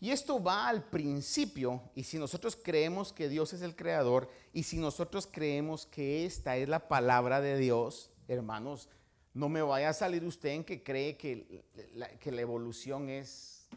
Y 0.00 0.08
esto 0.08 0.42
va 0.42 0.68
al 0.68 0.84
principio, 0.84 1.82
y 1.94 2.04
si 2.04 2.18
nosotros 2.18 2.56
creemos 2.56 3.12
que 3.12 3.28
Dios 3.28 3.52
es 3.52 3.60
el 3.60 3.76
creador, 3.76 4.30
y 4.54 4.62
si 4.62 4.78
nosotros 4.78 5.28
creemos 5.30 5.84
que 5.84 6.24
esta 6.24 6.56
es 6.56 6.66
la 6.66 6.88
palabra 6.88 7.42
de 7.42 7.58
Dios, 7.58 8.10
hermanos, 8.26 8.88
no 9.34 9.48
me 9.48 9.62
vaya 9.62 9.90
a 9.90 9.92
salir 9.92 10.24
usted 10.24 10.50
en 10.50 10.64
que 10.64 10.82
cree 10.82 11.16
que 11.16 11.64
la, 11.94 12.08
que 12.18 12.32
la 12.32 12.40
evolución 12.40 13.08
es, 13.08 13.68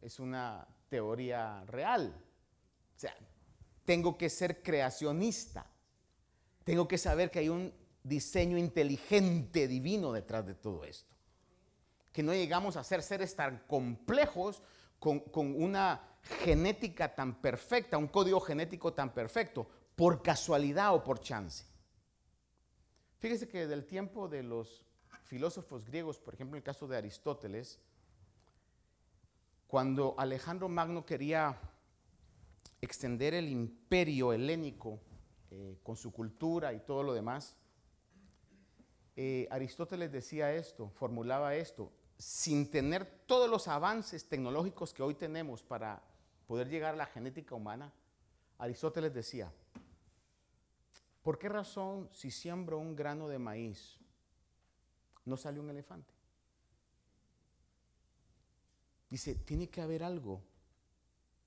es 0.00 0.18
una 0.20 0.66
teoría 0.88 1.64
real. 1.66 2.14
O 2.94 2.98
sea, 2.98 3.14
tengo 3.84 4.16
que 4.16 4.30
ser 4.30 4.62
creacionista. 4.62 5.66
Tengo 6.64 6.88
que 6.88 6.98
saber 6.98 7.30
que 7.30 7.40
hay 7.40 7.48
un 7.48 7.72
diseño 8.02 8.56
inteligente 8.56 9.68
divino 9.68 10.12
detrás 10.12 10.46
de 10.46 10.54
todo 10.54 10.84
esto. 10.84 11.14
Que 12.12 12.22
no 12.22 12.32
llegamos 12.32 12.76
a 12.76 12.84
ser 12.84 13.02
seres 13.02 13.36
tan 13.36 13.64
complejos 13.66 14.62
con, 14.98 15.20
con, 15.20 15.62
una 15.62 16.02
genética 16.42 17.14
tan 17.14 17.40
perfecta, 17.40 17.98
un 17.98 18.08
código 18.08 18.40
genético 18.40 18.92
tan 18.94 19.12
perfecto, 19.12 19.68
por 19.94 20.22
casualidad 20.22 20.94
o 20.94 21.04
por 21.04 21.20
chance. 21.20 21.64
Fíjese 23.18 23.48
que 23.48 23.60
desde 23.60 23.74
el 23.74 23.86
tiempo 23.86 24.28
de 24.28 24.42
los 24.42 24.82
filósofos 25.24 25.84
griegos, 25.84 26.18
por 26.18 26.34
ejemplo, 26.34 26.56
en 26.56 26.60
el 26.60 26.64
caso 26.64 26.86
de 26.86 26.96
Aristóteles, 26.96 27.80
cuando 29.66 30.14
Alejandro 30.18 30.68
Magno 30.68 31.04
quería 31.04 31.58
extender 32.80 33.34
el 33.34 33.48
imperio 33.48 34.32
helénico 34.32 35.00
eh, 35.50 35.78
con 35.82 35.96
su 35.96 36.12
cultura 36.12 36.72
y 36.72 36.80
todo 36.80 37.02
lo 37.02 37.14
demás, 37.14 37.56
eh, 39.16 39.48
Aristóteles 39.50 40.12
decía 40.12 40.54
esto, 40.54 40.90
formulaba 40.90 41.54
esto, 41.54 41.90
sin 42.18 42.70
tener 42.70 43.06
todos 43.26 43.48
los 43.50 43.66
avances 43.66 44.28
tecnológicos 44.28 44.92
que 44.92 45.02
hoy 45.02 45.14
tenemos 45.14 45.62
para 45.62 46.02
poder 46.46 46.68
llegar 46.68 46.94
a 46.94 46.98
la 46.98 47.06
genética 47.06 47.54
humana, 47.54 47.92
Aristóteles 48.58 49.12
decía, 49.12 49.52
¿por 51.26 51.40
qué 51.40 51.48
razón 51.48 52.08
si 52.12 52.30
siembro 52.30 52.78
un 52.78 52.94
grano 52.94 53.26
de 53.26 53.40
maíz 53.40 53.98
no 55.24 55.36
sale 55.36 55.58
un 55.58 55.68
elefante. 55.68 56.14
dice, 59.10 59.34
tiene 59.34 59.68
que 59.68 59.80
haber 59.80 60.04
algo. 60.04 60.40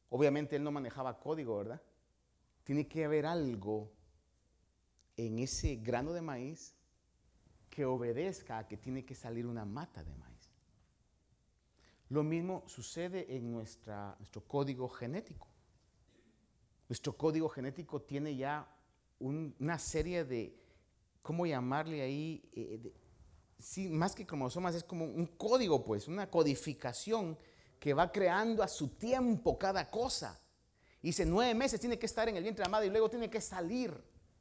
Obviamente 0.09 0.57
él 0.57 0.65
no 0.65 0.71
manejaba 0.71 1.17
código, 1.17 1.59
¿verdad? 1.59 1.81
Tiene 2.65 2.89
que 2.89 3.05
haber 3.05 3.25
algo 3.25 3.89
en 5.15 5.39
ese 5.39 5.77
grano 5.77 6.11
de 6.11 6.23
maíz 6.23 6.75
que 7.69 7.85
obedezca 7.85 8.57
a 8.57 8.67
que 8.67 8.75
tiene 8.75 9.05
que 9.05 9.15
salir 9.15 9.45
una 9.45 9.63
mata 9.63 10.03
de 10.03 10.13
maíz. 10.13 10.49
Lo 12.09 12.23
mismo 12.23 12.65
sucede 12.67 13.33
en 13.33 13.49
nuestro 13.49 14.45
código 14.45 14.89
genético. 14.89 15.47
Nuestro 16.89 17.15
código 17.15 17.47
genético 17.47 18.01
tiene 18.01 18.35
ya 18.35 18.75
una 19.19 19.77
serie 19.79 20.23
de, 20.23 20.55
¿cómo 21.21 21.45
llamarle 21.45 22.01
ahí? 22.01 22.49
Eh, 22.53 22.93
sí, 23.57 23.89
más 23.89 24.15
que 24.15 24.25
cromosomas, 24.25 24.75
es 24.75 24.83
como 24.83 25.05
un 25.05 25.25
código, 25.25 25.83
pues, 25.83 26.07
una 26.07 26.29
codificación 26.29 27.37
que 27.79 27.93
va 27.93 28.11
creando 28.11 28.63
a 28.63 28.67
su 28.67 28.89
tiempo 28.89 29.57
cada 29.57 29.89
cosa. 29.89 30.39
Dice, 31.01 31.25
nueve 31.25 31.53
meses 31.53 31.79
tiene 31.79 31.97
que 31.97 32.05
estar 32.05 32.27
en 32.27 32.35
el 32.35 32.43
vientre 32.43 32.63
de 32.63 32.67
la 32.67 32.71
madre 32.71 32.87
y 32.87 32.89
luego 32.89 33.09
tiene 33.09 33.29
que 33.29 33.39
salir. 33.39 33.93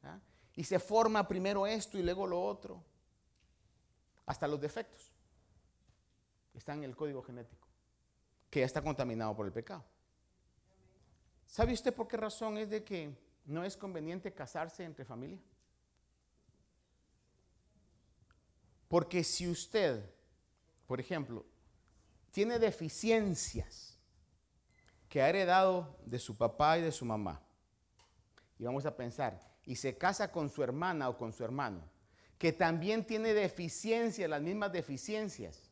¿ah? 0.03 0.19
Y 0.55 0.63
se 0.63 0.79
forma 0.79 1.27
primero 1.27 1.65
esto 1.65 1.97
y 1.97 2.03
luego 2.03 2.27
lo 2.27 2.41
otro. 2.41 2.83
Hasta 4.25 4.47
los 4.47 4.59
defectos 4.59 5.11
están 6.53 6.79
en 6.79 6.83
el 6.85 6.95
código 6.95 7.23
genético, 7.23 7.67
que 8.49 8.59
ya 8.59 8.65
está 8.65 8.81
contaminado 8.81 9.35
por 9.35 9.45
el 9.45 9.53
pecado. 9.53 9.83
¿Sabe 11.47 11.73
usted 11.73 11.93
por 11.93 12.07
qué 12.07 12.17
razón 12.17 12.57
es 12.57 12.69
de 12.69 12.83
que 12.83 13.15
no 13.49 13.63
es 13.65 13.75
conveniente 13.75 14.33
casarse 14.33 14.83
entre 14.83 15.03
familia? 15.03 15.39
Porque 18.87 19.23
si 19.23 19.47
usted, 19.47 20.03
por 20.87 20.99
ejemplo, 20.99 21.45
tiene 22.31 22.59
deficiencias 22.59 23.97
que 25.07 25.21
ha 25.21 25.29
heredado 25.29 25.97
de 26.05 26.19
su 26.19 26.37
papá 26.37 26.77
y 26.77 26.83
de 26.83 26.91
su 26.91 27.05
mamá, 27.05 27.41
y 28.57 28.63
vamos 28.63 28.85
a 28.85 28.95
pensar, 28.95 29.39
y 29.65 29.75
se 29.75 29.97
casa 29.97 30.31
con 30.31 30.49
su 30.49 30.61
hermana 30.63 31.09
o 31.09 31.17
con 31.17 31.33
su 31.33 31.43
hermano, 31.43 31.81
que 32.37 32.53
también 32.53 33.05
tiene 33.05 33.33
deficiencias, 33.33 34.29
las 34.29 34.41
mismas 34.41 34.71
deficiencias 34.71 35.69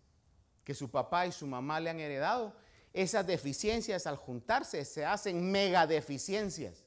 que 0.63 0.73
su 0.73 0.89
papá 0.89 1.27
y 1.27 1.31
su 1.31 1.47
mamá 1.47 1.79
le 1.79 1.89
han 1.89 1.99
heredado, 1.99 2.55
esas 2.91 3.25
deficiencias 3.25 4.07
al 4.07 4.17
juntarse 4.17 4.83
se 4.83 5.05
hacen 5.05 5.51
mega 5.51 5.85
deficiencias. 5.85 6.86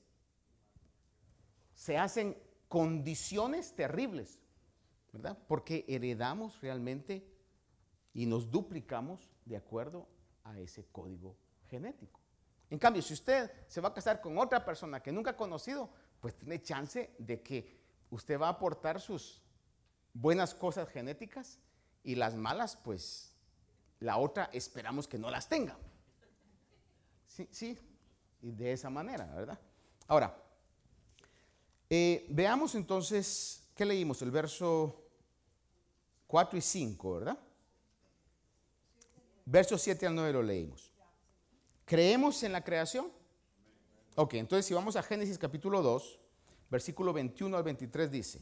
Se 1.80 1.96
hacen 1.96 2.36
condiciones 2.68 3.74
terribles, 3.74 4.38
¿verdad? 5.14 5.38
Porque 5.48 5.86
heredamos 5.88 6.60
realmente 6.60 7.26
y 8.12 8.26
nos 8.26 8.50
duplicamos 8.50 9.30
de 9.46 9.56
acuerdo 9.56 10.06
a 10.44 10.58
ese 10.58 10.84
código 10.92 11.38
genético. 11.70 12.20
En 12.68 12.78
cambio, 12.78 13.00
si 13.00 13.14
usted 13.14 13.50
se 13.66 13.80
va 13.80 13.88
a 13.88 13.94
casar 13.94 14.20
con 14.20 14.36
otra 14.36 14.62
persona 14.62 15.02
que 15.02 15.10
nunca 15.10 15.30
ha 15.30 15.36
conocido, 15.38 15.88
pues 16.20 16.36
tiene 16.36 16.60
chance 16.60 17.14
de 17.16 17.40
que 17.40 17.80
usted 18.10 18.38
va 18.38 18.48
a 18.48 18.50
aportar 18.50 19.00
sus 19.00 19.40
buenas 20.12 20.54
cosas 20.54 20.86
genéticas 20.90 21.60
y 22.04 22.14
las 22.14 22.34
malas, 22.34 22.76
pues 22.76 23.34
la 24.00 24.18
otra 24.18 24.50
esperamos 24.52 25.08
que 25.08 25.18
no 25.18 25.30
las 25.30 25.48
tenga. 25.48 25.78
Sí, 27.26 27.48
sí, 27.50 27.78
y 28.42 28.50
de 28.50 28.74
esa 28.74 28.90
manera, 28.90 29.24
¿verdad? 29.34 29.58
Ahora, 30.06 30.49
eh, 31.90 32.24
veamos 32.30 32.76
entonces, 32.76 33.68
¿qué 33.74 33.84
leímos? 33.84 34.22
El 34.22 34.30
verso 34.30 35.04
4 36.28 36.56
y 36.56 36.62
5, 36.62 37.14
¿verdad? 37.14 37.38
Versos 39.44 39.82
7 39.82 40.06
al 40.06 40.14
9 40.14 40.32
lo 40.32 40.42
leímos. 40.44 40.92
¿Creemos 41.84 42.44
en 42.44 42.52
la 42.52 42.62
creación? 42.62 43.10
Ok, 44.14 44.34
entonces 44.34 44.66
si 44.66 44.74
vamos 44.74 44.94
a 44.94 45.02
Génesis 45.02 45.36
capítulo 45.36 45.82
2, 45.82 46.20
versículo 46.70 47.12
21 47.12 47.56
al 47.56 47.64
23 47.64 48.10
dice, 48.10 48.40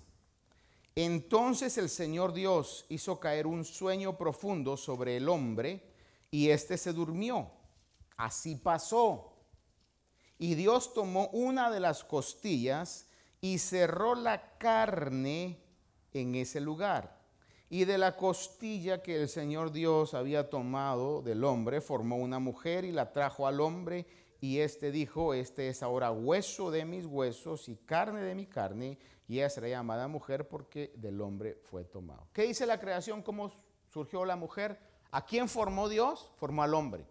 entonces 0.95 1.79
el 1.79 1.89
Señor 1.89 2.35
Dios 2.35 2.85
hizo 2.91 3.19
caer 3.19 3.47
un 3.47 3.65
sueño 3.65 4.19
profundo 4.19 4.77
sobre 4.77 5.17
el 5.17 5.29
hombre 5.29 5.95
y 6.31 6.51
éste 6.51 6.77
se 6.77 6.93
durmió. 6.93 7.51
Así 8.19 8.57
pasó. 8.57 9.33
Y 10.39 10.55
Dios 10.55 10.93
tomó 10.93 11.29
una 11.29 11.71
de 11.71 11.81
las 11.81 12.05
costillas 12.05 13.08
y 13.41 13.59
cerró 13.59 14.15
la 14.15 14.59
carne 14.59 15.59
en 16.13 16.35
ese 16.35 16.61
lugar. 16.61 17.19
Y 17.71 17.85
de 17.85 17.99
la 17.99 18.17
costilla 18.17 19.03
que 19.03 19.21
el 19.21 19.29
Señor 19.29 19.73
Dios 19.73 20.15
había 20.15 20.49
tomado 20.49 21.23
del 21.23 21.45
hombre, 21.45 21.81
formó 21.81 22.17
una 22.17 22.39
mujer 22.39 22.85
y 22.85 22.93
la 22.93 23.13
trajo 23.13 23.47
al 23.47 23.61
hombre. 23.61 24.07
Y 24.41 24.61
éste 24.61 24.91
dijo, 24.91 25.35
este 25.35 25.69
es 25.69 25.83
ahora 25.83 26.11
hueso 26.11 26.71
de 26.71 26.85
mis 26.85 27.05
huesos 27.05 27.69
y 27.69 27.77
carne 27.77 28.23
de 28.23 28.35
mi 28.35 28.47
carne 28.47 28.99
y 29.29 29.39
ella 29.39 29.51
será 29.51 29.69
llamada 29.69 30.09
mujer 30.09 30.49
porque 30.49 30.93
del 30.97 31.21
hombre 31.21 31.61
fue 31.63 31.85
tomado. 31.85 32.27
¿Qué 32.33 32.45
dice 32.45 32.65
la 32.65 32.81
creación? 32.81 33.23
¿Cómo 33.23 33.53
surgió 33.93 34.25
la 34.25 34.37
mujer? 34.37 34.81
¿A 35.11 35.27
quién 35.27 35.51
formó 35.51 35.89
Dios? 35.89 36.33
Formó 36.37 36.63
al 36.63 36.73
hombre. 36.73 37.07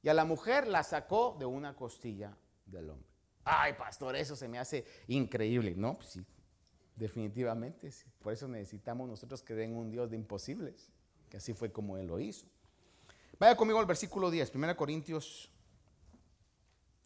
Y 0.00 0.08
a 0.08 0.14
la 0.14 0.24
mujer 0.24 0.68
la 0.68 0.84
sacó 0.84 1.34
de 1.36 1.44
una 1.44 1.74
costilla 1.74 2.36
del 2.66 2.90
hombre. 2.90 3.13
Ay, 3.44 3.74
pastor, 3.74 4.16
eso 4.16 4.36
se 4.36 4.48
me 4.48 4.58
hace 4.58 4.84
increíble. 5.08 5.74
No, 5.76 5.96
pues 5.98 6.10
sí, 6.10 6.24
definitivamente. 6.96 7.90
Sí. 7.90 8.04
Por 8.20 8.32
eso 8.32 8.48
necesitamos 8.48 9.08
nosotros 9.08 9.42
que 9.42 9.54
den 9.54 9.76
un 9.76 9.90
Dios 9.90 10.10
de 10.10 10.16
imposibles, 10.16 10.90
que 11.28 11.36
así 11.36 11.52
fue 11.52 11.70
como 11.70 11.96
Él 11.98 12.06
lo 12.06 12.18
hizo. 12.18 12.46
Vaya 13.38 13.56
conmigo 13.56 13.78
al 13.78 13.86
versículo 13.86 14.30
10, 14.30 14.54
1 14.54 14.76
Corintios 14.76 15.50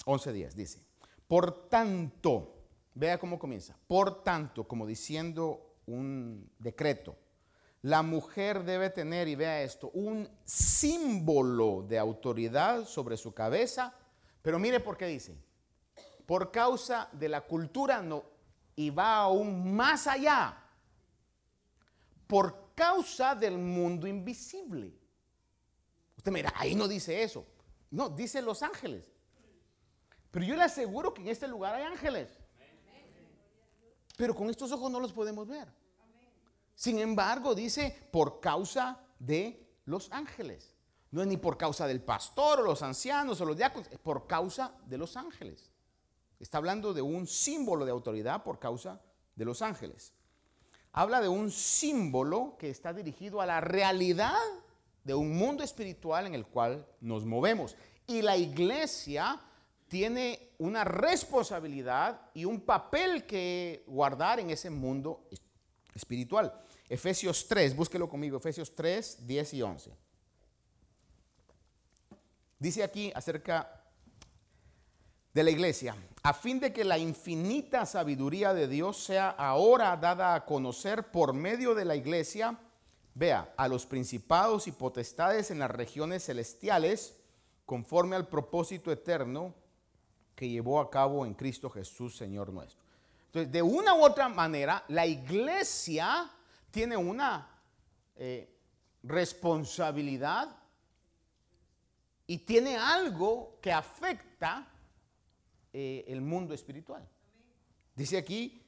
11, 0.05 0.33
10, 0.33 0.55
dice, 0.55 0.83
por 1.27 1.69
tanto, 1.69 2.59
Vea 2.99 3.17
cómo 3.17 3.39
comienza. 3.39 3.79
Por 3.87 4.25
tanto, 4.25 4.67
como 4.67 4.85
diciendo 4.85 5.77
un 5.87 6.51
decreto, 6.59 7.17
la 7.83 8.03
mujer 8.03 8.65
debe 8.65 8.91
tener, 8.91 9.29
y 9.29 9.37
vea 9.37 9.63
esto, 9.63 9.91
un 9.95 10.29
símbolo 10.43 11.85
de 11.89 11.97
autoridad 11.97 12.87
sobre 12.87 13.17
su 13.17 13.33
cabeza, 13.33 13.95
pero 14.43 14.59
mire 14.59 14.81
por 14.81 14.97
qué 14.97 15.07
dice, 15.07 15.39
por 16.29 16.51
causa 16.51 17.09
de 17.13 17.27
la 17.27 17.41
cultura 17.41 18.03
no, 18.03 18.23
y 18.77 18.91
va 18.91 19.17
aún 19.17 19.75
más 19.75 20.07
allá, 20.07 20.63
por 22.27 22.75
causa 22.75 23.35
del 23.35 23.57
mundo 23.57 24.07
invisible. 24.07 24.95
Usted 26.19 26.31
mira, 26.31 26.53
ahí 26.55 26.75
no 26.75 26.87
dice 26.87 27.23
eso, 27.23 27.47
no, 27.91 28.11
dice 28.11 28.43
los 28.43 28.63
ángeles. 28.63 29.11
Pero 30.31 30.45
yo 30.45 30.55
le 30.55 30.65
aseguro 30.65 31.15
que 31.15 31.23
en 31.23 31.29
este 31.29 31.49
lugar 31.49 31.75
hay 31.75 31.85
ángeles. 31.85 32.39
Pero 34.15 34.35
con 34.35 34.51
estos 34.51 34.71
ojos 34.71 34.91
no 34.91 35.01
los 35.01 35.15
podemos 35.15 35.49
ver. 35.49 35.73
Sin 36.75 36.99
embargo, 36.99 37.55
dice, 37.55 38.07
por 38.13 38.41
causa 38.41 39.01
de 39.19 39.67
los 39.87 40.13
ángeles. 40.13 40.77
No 41.11 41.23
es 41.23 41.27
ni 41.27 41.39
por 41.39 41.57
causa 41.57 41.87
del 41.87 42.03
pastor 42.03 42.61
o 42.61 42.65
los 42.65 42.83
ancianos 42.83 43.41
o 43.41 43.47
los 43.47 43.57
diáconos, 43.57 43.89
es 43.91 43.99
por 43.99 44.27
causa 44.27 44.75
de 44.85 44.99
los 44.99 45.17
ángeles. 45.17 45.68
Está 46.41 46.59
hablando 46.59 46.95
de 46.95 47.03
un 47.03 47.27
símbolo 47.27 47.85
de 47.85 47.91
autoridad 47.91 48.45
por 48.45 48.59
causa 48.59 49.01
de 49.35 49.45
los 49.45 49.63
ángeles. 49.63 50.13
Habla 50.93 51.21
de 51.21 51.29
un 51.29 51.51
símbolo 51.51 52.57
que 52.59 52.71
está 52.71 52.93
dirigido 52.93 53.41
a 53.41 53.47
la 53.47 53.61
realidad 53.61 54.39
de 55.05 55.15
un 55.15 55.37
mundo 55.37 55.63
espiritual 55.65 56.27
en 56.27 56.35
el 56.35 56.47
cual 56.47 56.87
nos 57.01 57.25
movemos. 57.25 57.77
Y 58.07 58.23
la 58.23 58.37
iglesia 58.37 59.41
tiene 59.89 60.53
una 60.59 60.85
responsabilidad 60.85 62.21
y 62.35 62.45
un 62.45 62.61
papel 62.61 63.27
que 63.27 63.85
guardar 63.87 64.39
en 64.41 64.51
ese 64.51 64.71
mundo 64.71 65.27
espiritual. 65.95 66.53
Efesios 66.89 67.47
3, 67.49 67.75
búsquelo 67.77 68.09
conmigo, 68.09 68.39
Efesios 68.39 68.75
3, 68.75 69.27
10 69.27 69.55
y 69.55 69.63
11. 69.63 69.97
Dice 72.59 72.83
aquí 72.83 73.13
acerca 73.15 73.78
de 75.33 75.43
la 75.43 75.51
iglesia, 75.51 75.95
a 76.23 76.33
fin 76.35 76.59
de 76.59 76.73
que 76.73 76.85
la 76.85 76.99
infinita 76.99 77.87
sabiduría 77.87 78.55
de 78.55 78.67
Dios 78.67 79.03
sea 79.03 79.31
ahora 79.31 79.97
dada 79.97 80.35
a 80.35 80.45
conocer 80.45 81.11
por 81.11 81.33
medio 81.33 81.75
de 81.75 81.85
la 81.85 81.97
iglesia, 81.97 82.59
vea, 83.15 83.53
a 83.57 83.69
los 83.69 83.87
principados 83.87 84.67
y 84.67 84.73
potestades 84.73 85.51
en 85.51 85.59
las 85.59 85.71
regiones 85.71 86.25
celestiales, 86.25 87.17
conforme 87.67 88.17
al 88.17 88.29
propósito 88.29 88.91
eterno 88.91 89.55
que 90.35 90.49
llevó 90.49 90.81
a 90.81 90.91
cabo 90.91 91.27
en 91.27 91.35
Cristo 91.35 91.69
Jesús, 91.69 92.17
Señor 92.17 92.53
nuestro. 92.53 92.85
Entonces, 93.27 93.53
de 93.53 93.61
una 93.61 93.95
u 93.95 94.05
otra 94.05 94.29
manera, 94.29 94.85
la 94.89 95.07
iglesia 95.07 96.31
tiene 96.71 96.97
una 96.97 97.49
eh, 98.17 98.57
responsabilidad 99.03 100.57
y 102.27 102.39
tiene 102.39 102.77
algo 102.77 103.59
que 103.61 103.73
afecta 103.73 104.67
eh, 105.73 106.05
el 106.09 106.21
mundo 106.21 106.55
espiritual. 106.55 107.09
Dice 107.95 108.17
aquí 108.17 108.63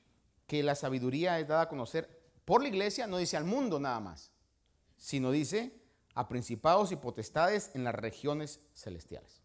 que 0.46 0.62
la 0.62 0.74
sabiduría 0.74 1.38
es 1.38 1.48
dada 1.48 1.62
a 1.62 1.68
conocer 1.68 2.20
por 2.44 2.62
la 2.62 2.68
iglesia, 2.68 3.06
no 3.06 3.18
dice 3.18 3.36
al 3.36 3.44
mundo 3.44 3.78
nada 3.78 4.00
más, 4.00 4.32
sino 4.96 5.30
dice 5.30 5.80
a 6.14 6.28
principados 6.28 6.90
y 6.92 6.96
potestades 6.96 7.70
en 7.74 7.84
las 7.84 7.94
regiones 7.94 8.60
celestiales. 8.74 9.40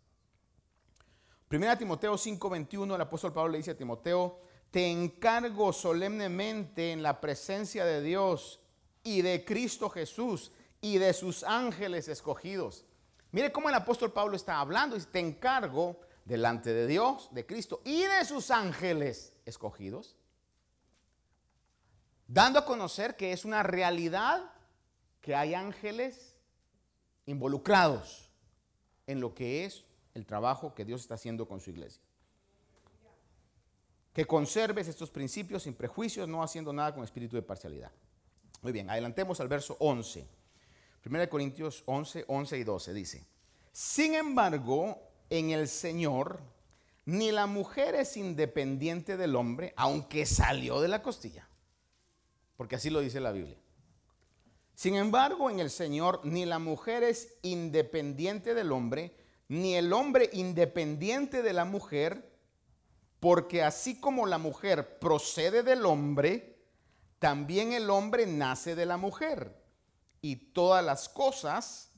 Primera 1.47 1.77
Timoteo 1.77 2.17
5:21, 2.17 2.95
el 2.95 3.01
apóstol 3.01 3.31
Pablo 3.31 3.51
le 3.51 3.59
dice 3.59 3.71
a 3.71 3.77
Timoteo, 3.77 4.39
te 4.71 4.91
encargo 4.91 5.71
solemnemente 5.71 6.91
en 6.91 7.03
la 7.03 7.21
presencia 7.21 7.85
de 7.85 8.01
Dios 8.01 8.59
y 9.03 9.21
de 9.21 9.45
Cristo 9.45 9.89
Jesús 9.89 10.51
y 10.81 10.97
de 10.97 11.13
sus 11.13 11.43
ángeles 11.43 12.07
escogidos. 12.07 12.85
Mire 13.31 13.51
cómo 13.51 13.69
el 13.69 13.75
apóstol 13.75 14.11
Pablo 14.11 14.35
está 14.35 14.59
hablando 14.59 14.97
y 14.97 15.01
te 15.01 15.19
encargo 15.19 15.99
delante 16.25 16.73
de 16.73 16.87
Dios, 16.87 17.29
de 17.31 17.45
Cristo 17.45 17.81
y 17.85 18.01
de 18.01 18.25
sus 18.25 18.51
ángeles 18.51 19.33
escogidos, 19.45 20.17
dando 22.27 22.59
a 22.59 22.65
conocer 22.65 23.15
que 23.15 23.31
es 23.31 23.45
una 23.45 23.63
realidad 23.63 24.51
que 25.21 25.35
hay 25.35 25.53
ángeles 25.53 26.35
involucrados 27.27 28.31
en 29.07 29.21
lo 29.21 29.33
que 29.33 29.65
es 29.65 29.85
el 30.15 30.25
trabajo 30.25 30.73
que 30.73 30.85
Dios 30.85 31.01
está 31.01 31.15
haciendo 31.15 31.47
con 31.47 31.59
su 31.59 31.69
iglesia. 31.69 32.01
Que 34.13 34.25
conserves 34.25 34.87
estos 34.87 35.11
principios 35.11 35.63
sin 35.63 35.73
prejuicios, 35.73 36.27
no 36.27 36.41
haciendo 36.41 36.71
nada 36.73 36.93
con 36.93 37.03
espíritu 37.03 37.35
de 37.35 37.41
parcialidad. 37.41 37.91
Muy 38.61 38.71
bien, 38.71 38.89
adelantemos 38.89 39.39
al 39.39 39.47
verso 39.47 39.75
11. 39.79 40.27
1 41.05 41.29
Corintios 41.29 41.83
11, 41.85 42.25
11 42.27 42.57
y 42.57 42.63
12 42.63 42.93
dice, 42.93 43.27
sin 43.71 44.15
embargo, 44.15 45.04
en 45.29 45.49
el 45.51 45.67
Señor, 45.67 46.41
ni 47.05 47.31
la 47.31 47.45
mujer 47.47 47.95
es 47.95 48.17
independiente 48.17 49.17
del 49.17 49.35
hombre, 49.35 49.73
aunque 49.77 50.25
salió 50.25 50.81
de 50.81 50.87
la 50.87 51.01
costilla, 51.01 51.47
porque 52.57 52.75
así 52.75 52.89
lo 52.89 52.99
dice 52.99 53.19
la 53.19 53.31
Biblia. 53.31 53.57
Sin 54.73 54.95
embargo, 54.95 55.49
en 55.49 55.59
el 55.59 55.69
Señor, 55.69 56.21
ni 56.23 56.45
la 56.45 56.59
mujer 56.59 57.03
es 57.03 57.37
independiente 57.43 58.53
del 58.53 58.71
hombre, 58.71 59.15
ni 59.47 59.75
el 59.75 59.93
hombre 59.93 60.29
independiente 60.33 61.41
de 61.41 61.53
la 61.53 61.65
mujer, 61.65 62.33
porque 63.19 63.63
así 63.63 63.99
como 63.99 64.25
la 64.25 64.37
mujer 64.37 64.99
procede 64.99 65.63
del 65.63 65.85
hombre, 65.85 66.59
también 67.19 67.71
el 67.71 67.89
hombre 67.89 68.25
nace 68.27 68.75
de 68.75 68.85
la 68.85 68.97
mujer. 68.97 69.63
Y 70.21 70.35
todas 70.35 70.83
las 70.83 71.07
cosas 71.07 71.91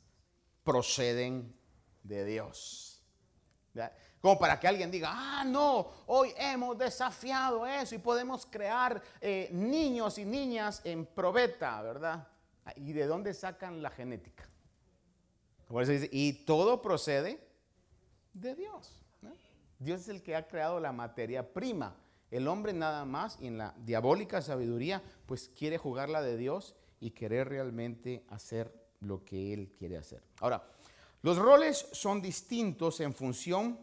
proceden 0.63 1.55
de 2.03 2.25
Dios. 2.25 2.86
Como 4.21 4.39
para 4.39 4.59
que 4.59 4.67
alguien 4.67 4.91
diga, 4.91 5.11
ah, 5.13 5.43
no, 5.45 5.87
hoy 6.07 6.33
hemos 6.37 6.77
desafiado 6.77 7.65
eso 7.65 7.95
y 7.95 7.99
podemos 7.99 8.45
crear 8.45 9.01
eh, 9.21 9.49
niños 9.51 10.17
y 10.17 10.25
niñas 10.25 10.81
en 10.83 11.05
probeta, 11.05 11.81
¿verdad? 11.81 12.27
¿Y 12.75 12.93
de 12.93 13.05
dónde 13.05 13.33
sacan 13.33 13.81
la 13.81 13.89
genética? 13.89 14.47
Eso 15.69 15.91
dice, 15.91 16.09
y 16.11 16.33
todo 16.45 16.81
procede 16.81 17.39
de 18.33 18.55
Dios. 18.55 19.03
Dios 19.79 20.01
es 20.01 20.07
el 20.09 20.23
que 20.23 20.35
ha 20.35 20.47
creado 20.47 20.79
la 20.79 20.91
materia 20.91 21.53
prima. 21.53 21.95
El 22.31 22.47
hombre 22.47 22.73
nada 22.73 23.05
más 23.05 23.37
y 23.39 23.47
en 23.47 23.57
la 23.57 23.73
diabólica 23.77 24.41
sabiduría 24.41 25.01
pues 25.25 25.49
quiere 25.49 25.77
jugarla 25.77 26.21
de 26.21 26.35
Dios 26.35 26.75
y 26.99 27.11
querer 27.11 27.49
realmente 27.49 28.25
hacer 28.29 28.73
lo 28.99 29.23
que 29.23 29.53
Él 29.53 29.71
quiere 29.77 29.97
hacer. 29.97 30.23
Ahora, 30.39 30.63
los 31.27 31.37
roles 31.37 31.89
son 31.91 32.21
distintos 32.21 33.01
en 33.01 33.13
función, 33.13 33.77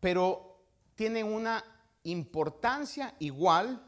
pero 0.00 0.64
tienen 0.94 1.26
una 1.26 1.62
importancia 2.04 3.14
igual 3.18 3.84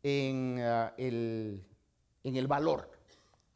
en, 0.00 0.60
ah, 0.60 0.94
el, 0.96 1.66
en 2.22 2.36
el 2.36 2.46
valor. 2.46 2.88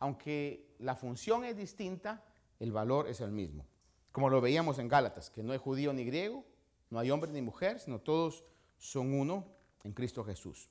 Aunque 0.01 0.75
la 0.81 0.97
función 0.97 1.45
es 1.45 1.57
distinta, 1.57 2.25
el 2.59 2.73
valor 2.73 3.07
es 3.07 3.21
el 3.21 3.31
mismo. 3.31 3.65
Como 4.11 4.29
lo 4.29 4.41
veíamos 4.41 4.81
en 4.81 4.89
Gálatas, 4.89 5.31
que 5.31 5.45
no 5.45 5.53
hay 5.53 5.61
judío 5.61 5.93
ni 5.93 6.05
griego, 6.05 6.45
no 6.91 6.99
hay 6.99 7.13
hombre 7.13 7.31
ni 7.31 7.43
mujer, 7.43 7.79
sino 7.79 8.01
todos 8.01 8.43
son 8.77 9.15
uno 9.15 9.47
en 9.85 9.93
Cristo 9.93 10.25
Jesús. 10.25 10.69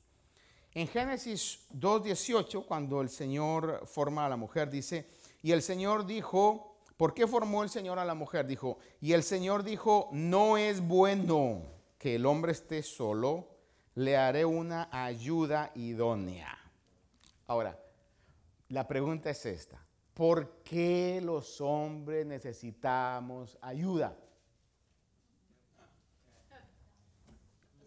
En 0.73 0.89
Génesis 0.89 1.69
2.18, 1.73 2.65
cuando 2.65 2.99
el 2.99 3.07
Señor 3.07 3.87
forma 3.87 4.25
a 4.25 4.29
la 4.29 4.35
mujer, 4.35 4.69
dice, 4.69 5.07
y 5.41 5.53
el 5.53 5.61
Señor 5.61 6.05
dijo, 6.05 6.74
¿por 6.97 7.13
qué 7.13 7.27
formó 7.27 7.63
el 7.63 7.69
Señor 7.69 7.99
a 7.99 8.05
la 8.05 8.15
mujer? 8.15 8.47
Dijo, 8.47 8.77
y 9.01 9.13
el 9.13 9.23
Señor 9.23 9.63
dijo, 9.63 10.09
no 10.11 10.57
es 10.57 10.81
bueno 10.85 11.63
que 11.97 12.15
el 12.15 12.25
hombre 12.25 12.51
esté 12.51 12.83
solo, 12.83 13.49
le 13.95 14.17
haré 14.17 14.45
una 14.45 14.89
ayuda 14.91 15.71
idónea. 15.75 16.57
Ahora, 17.47 17.79
la 18.69 18.87
pregunta 18.87 19.29
es 19.29 19.45
esta. 19.45 19.85
¿Por 20.13 20.63
qué 20.63 21.19
los 21.21 21.59
hombres 21.61 22.25
necesitamos 22.25 23.57
ayuda? 23.61 24.17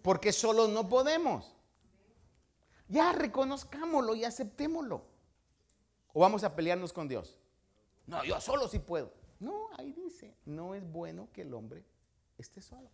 Porque 0.03 0.33
solo 0.33 0.69
no 0.69 0.89
podemos. 0.89 1.55
Ya 2.89 3.13
reconozcámoslo 3.13 4.15
y 4.15 4.25
aceptémoslo. 4.25 5.05
¿O 6.13 6.21
vamos 6.21 6.45
a 6.45 6.55
pelearnos 6.55 6.93
con 6.93 7.09
Dios? 7.09 7.39
No, 8.09 8.25
yo 8.25 8.41
solo 8.41 8.67
sí 8.69 8.79
puedo. 8.79 9.13
No, 9.39 9.69
ahí 9.77 9.93
dice, 9.93 10.35
no 10.47 10.75
es 10.75 10.83
bueno 10.91 11.29
que 11.33 11.43
el 11.43 11.55
hombre 11.55 11.85
esté 12.39 12.61
solo. 12.61 12.91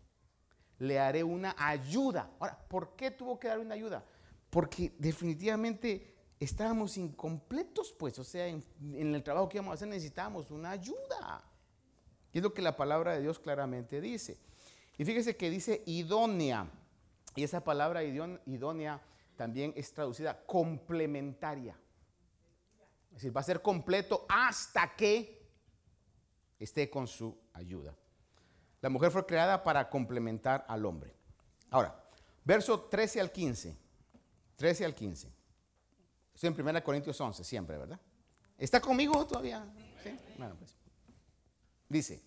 Le 0.78 0.98
haré 0.98 1.22
una 1.22 1.54
ayuda. 1.56 2.30
Ahora, 2.38 2.58
¿por 2.68 2.96
qué 2.96 3.10
tuvo 3.12 3.38
que 3.38 3.48
dar 3.48 3.60
una 3.60 3.74
ayuda? 3.74 4.04
Porque 4.50 4.92
definitivamente 4.98 6.14
estábamos 6.40 6.96
incompletos, 6.96 7.92
pues, 7.92 8.18
o 8.18 8.24
sea, 8.24 8.48
en, 8.48 8.62
el 8.80 9.22
trabajo 9.22 9.48
que 9.48 9.58
íbamos 9.58 9.72
a 9.72 9.74
hacer 9.74 9.88
necesitábamos 9.88 10.50
una 10.50 10.70
ayuda. 10.70 11.44
Y 12.32 12.38
es 12.38 12.44
lo 12.44 12.52
que 12.52 12.60
la 12.60 12.76
palabra 12.76 13.14
de 13.14 13.22
Dios 13.22 13.38
claramente 13.38 14.00
dice. 14.00 14.38
Y 14.98 15.04
fíjese 15.04 15.36
que 15.36 15.48
dice 15.48 15.82
idónea. 15.86 16.68
Y 17.36 17.44
esa 17.44 17.62
palabra 17.62 18.02
idónea 18.02 19.00
también 19.36 19.72
es 19.76 19.92
traducida 19.92 20.44
complementaria. 20.44 21.76
Es 23.14 23.22
decir, 23.22 23.36
va 23.36 23.42
a 23.42 23.44
ser 23.44 23.62
completo 23.62 24.26
hasta 24.28 24.96
que 24.96 25.48
esté 26.58 26.90
con 26.90 27.06
su 27.06 27.38
ayuda. 27.52 27.94
La 28.80 28.90
mujer 28.90 29.12
fue 29.12 29.24
creada 29.24 29.62
para 29.62 29.88
complementar 29.88 30.66
al 30.68 30.84
hombre. 30.84 31.14
Ahora, 31.70 32.04
verso 32.44 32.80
13 32.82 33.20
al 33.20 33.30
15. 33.30 33.78
13 34.56 34.84
al 34.84 34.94
15. 34.96 35.32
Estoy 36.34 36.48
en 36.48 36.60
1 36.60 36.82
Corintios 36.82 37.20
11, 37.20 37.44
siempre, 37.44 37.78
¿verdad? 37.78 38.00
¿Está 38.58 38.80
conmigo 38.80 39.24
todavía? 39.24 39.64
¿Sí? 40.02 40.18
Bueno, 40.36 40.56
pues. 40.58 40.76
Dice, 41.88 42.20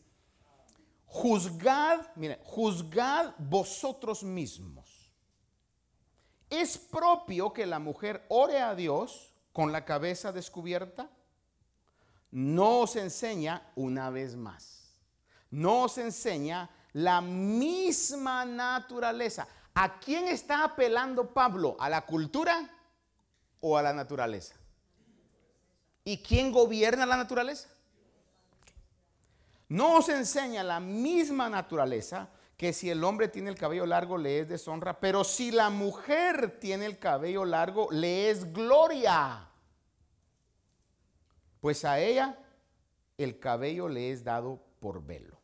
juzgad, 1.05 2.15
mire, 2.15 2.39
juzgad 2.45 3.35
vosotros 3.37 4.23
mismos. 4.23 5.11
¿Es 6.49 6.77
propio 6.77 7.51
que 7.51 7.65
la 7.65 7.79
mujer 7.79 8.25
ore 8.29 8.61
a 8.61 8.73
Dios 8.73 9.36
con 9.57 9.71
la 9.71 9.85
cabeza 9.85 10.31
descubierta? 10.31 11.09
No 12.29 12.81
os 12.81 12.95
enseña 12.95 13.71
una 13.75 14.11
vez 14.11 14.35
más. 14.35 15.01
No 15.49 15.85
os 15.85 15.97
enseña 15.97 16.69
la 16.93 17.21
misma 17.21 18.45
naturaleza. 18.45 19.47
¿A 19.73 19.97
quién 19.97 20.27
está 20.27 20.63
apelando 20.63 21.33
Pablo? 21.33 21.75
¿A 21.79 21.89
la 21.89 22.05
cultura? 22.05 22.69
o 23.59 23.75
a 23.75 23.81
la 23.81 23.93
naturaleza? 23.93 24.53
¿Y 26.03 26.19
quién 26.19 26.51
gobierna 26.51 27.07
la 27.07 27.17
naturaleza? 27.17 27.67
No 29.69 29.95
os 29.95 30.09
enseña 30.09 30.63
la 30.63 30.79
misma 30.79 31.49
naturaleza 31.49 32.29
que 32.57 32.73
si 32.73 32.91
el 32.91 33.03
hombre 33.03 33.27
tiene 33.27 33.49
el 33.49 33.55
cabello 33.55 33.87
largo 33.87 34.19
le 34.19 34.41
es 34.41 34.49
deshonra, 34.49 34.99
pero 34.99 35.23
si 35.23 35.49
la 35.49 35.71
mujer 35.71 36.59
tiene 36.59 36.85
el 36.85 36.99
cabello 36.99 37.43
largo 37.43 37.87
le 37.91 38.29
es 38.29 38.53
gloria. 38.53 39.46
Pues 41.67 41.83
a 41.83 41.99
ella 41.99 42.39
el 43.17 43.39
cabello 43.39 43.89
le 43.89 44.13
es 44.13 44.23
dado 44.23 44.63
por 44.79 45.05
velo. 45.05 45.37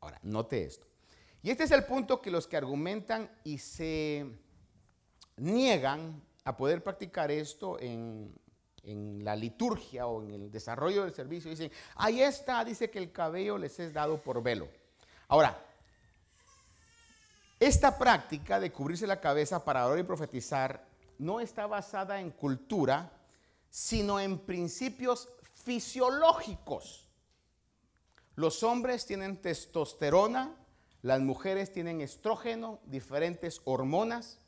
Ahora, 0.00 0.18
note 0.24 0.64
esto. 0.64 0.88
Y 1.40 1.52
este 1.52 1.62
es 1.62 1.70
el 1.70 1.84
punto 1.84 2.20
que 2.20 2.32
los 2.32 2.48
que 2.48 2.56
argumentan 2.56 3.30
y 3.44 3.58
se 3.58 4.26
niegan 5.36 6.20
a 6.42 6.56
poder 6.56 6.82
practicar 6.82 7.30
esto 7.30 7.78
en, 7.78 8.34
la 9.22 9.36
liturgia 9.36 10.08
o 10.08 10.20
en 10.20 10.32
el 10.32 10.50
desarrollo 10.50 11.04
del 11.04 11.14
servicio. 11.14 11.48
Dicen, 11.48 11.70
ahí 11.94 12.22
está, 12.22 12.64
dice 12.64 12.90
que 12.90 12.98
el 12.98 13.12
cabello 13.12 13.56
les 13.56 13.78
es 13.78 13.92
dado 13.92 14.20
por 14.20 14.42
velo. 14.42 14.68
Ahora, 15.28 15.64
esta 17.60 17.96
práctica 17.96 18.58
de 18.58 18.72
cubrirse 18.72 19.06
la 19.06 19.20
cabeza 19.20 19.64
para 19.64 19.86
orar 19.86 20.00
y 20.00 20.02
profetizar 20.02 20.84
no 21.18 21.38
está 21.38 21.68
basada 21.68 22.20
en 22.20 22.32
cultura, 22.32 23.12
sino 23.70 24.18
en 24.18 24.40
principios 24.40 25.28
fisiológicos. 25.66 27.08
Los 28.36 28.62
hombres 28.62 29.04
tienen 29.04 29.42
testosterona, 29.42 30.56
las 31.02 31.20
mujeres 31.20 31.72
tienen 31.72 32.00
estrógeno, 32.00 32.78
diferentes 32.84 33.60
hormonas. 33.64 34.38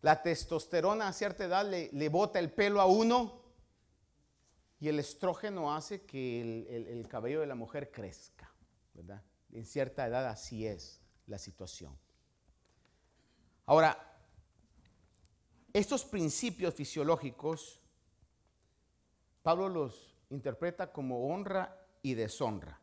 La 0.00 0.22
testosterona 0.22 1.08
a 1.08 1.12
cierta 1.12 1.44
edad 1.44 1.68
le, 1.68 2.08
bota 2.08 2.38
el 2.38 2.50
pelo 2.50 2.80
a 2.80 2.86
uno. 2.86 3.42
y 4.80 4.88
el 4.88 4.98
estrógeno 5.00 5.74
hace 5.74 6.06
que 6.06 6.40
el, 6.40 7.06
cabello 7.08 7.40
de 7.40 7.46
la 7.46 7.54
mujer 7.54 7.90
crezca, 7.90 8.50
¿verdad? 8.94 9.22
En 9.52 9.66
cierta 9.66 10.06
edad 10.06 10.26
así 10.28 10.66
es 10.66 11.02
la 11.26 11.36
situación. 11.36 11.94
Ahora, 13.66 13.98
estos 15.74 16.06
principios 16.06 16.72
fisiológicos, 16.74 17.82
Pablo 19.42 19.68
los 19.68 20.17
interpreta 20.30 20.92
como 20.92 21.28
honra 21.28 21.76
y 22.02 22.14
deshonra. 22.14 22.80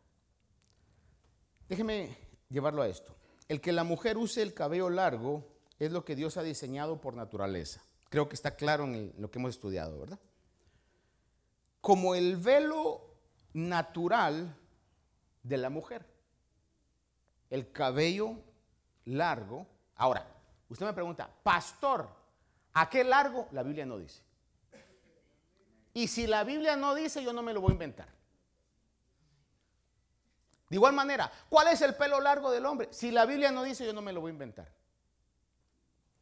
Déjeme 1.67 2.17
llevarlo 2.49 2.81
a 2.81 2.87
esto. 2.87 3.15
El 3.47 3.61
que 3.61 3.71
la 3.71 3.83
mujer 3.83 4.17
use 4.17 4.41
el 4.41 4.53
cabello 4.53 4.89
largo 4.89 5.47
es 5.79 5.91
lo 5.91 6.05
que 6.05 6.15
Dios 6.15 6.37
ha 6.37 6.43
diseñado 6.43 7.01
por 7.01 7.15
naturaleza. 7.15 7.83
Creo 8.09 8.29
que 8.29 8.35
está 8.35 8.55
claro 8.55 8.85
en 8.85 9.13
lo 9.17 9.29
que 9.29 9.39
hemos 9.39 9.51
estudiado, 9.51 9.99
¿verdad? 9.99 10.19
Como 11.81 12.15
el 12.15 12.37
velo 12.37 13.15
natural 13.53 14.55
de 15.43 15.57
la 15.57 15.69
mujer. 15.69 16.05
El 17.49 17.71
cabello 17.71 18.37
largo. 19.05 19.67
Ahora, 19.95 20.27
usted 20.69 20.85
me 20.85 20.93
pregunta, 20.93 21.29
pastor, 21.43 22.09
¿a 22.73 22.89
qué 22.89 23.03
largo? 23.03 23.47
La 23.51 23.63
Biblia 23.63 23.85
no 23.85 23.97
dice. 23.97 24.24
Y 25.95 26.09
si 26.09 26.27
la 26.27 26.43
Biblia 26.43 26.75
no 26.75 26.93
dice, 26.93 27.23
yo 27.23 27.31
no 27.31 27.41
me 27.41 27.53
lo 27.53 27.61
voy 27.61 27.69
a 27.69 27.73
inventar. 27.73 28.09
De 30.69 30.75
igual 30.75 30.93
manera, 30.93 31.31
¿cuál 31.47 31.69
es 31.69 31.81
el 31.81 31.95
pelo 31.95 32.19
largo 32.19 32.51
del 32.51 32.65
hombre? 32.65 32.89
Si 32.91 33.11
la 33.11 33.25
Biblia 33.25 33.49
no 33.49 33.63
dice, 33.63 33.85
yo 33.85 33.93
no 33.93 34.01
me 34.01 34.11
lo 34.11 34.19
voy 34.19 34.31
a 34.31 34.33
inventar. 34.33 34.69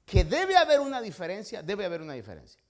Que 0.05 0.23
debe 0.25 0.57
haber 0.57 0.79
una 0.79 1.01
diferencia, 1.01 1.63
debe 1.63 1.85
haber 1.85 2.03
una 2.03 2.13
diferencia. 2.13 2.61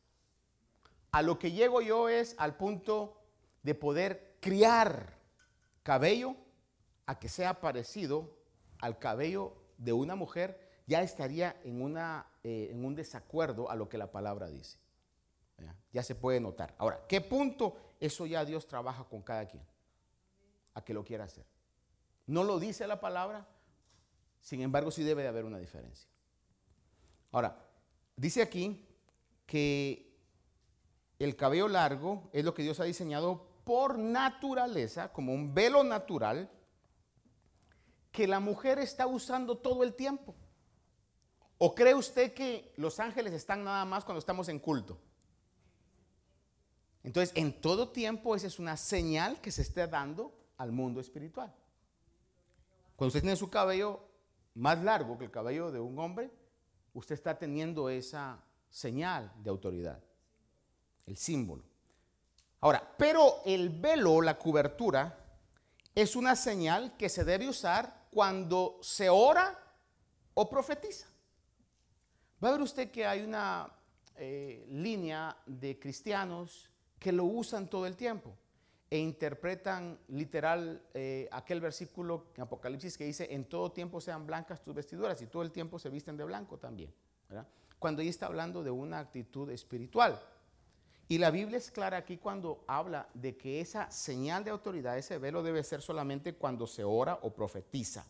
A 1.11 1.21
lo 1.21 1.37
que 1.37 1.51
llego 1.51 1.81
yo 1.81 2.07
es 2.07 2.35
al 2.37 2.55
punto 2.55 3.21
de 3.63 3.75
poder 3.75 4.37
criar 4.39 5.17
cabello 5.83 6.37
a 7.05 7.19
que 7.19 7.27
sea 7.27 7.59
parecido 7.59 8.33
al 8.79 8.97
cabello 8.97 9.57
de 9.77 9.91
una 9.91 10.15
mujer, 10.15 10.71
ya 10.87 11.01
estaría 11.01 11.59
en, 11.65 11.81
una, 11.81 12.27
eh, 12.43 12.69
en 12.71 12.85
un 12.85 12.95
desacuerdo 12.95 13.69
a 13.69 13.75
lo 13.75 13.89
que 13.89 13.97
la 13.97 14.09
palabra 14.09 14.47
dice. 14.47 14.77
Ya 15.91 16.03
se 16.03 16.15
puede 16.15 16.39
notar. 16.39 16.73
Ahora, 16.77 17.05
¿qué 17.07 17.21
punto? 17.21 17.75
Eso 17.99 18.25
ya 18.25 18.43
Dios 18.43 18.67
trabaja 18.67 19.03
con 19.03 19.21
cada 19.21 19.47
quien, 19.47 19.63
a 20.73 20.83
que 20.83 20.93
lo 20.93 21.03
quiera 21.03 21.25
hacer. 21.25 21.45
No 22.25 22.43
lo 22.43 22.59
dice 22.59 22.87
la 22.87 22.99
palabra, 22.99 23.47
sin 24.41 24.61
embargo 24.61 24.91
sí 24.91 25.03
debe 25.03 25.23
de 25.23 25.29
haber 25.29 25.45
una 25.45 25.59
diferencia. 25.59 26.09
Ahora, 27.31 27.57
dice 28.15 28.41
aquí 28.41 28.87
que 29.45 30.13
el 31.19 31.35
cabello 31.35 31.67
largo 31.67 32.29
es 32.33 32.43
lo 32.43 32.53
que 32.53 32.63
Dios 32.63 32.79
ha 32.79 32.85
diseñado 32.85 33.47
por 33.63 33.97
naturaleza, 33.97 35.11
como 35.13 35.33
un 35.33 35.53
velo 35.53 35.83
natural, 35.83 36.49
que 38.11 38.27
la 38.27 38.39
mujer 38.39 38.79
está 38.79 39.07
usando 39.07 39.57
todo 39.57 39.83
el 39.83 39.95
tiempo. 39.95 40.35
¿O 41.57 41.73
cree 41.73 41.95
usted 41.95 42.33
que 42.33 42.73
los 42.75 42.99
ángeles 42.99 43.33
están 43.33 43.63
nada 43.63 43.85
más 43.85 44.03
cuando 44.03 44.19
estamos 44.19 44.49
en 44.49 44.59
culto? 44.59 44.99
Entonces, 47.03 47.35
en 47.35 47.59
todo 47.59 47.89
tiempo 47.89 48.35
esa 48.35 48.47
es 48.47 48.59
una 48.59 48.77
señal 48.77 49.41
que 49.41 49.51
se 49.51 49.61
está 49.61 49.87
dando 49.87 50.33
al 50.57 50.71
mundo 50.71 51.01
espiritual. 51.01 51.53
Cuando 52.95 53.09
usted 53.09 53.21
tiene 53.21 53.35
su 53.35 53.49
cabello 53.49 53.99
más 54.55 54.81
largo 54.81 55.17
que 55.17 55.25
el 55.25 55.31
cabello 55.31 55.71
de 55.71 55.79
un 55.79 55.99
hombre, 55.99 56.31
usted 56.93 57.15
está 57.15 57.37
teniendo 57.37 57.89
esa 57.89 58.41
señal 58.69 59.31
de 59.43 59.49
autoridad, 59.49 60.01
el 61.05 61.17
símbolo. 61.17 61.63
Ahora, 62.61 62.95
pero 62.97 63.41
el 63.45 63.69
velo, 63.69 64.21
la 64.21 64.37
cobertura, 64.37 65.19
es 65.93 66.15
una 66.15 66.35
señal 66.35 66.95
que 66.95 67.09
se 67.09 67.25
debe 67.25 67.49
usar 67.49 68.07
cuando 68.09 68.79
se 68.81 69.09
ora 69.09 69.59
o 70.33 70.49
profetiza. 70.49 71.07
Va 72.41 72.49
a 72.49 72.51
ver 72.53 72.61
usted 72.61 72.89
que 72.89 73.05
hay 73.05 73.23
una 73.23 73.69
eh, 74.15 74.65
línea 74.69 75.35
de 75.45 75.77
cristianos 75.77 76.69
que 77.03 77.11
lo 77.11 77.25
usan 77.25 77.67
todo 77.67 77.85
el 77.85 77.97
tiempo 77.97 78.33
e 78.89 78.97
interpretan 78.97 79.99
literal 80.07 80.81
eh, 80.93 81.27
aquel 81.33 81.59
versículo 81.59 82.27
en 82.37 82.43
Apocalipsis 82.43 82.97
que 82.97 83.03
dice, 83.03 83.27
en 83.29 83.43
todo 83.43 83.73
tiempo 83.73 83.99
sean 83.99 84.25
blancas 84.25 84.61
tus 84.61 84.73
vestiduras 84.73 85.21
y 85.21 85.27
todo 85.27 85.43
el 85.43 85.51
tiempo 85.51 85.77
se 85.77 85.89
visten 85.89 86.15
de 86.15 86.23
blanco 86.23 86.57
también. 86.57 86.93
Cuando 87.77 88.01
ahí 88.01 88.07
está 88.07 88.27
hablando 88.27 88.63
de 88.63 88.71
una 88.71 88.99
actitud 88.99 89.49
espiritual. 89.49 90.17
Y 91.09 91.17
la 91.17 91.29
Biblia 91.29 91.57
es 91.57 91.71
clara 91.71 91.97
aquí 91.97 92.17
cuando 92.17 92.63
habla 92.67 93.09
de 93.13 93.35
que 93.35 93.59
esa 93.59 93.91
señal 93.91 94.45
de 94.45 94.51
autoridad, 94.51 94.97
ese 94.97 95.17
velo 95.17 95.43
debe 95.43 95.61
ser 95.63 95.81
solamente 95.81 96.35
cuando 96.35 96.67
se 96.67 96.85
ora 96.85 97.19
o 97.21 97.33
profetiza. 97.33 98.05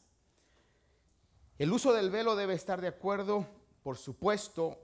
El 1.57 1.71
uso 1.71 1.93
del 1.93 2.11
velo 2.11 2.35
debe 2.35 2.53
estar 2.53 2.79
de 2.79 2.89
acuerdo, 2.89 3.47
por 3.81 3.97
supuesto, 3.97 4.77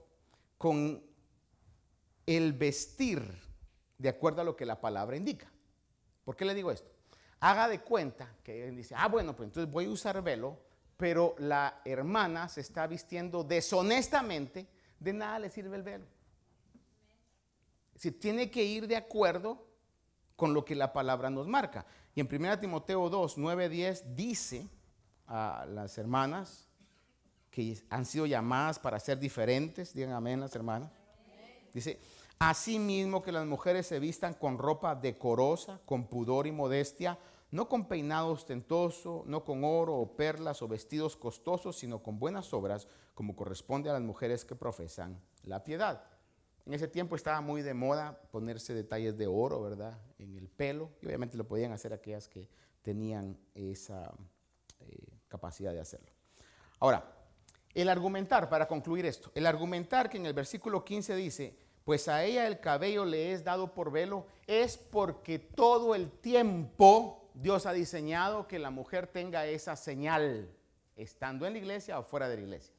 con 0.58 1.00
el 2.26 2.52
vestir, 2.52 3.49
de 4.00 4.08
acuerdo 4.08 4.40
a 4.40 4.44
lo 4.44 4.56
que 4.56 4.64
la 4.64 4.80
palabra 4.80 5.16
indica. 5.16 5.46
¿Por 6.24 6.34
qué 6.34 6.46
le 6.46 6.54
digo 6.54 6.70
esto? 6.70 6.90
Haga 7.40 7.68
de 7.68 7.80
cuenta 7.80 8.34
que 8.42 8.70
dice, 8.70 8.94
ah, 8.96 9.08
bueno, 9.08 9.36
pues 9.36 9.48
entonces 9.48 9.70
voy 9.70 9.84
a 9.84 9.90
usar 9.90 10.22
velo, 10.22 10.58
pero 10.96 11.34
la 11.38 11.82
hermana 11.84 12.48
se 12.48 12.62
está 12.62 12.86
vistiendo 12.86 13.44
deshonestamente, 13.44 14.66
de 14.98 15.12
nada 15.12 15.38
le 15.38 15.50
sirve 15.50 15.76
el 15.76 15.82
velo. 15.82 16.06
Si 17.94 18.12
tiene 18.12 18.50
que 18.50 18.64
ir 18.64 18.86
de 18.86 18.96
acuerdo 18.96 19.66
con 20.34 20.54
lo 20.54 20.64
que 20.64 20.74
la 20.74 20.94
palabra 20.94 21.28
nos 21.28 21.46
marca. 21.46 21.84
Y 22.14 22.20
en 22.20 22.28
1 22.34 22.58
Timoteo 22.58 23.10
2, 23.10 23.36
9, 23.36 23.68
10 23.68 24.16
dice 24.16 24.66
a 25.26 25.66
las 25.68 25.98
hermanas 25.98 26.70
que 27.50 27.78
han 27.90 28.06
sido 28.06 28.24
llamadas 28.24 28.78
para 28.78 28.98
ser 28.98 29.18
diferentes, 29.18 29.92
digan 29.92 30.12
amén 30.12 30.40
las 30.40 30.54
hermanas. 30.54 30.90
Dice, 31.74 32.00
Asimismo 32.40 33.20
que 33.20 33.32
las 33.32 33.44
mujeres 33.44 33.86
se 33.86 33.98
vistan 33.98 34.32
con 34.32 34.56
ropa 34.56 34.94
decorosa, 34.94 35.78
con 35.84 36.06
pudor 36.06 36.46
y 36.46 36.52
modestia, 36.52 37.18
no 37.50 37.68
con 37.68 37.86
peinado 37.86 38.28
ostentoso, 38.28 39.24
no 39.26 39.44
con 39.44 39.62
oro 39.62 39.96
o 39.96 40.16
perlas 40.16 40.62
o 40.62 40.68
vestidos 40.68 41.16
costosos, 41.16 41.76
sino 41.76 42.02
con 42.02 42.18
buenas 42.18 42.54
obras, 42.54 42.88
como 43.12 43.36
corresponde 43.36 43.90
a 43.90 43.92
las 43.92 44.00
mujeres 44.00 44.46
que 44.46 44.54
profesan 44.54 45.20
la 45.42 45.62
piedad. 45.62 46.02
En 46.64 46.72
ese 46.72 46.88
tiempo 46.88 47.14
estaba 47.14 47.42
muy 47.42 47.60
de 47.60 47.74
moda 47.74 48.22
ponerse 48.30 48.72
detalles 48.72 49.18
de 49.18 49.26
oro, 49.26 49.60
¿verdad? 49.60 49.98
En 50.18 50.34
el 50.34 50.48
pelo, 50.48 50.92
y 51.02 51.06
obviamente 51.08 51.36
lo 51.36 51.46
podían 51.46 51.72
hacer 51.72 51.92
aquellas 51.92 52.26
que 52.26 52.48
tenían 52.80 53.36
esa 53.54 54.14
eh, 54.80 54.96
capacidad 55.28 55.74
de 55.74 55.80
hacerlo. 55.80 56.10
Ahora, 56.78 57.04
el 57.74 57.90
argumentar, 57.90 58.48
para 58.48 58.66
concluir 58.66 59.04
esto, 59.04 59.30
el 59.34 59.46
argumentar 59.46 60.08
que 60.08 60.16
en 60.16 60.24
el 60.24 60.32
versículo 60.32 60.86
15 60.86 61.14
dice, 61.16 61.69
pues 61.84 62.08
a 62.08 62.24
ella 62.24 62.46
el 62.46 62.60
cabello 62.60 63.04
le 63.04 63.32
es 63.32 63.44
dado 63.44 63.74
por 63.74 63.90
velo, 63.90 64.26
es 64.46 64.76
porque 64.76 65.38
todo 65.38 65.94
el 65.94 66.10
tiempo 66.10 67.30
Dios 67.34 67.66
ha 67.66 67.72
diseñado 67.72 68.46
que 68.46 68.58
la 68.58 68.70
mujer 68.70 69.06
tenga 69.06 69.46
esa 69.46 69.76
señal, 69.76 70.50
estando 70.96 71.46
en 71.46 71.54
la 71.54 71.58
iglesia 71.58 71.98
o 71.98 72.04
fuera 72.04 72.28
de 72.28 72.36
la 72.36 72.42
iglesia. 72.42 72.74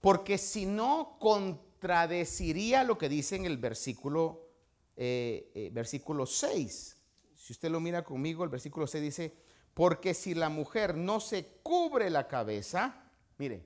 Porque 0.00 0.36
si 0.36 0.66
no, 0.66 1.16
contradeciría 1.18 2.84
lo 2.84 2.98
que 2.98 3.08
dice 3.08 3.36
en 3.36 3.44
el 3.46 3.56
versículo, 3.56 4.48
eh, 4.96 5.50
eh, 5.54 5.70
versículo 5.72 6.26
6. 6.26 6.96
Si 7.34 7.52
usted 7.52 7.70
lo 7.70 7.80
mira 7.80 8.04
conmigo, 8.04 8.44
el 8.44 8.50
versículo 8.50 8.86
6 8.86 9.02
dice, 9.02 9.34
porque 9.74 10.12
si 10.12 10.34
la 10.34 10.48
mujer 10.48 10.96
no 10.96 11.20
se 11.20 11.46
cubre 11.62 12.10
la 12.10 12.28
cabeza, 12.28 13.10
mire, 13.38 13.64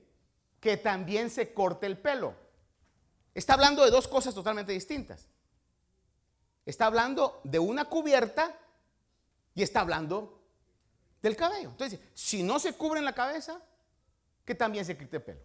que 0.59 0.77
también 0.77 1.29
se 1.29 1.53
corte 1.53 1.85
el 1.85 1.97
pelo. 1.97 2.35
Está 3.37 3.53
hablando 3.53 3.85
de 3.85 3.91
dos 3.91 4.07
cosas 4.07 4.33
totalmente 4.33 4.71
distintas. 4.71 5.27
Está 6.65 6.87
hablando 6.87 7.39
de 7.43 7.59
una 7.59 7.85
cubierta 7.85 8.59
y 9.53 9.61
está 9.61 9.81
hablando 9.81 10.41
del 11.21 11.35
cabello. 11.35 11.69
Entonces, 11.69 11.99
si 12.15 12.41
no 12.41 12.57
se 12.57 12.73
cubre 12.73 12.97
en 12.97 13.05
la 13.05 13.13
cabeza, 13.13 13.61
que 14.43 14.55
también 14.55 14.85
se 14.85 14.97
quite 14.97 15.17
el 15.17 15.21
pelo. 15.21 15.41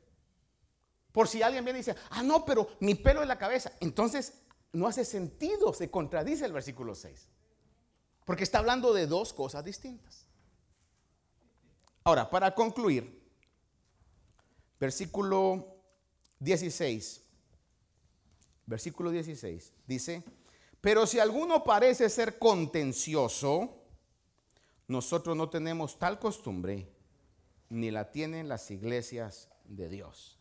Por 1.13 1.29
si 1.29 1.43
alguien 1.43 1.67
viene 1.67 1.81
y 1.81 1.83
dice, 1.83 1.95
ah, 2.09 2.23
no, 2.23 2.47
pero 2.47 2.67
mi 2.81 2.95
pelo 2.95 3.21
es 3.21 3.29
la 3.29 3.37
cabeza. 3.37 3.73
Entonces, 3.79 4.41
no 4.73 4.87
hace 4.87 5.05
sentido, 5.05 5.75
se 5.75 5.91
contradice 5.91 6.47
el 6.47 6.55
versículo 6.55 6.95
6. 6.95 7.29
Porque 8.25 8.45
está 8.45 8.61
hablando 8.61 8.95
de 8.95 9.07
dos 9.07 9.35
cosas 9.35 9.63
distintas. 9.67 10.25
Ahora, 12.05 12.31
para 12.31 12.55
concluir, 12.55 13.23
versículo 14.81 15.77
16 16.39 17.23
versículo 18.67 19.11
16, 19.11 19.73
dice, 19.87 20.23
pero 20.81 21.07
si 21.07 21.19
alguno 21.19 21.63
parece 21.63 22.09
ser 22.09 22.39
contencioso, 22.39 23.83
nosotros 24.89 25.37
no 25.37 25.49
tenemos 25.49 25.99
tal 25.99 26.19
costumbre, 26.19 26.89
ni 27.71 27.91
la 27.91 28.11
tienen 28.11 28.49
las 28.49 28.71
iglesias 28.71 29.49
de 29.65 29.89
Dios. 29.89 30.39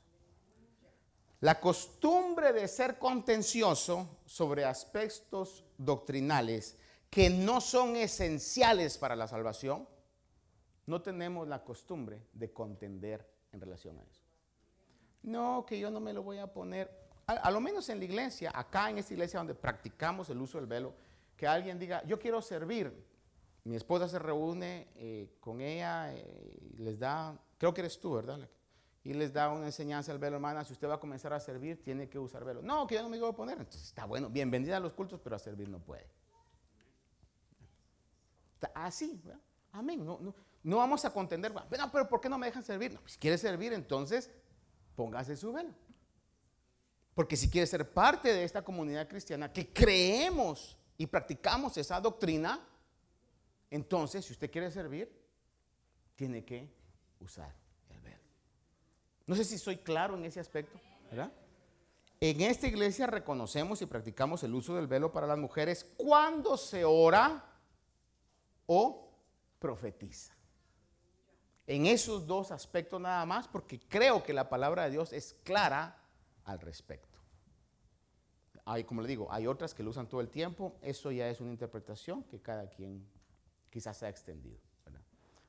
La 1.39 1.59
costumbre 1.59 2.53
de 2.53 2.67
ser 2.67 2.99
contencioso 2.99 4.19
sobre 4.25 4.65
aspectos 4.65 5.63
doctrinales 5.77 6.77
que 7.09 7.29
no 7.29 7.61
son 7.61 7.95
esenciales 7.95 8.97
para 8.97 9.15
la 9.15 9.27
salvación, 9.27 9.87
no 10.85 11.01
tenemos 11.01 11.47
la 11.47 11.63
costumbre 11.63 12.27
de 12.33 12.51
contender 12.51 13.27
en 13.51 13.61
relación 13.61 13.97
a 13.99 14.03
eso. 14.03 14.21
No, 15.23 15.65
que 15.65 15.79
yo 15.79 15.91
no 15.91 15.99
me 15.99 16.13
lo 16.13 16.23
voy 16.23 16.39
a 16.39 16.51
poner. 16.51 17.00
A, 17.37 17.51
lo 17.51 17.61
menos 17.61 17.87
en 17.89 17.99
la 17.99 18.05
iglesia, 18.05 18.51
acá 18.53 18.89
en 18.89 18.97
esta 18.97 19.13
iglesia 19.13 19.39
donde 19.39 19.55
practicamos 19.55 20.29
el 20.29 20.39
uso 20.39 20.57
del 20.57 20.67
velo, 20.67 20.93
que 21.37 21.47
alguien 21.47 21.79
diga, 21.79 22.03
yo 22.05 22.19
quiero 22.19 22.41
servir. 22.41 22.93
Mi 23.63 23.75
esposa 23.75 24.07
se 24.07 24.19
reúne 24.19 24.87
eh, 24.95 25.37
con 25.39 25.61
ella 25.61 26.13
eh, 26.13 26.73
y 26.73 26.77
les 26.77 26.99
da, 26.99 27.37
creo 27.57 27.73
que 27.73 27.81
eres 27.81 27.99
tú, 27.99 28.13
¿verdad? 28.13 28.39
y 29.03 29.13
les 29.13 29.33
da 29.33 29.49
una 29.49 29.65
enseñanza 29.65 30.11
al 30.11 30.19
velo, 30.19 30.35
hermana, 30.35 30.63
si 30.63 30.73
usted 30.73 30.87
va 30.87 30.95
a 30.95 30.99
comenzar 30.99 31.33
a 31.33 31.39
servir, 31.39 31.81
tiene 31.81 32.07
que 32.07 32.19
usar 32.19 32.43
velo. 32.43 32.61
No, 32.61 32.85
que 32.85 32.95
yo 32.95 33.01
no 33.01 33.09
me 33.09 33.19
voy 33.19 33.29
a 33.29 33.33
poner. 33.33 33.57
Entonces 33.57 33.87
está 33.87 34.05
bueno, 34.05 34.29
bienvenida 34.29 34.77
a 34.77 34.79
los 34.79 34.93
cultos, 34.93 35.19
pero 35.23 35.35
a 35.35 35.39
servir 35.39 35.69
no 35.69 35.79
puede. 35.79 36.05
así. 38.75 39.21
Amén. 39.71 40.05
No, 40.05 40.77
vamos 40.77 41.03
a 41.03 41.11
contender, 41.11 41.51
pero 41.91 42.07
¿por 42.07 42.21
qué 42.21 42.29
no 42.29 42.37
me 42.37 42.45
dejan 42.45 42.63
servir? 42.63 42.93
No, 42.93 43.01
si 43.07 43.17
quiere 43.17 43.37
servir, 43.39 43.73
entonces 43.73 44.29
póngase 44.95 45.35
su 45.35 45.51
velo. 45.51 45.73
Porque 47.13 47.35
si 47.35 47.49
quiere 47.49 47.67
ser 47.67 47.91
parte 47.91 48.33
de 48.33 48.43
esta 48.43 48.63
comunidad 48.63 49.07
cristiana 49.07 49.51
que 49.51 49.71
creemos 49.71 50.77
y 50.97 51.07
practicamos 51.07 51.77
esa 51.77 51.99
doctrina, 51.99 52.59
entonces 53.69 54.25
si 54.25 54.33
usted 54.33 54.49
quiere 54.49 54.71
servir, 54.71 55.11
tiene 56.15 56.43
que 56.45 56.69
usar 57.19 57.61
no 59.31 59.37
sé 59.37 59.45
si 59.45 59.57
soy 59.57 59.77
claro 59.77 60.17
en 60.17 60.25
ese 60.25 60.41
aspecto, 60.41 60.77
¿verdad? 61.09 61.31
En 62.19 62.41
esta 62.41 62.67
iglesia 62.67 63.07
reconocemos 63.07 63.81
y 63.81 63.85
practicamos 63.85 64.43
el 64.43 64.53
uso 64.53 64.75
del 64.75 64.87
velo 64.87 65.13
para 65.13 65.25
las 65.25 65.37
mujeres 65.37 65.85
cuando 65.95 66.57
se 66.57 66.83
ora 66.83 67.41
o 68.65 69.09
profetiza. 69.57 70.35
En 71.65 71.85
esos 71.85 72.27
dos 72.27 72.51
aspectos 72.51 72.99
nada 72.99 73.25
más, 73.25 73.47
porque 73.47 73.79
creo 73.79 74.21
que 74.21 74.33
la 74.33 74.49
palabra 74.49 74.83
de 74.83 74.91
Dios 74.91 75.13
es 75.13 75.37
clara 75.45 75.97
al 76.45 76.59
respecto. 76.59 77.19
Hay, 78.65 78.83
como 78.83 79.01
le 79.01 79.07
digo, 79.07 79.27
hay 79.31 79.47
otras 79.47 79.73
que 79.73 79.83
lo 79.83 79.89
usan 79.89 80.07
todo 80.07 80.21
el 80.21 80.29
tiempo. 80.29 80.77
Eso 80.81 81.11
ya 81.11 81.29
es 81.29 81.41
una 81.41 81.51
interpretación 81.51 82.23
que 82.23 82.39
cada 82.39 82.69
quien 82.69 83.05
quizás 83.69 84.03
ha 84.03 84.09
extendido. 84.09 84.59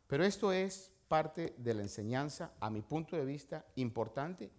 Pero 0.07 0.24
esto 0.24 0.53
es 0.53 0.90
parte 1.09 1.55
de 1.59 1.74
la 1.74 1.82
enseñanza, 1.82 2.53
a 2.61 2.70
mi 2.70 2.80
punto 2.82 3.16
de 3.16 3.24
vista, 3.24 3.64
importante 3.76 4.51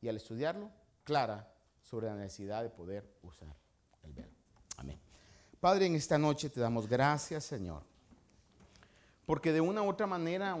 y 0.00 0.08
al 0.08 0.16
estudiarlo, 0.16 0.70
clara 1.04 1.52
sobre 1.82 2.06
la 2.06 2.16
necesidad 2.16 2.62
de 2.62 2.70
poder 2.70 3.08
usar 3.22 3.56
el 4.02 4.12
velo. 4.12 4.32
Amén. 4.76 4.98
Padre, 5.60 5.86
en 5.86 5.94
esta 5.94 6.18
noche 6.18 6.50
te 6.50 6.60
damos 6.60 6.88
gracias, 6.88 7.44
Señor, 7.44 7.82
porque 9.24 9.52
de 9.52 9.60
una 9.60 9.82
u 9.82 9.88
otra 9.88 10.06
manera... 10.06 10.60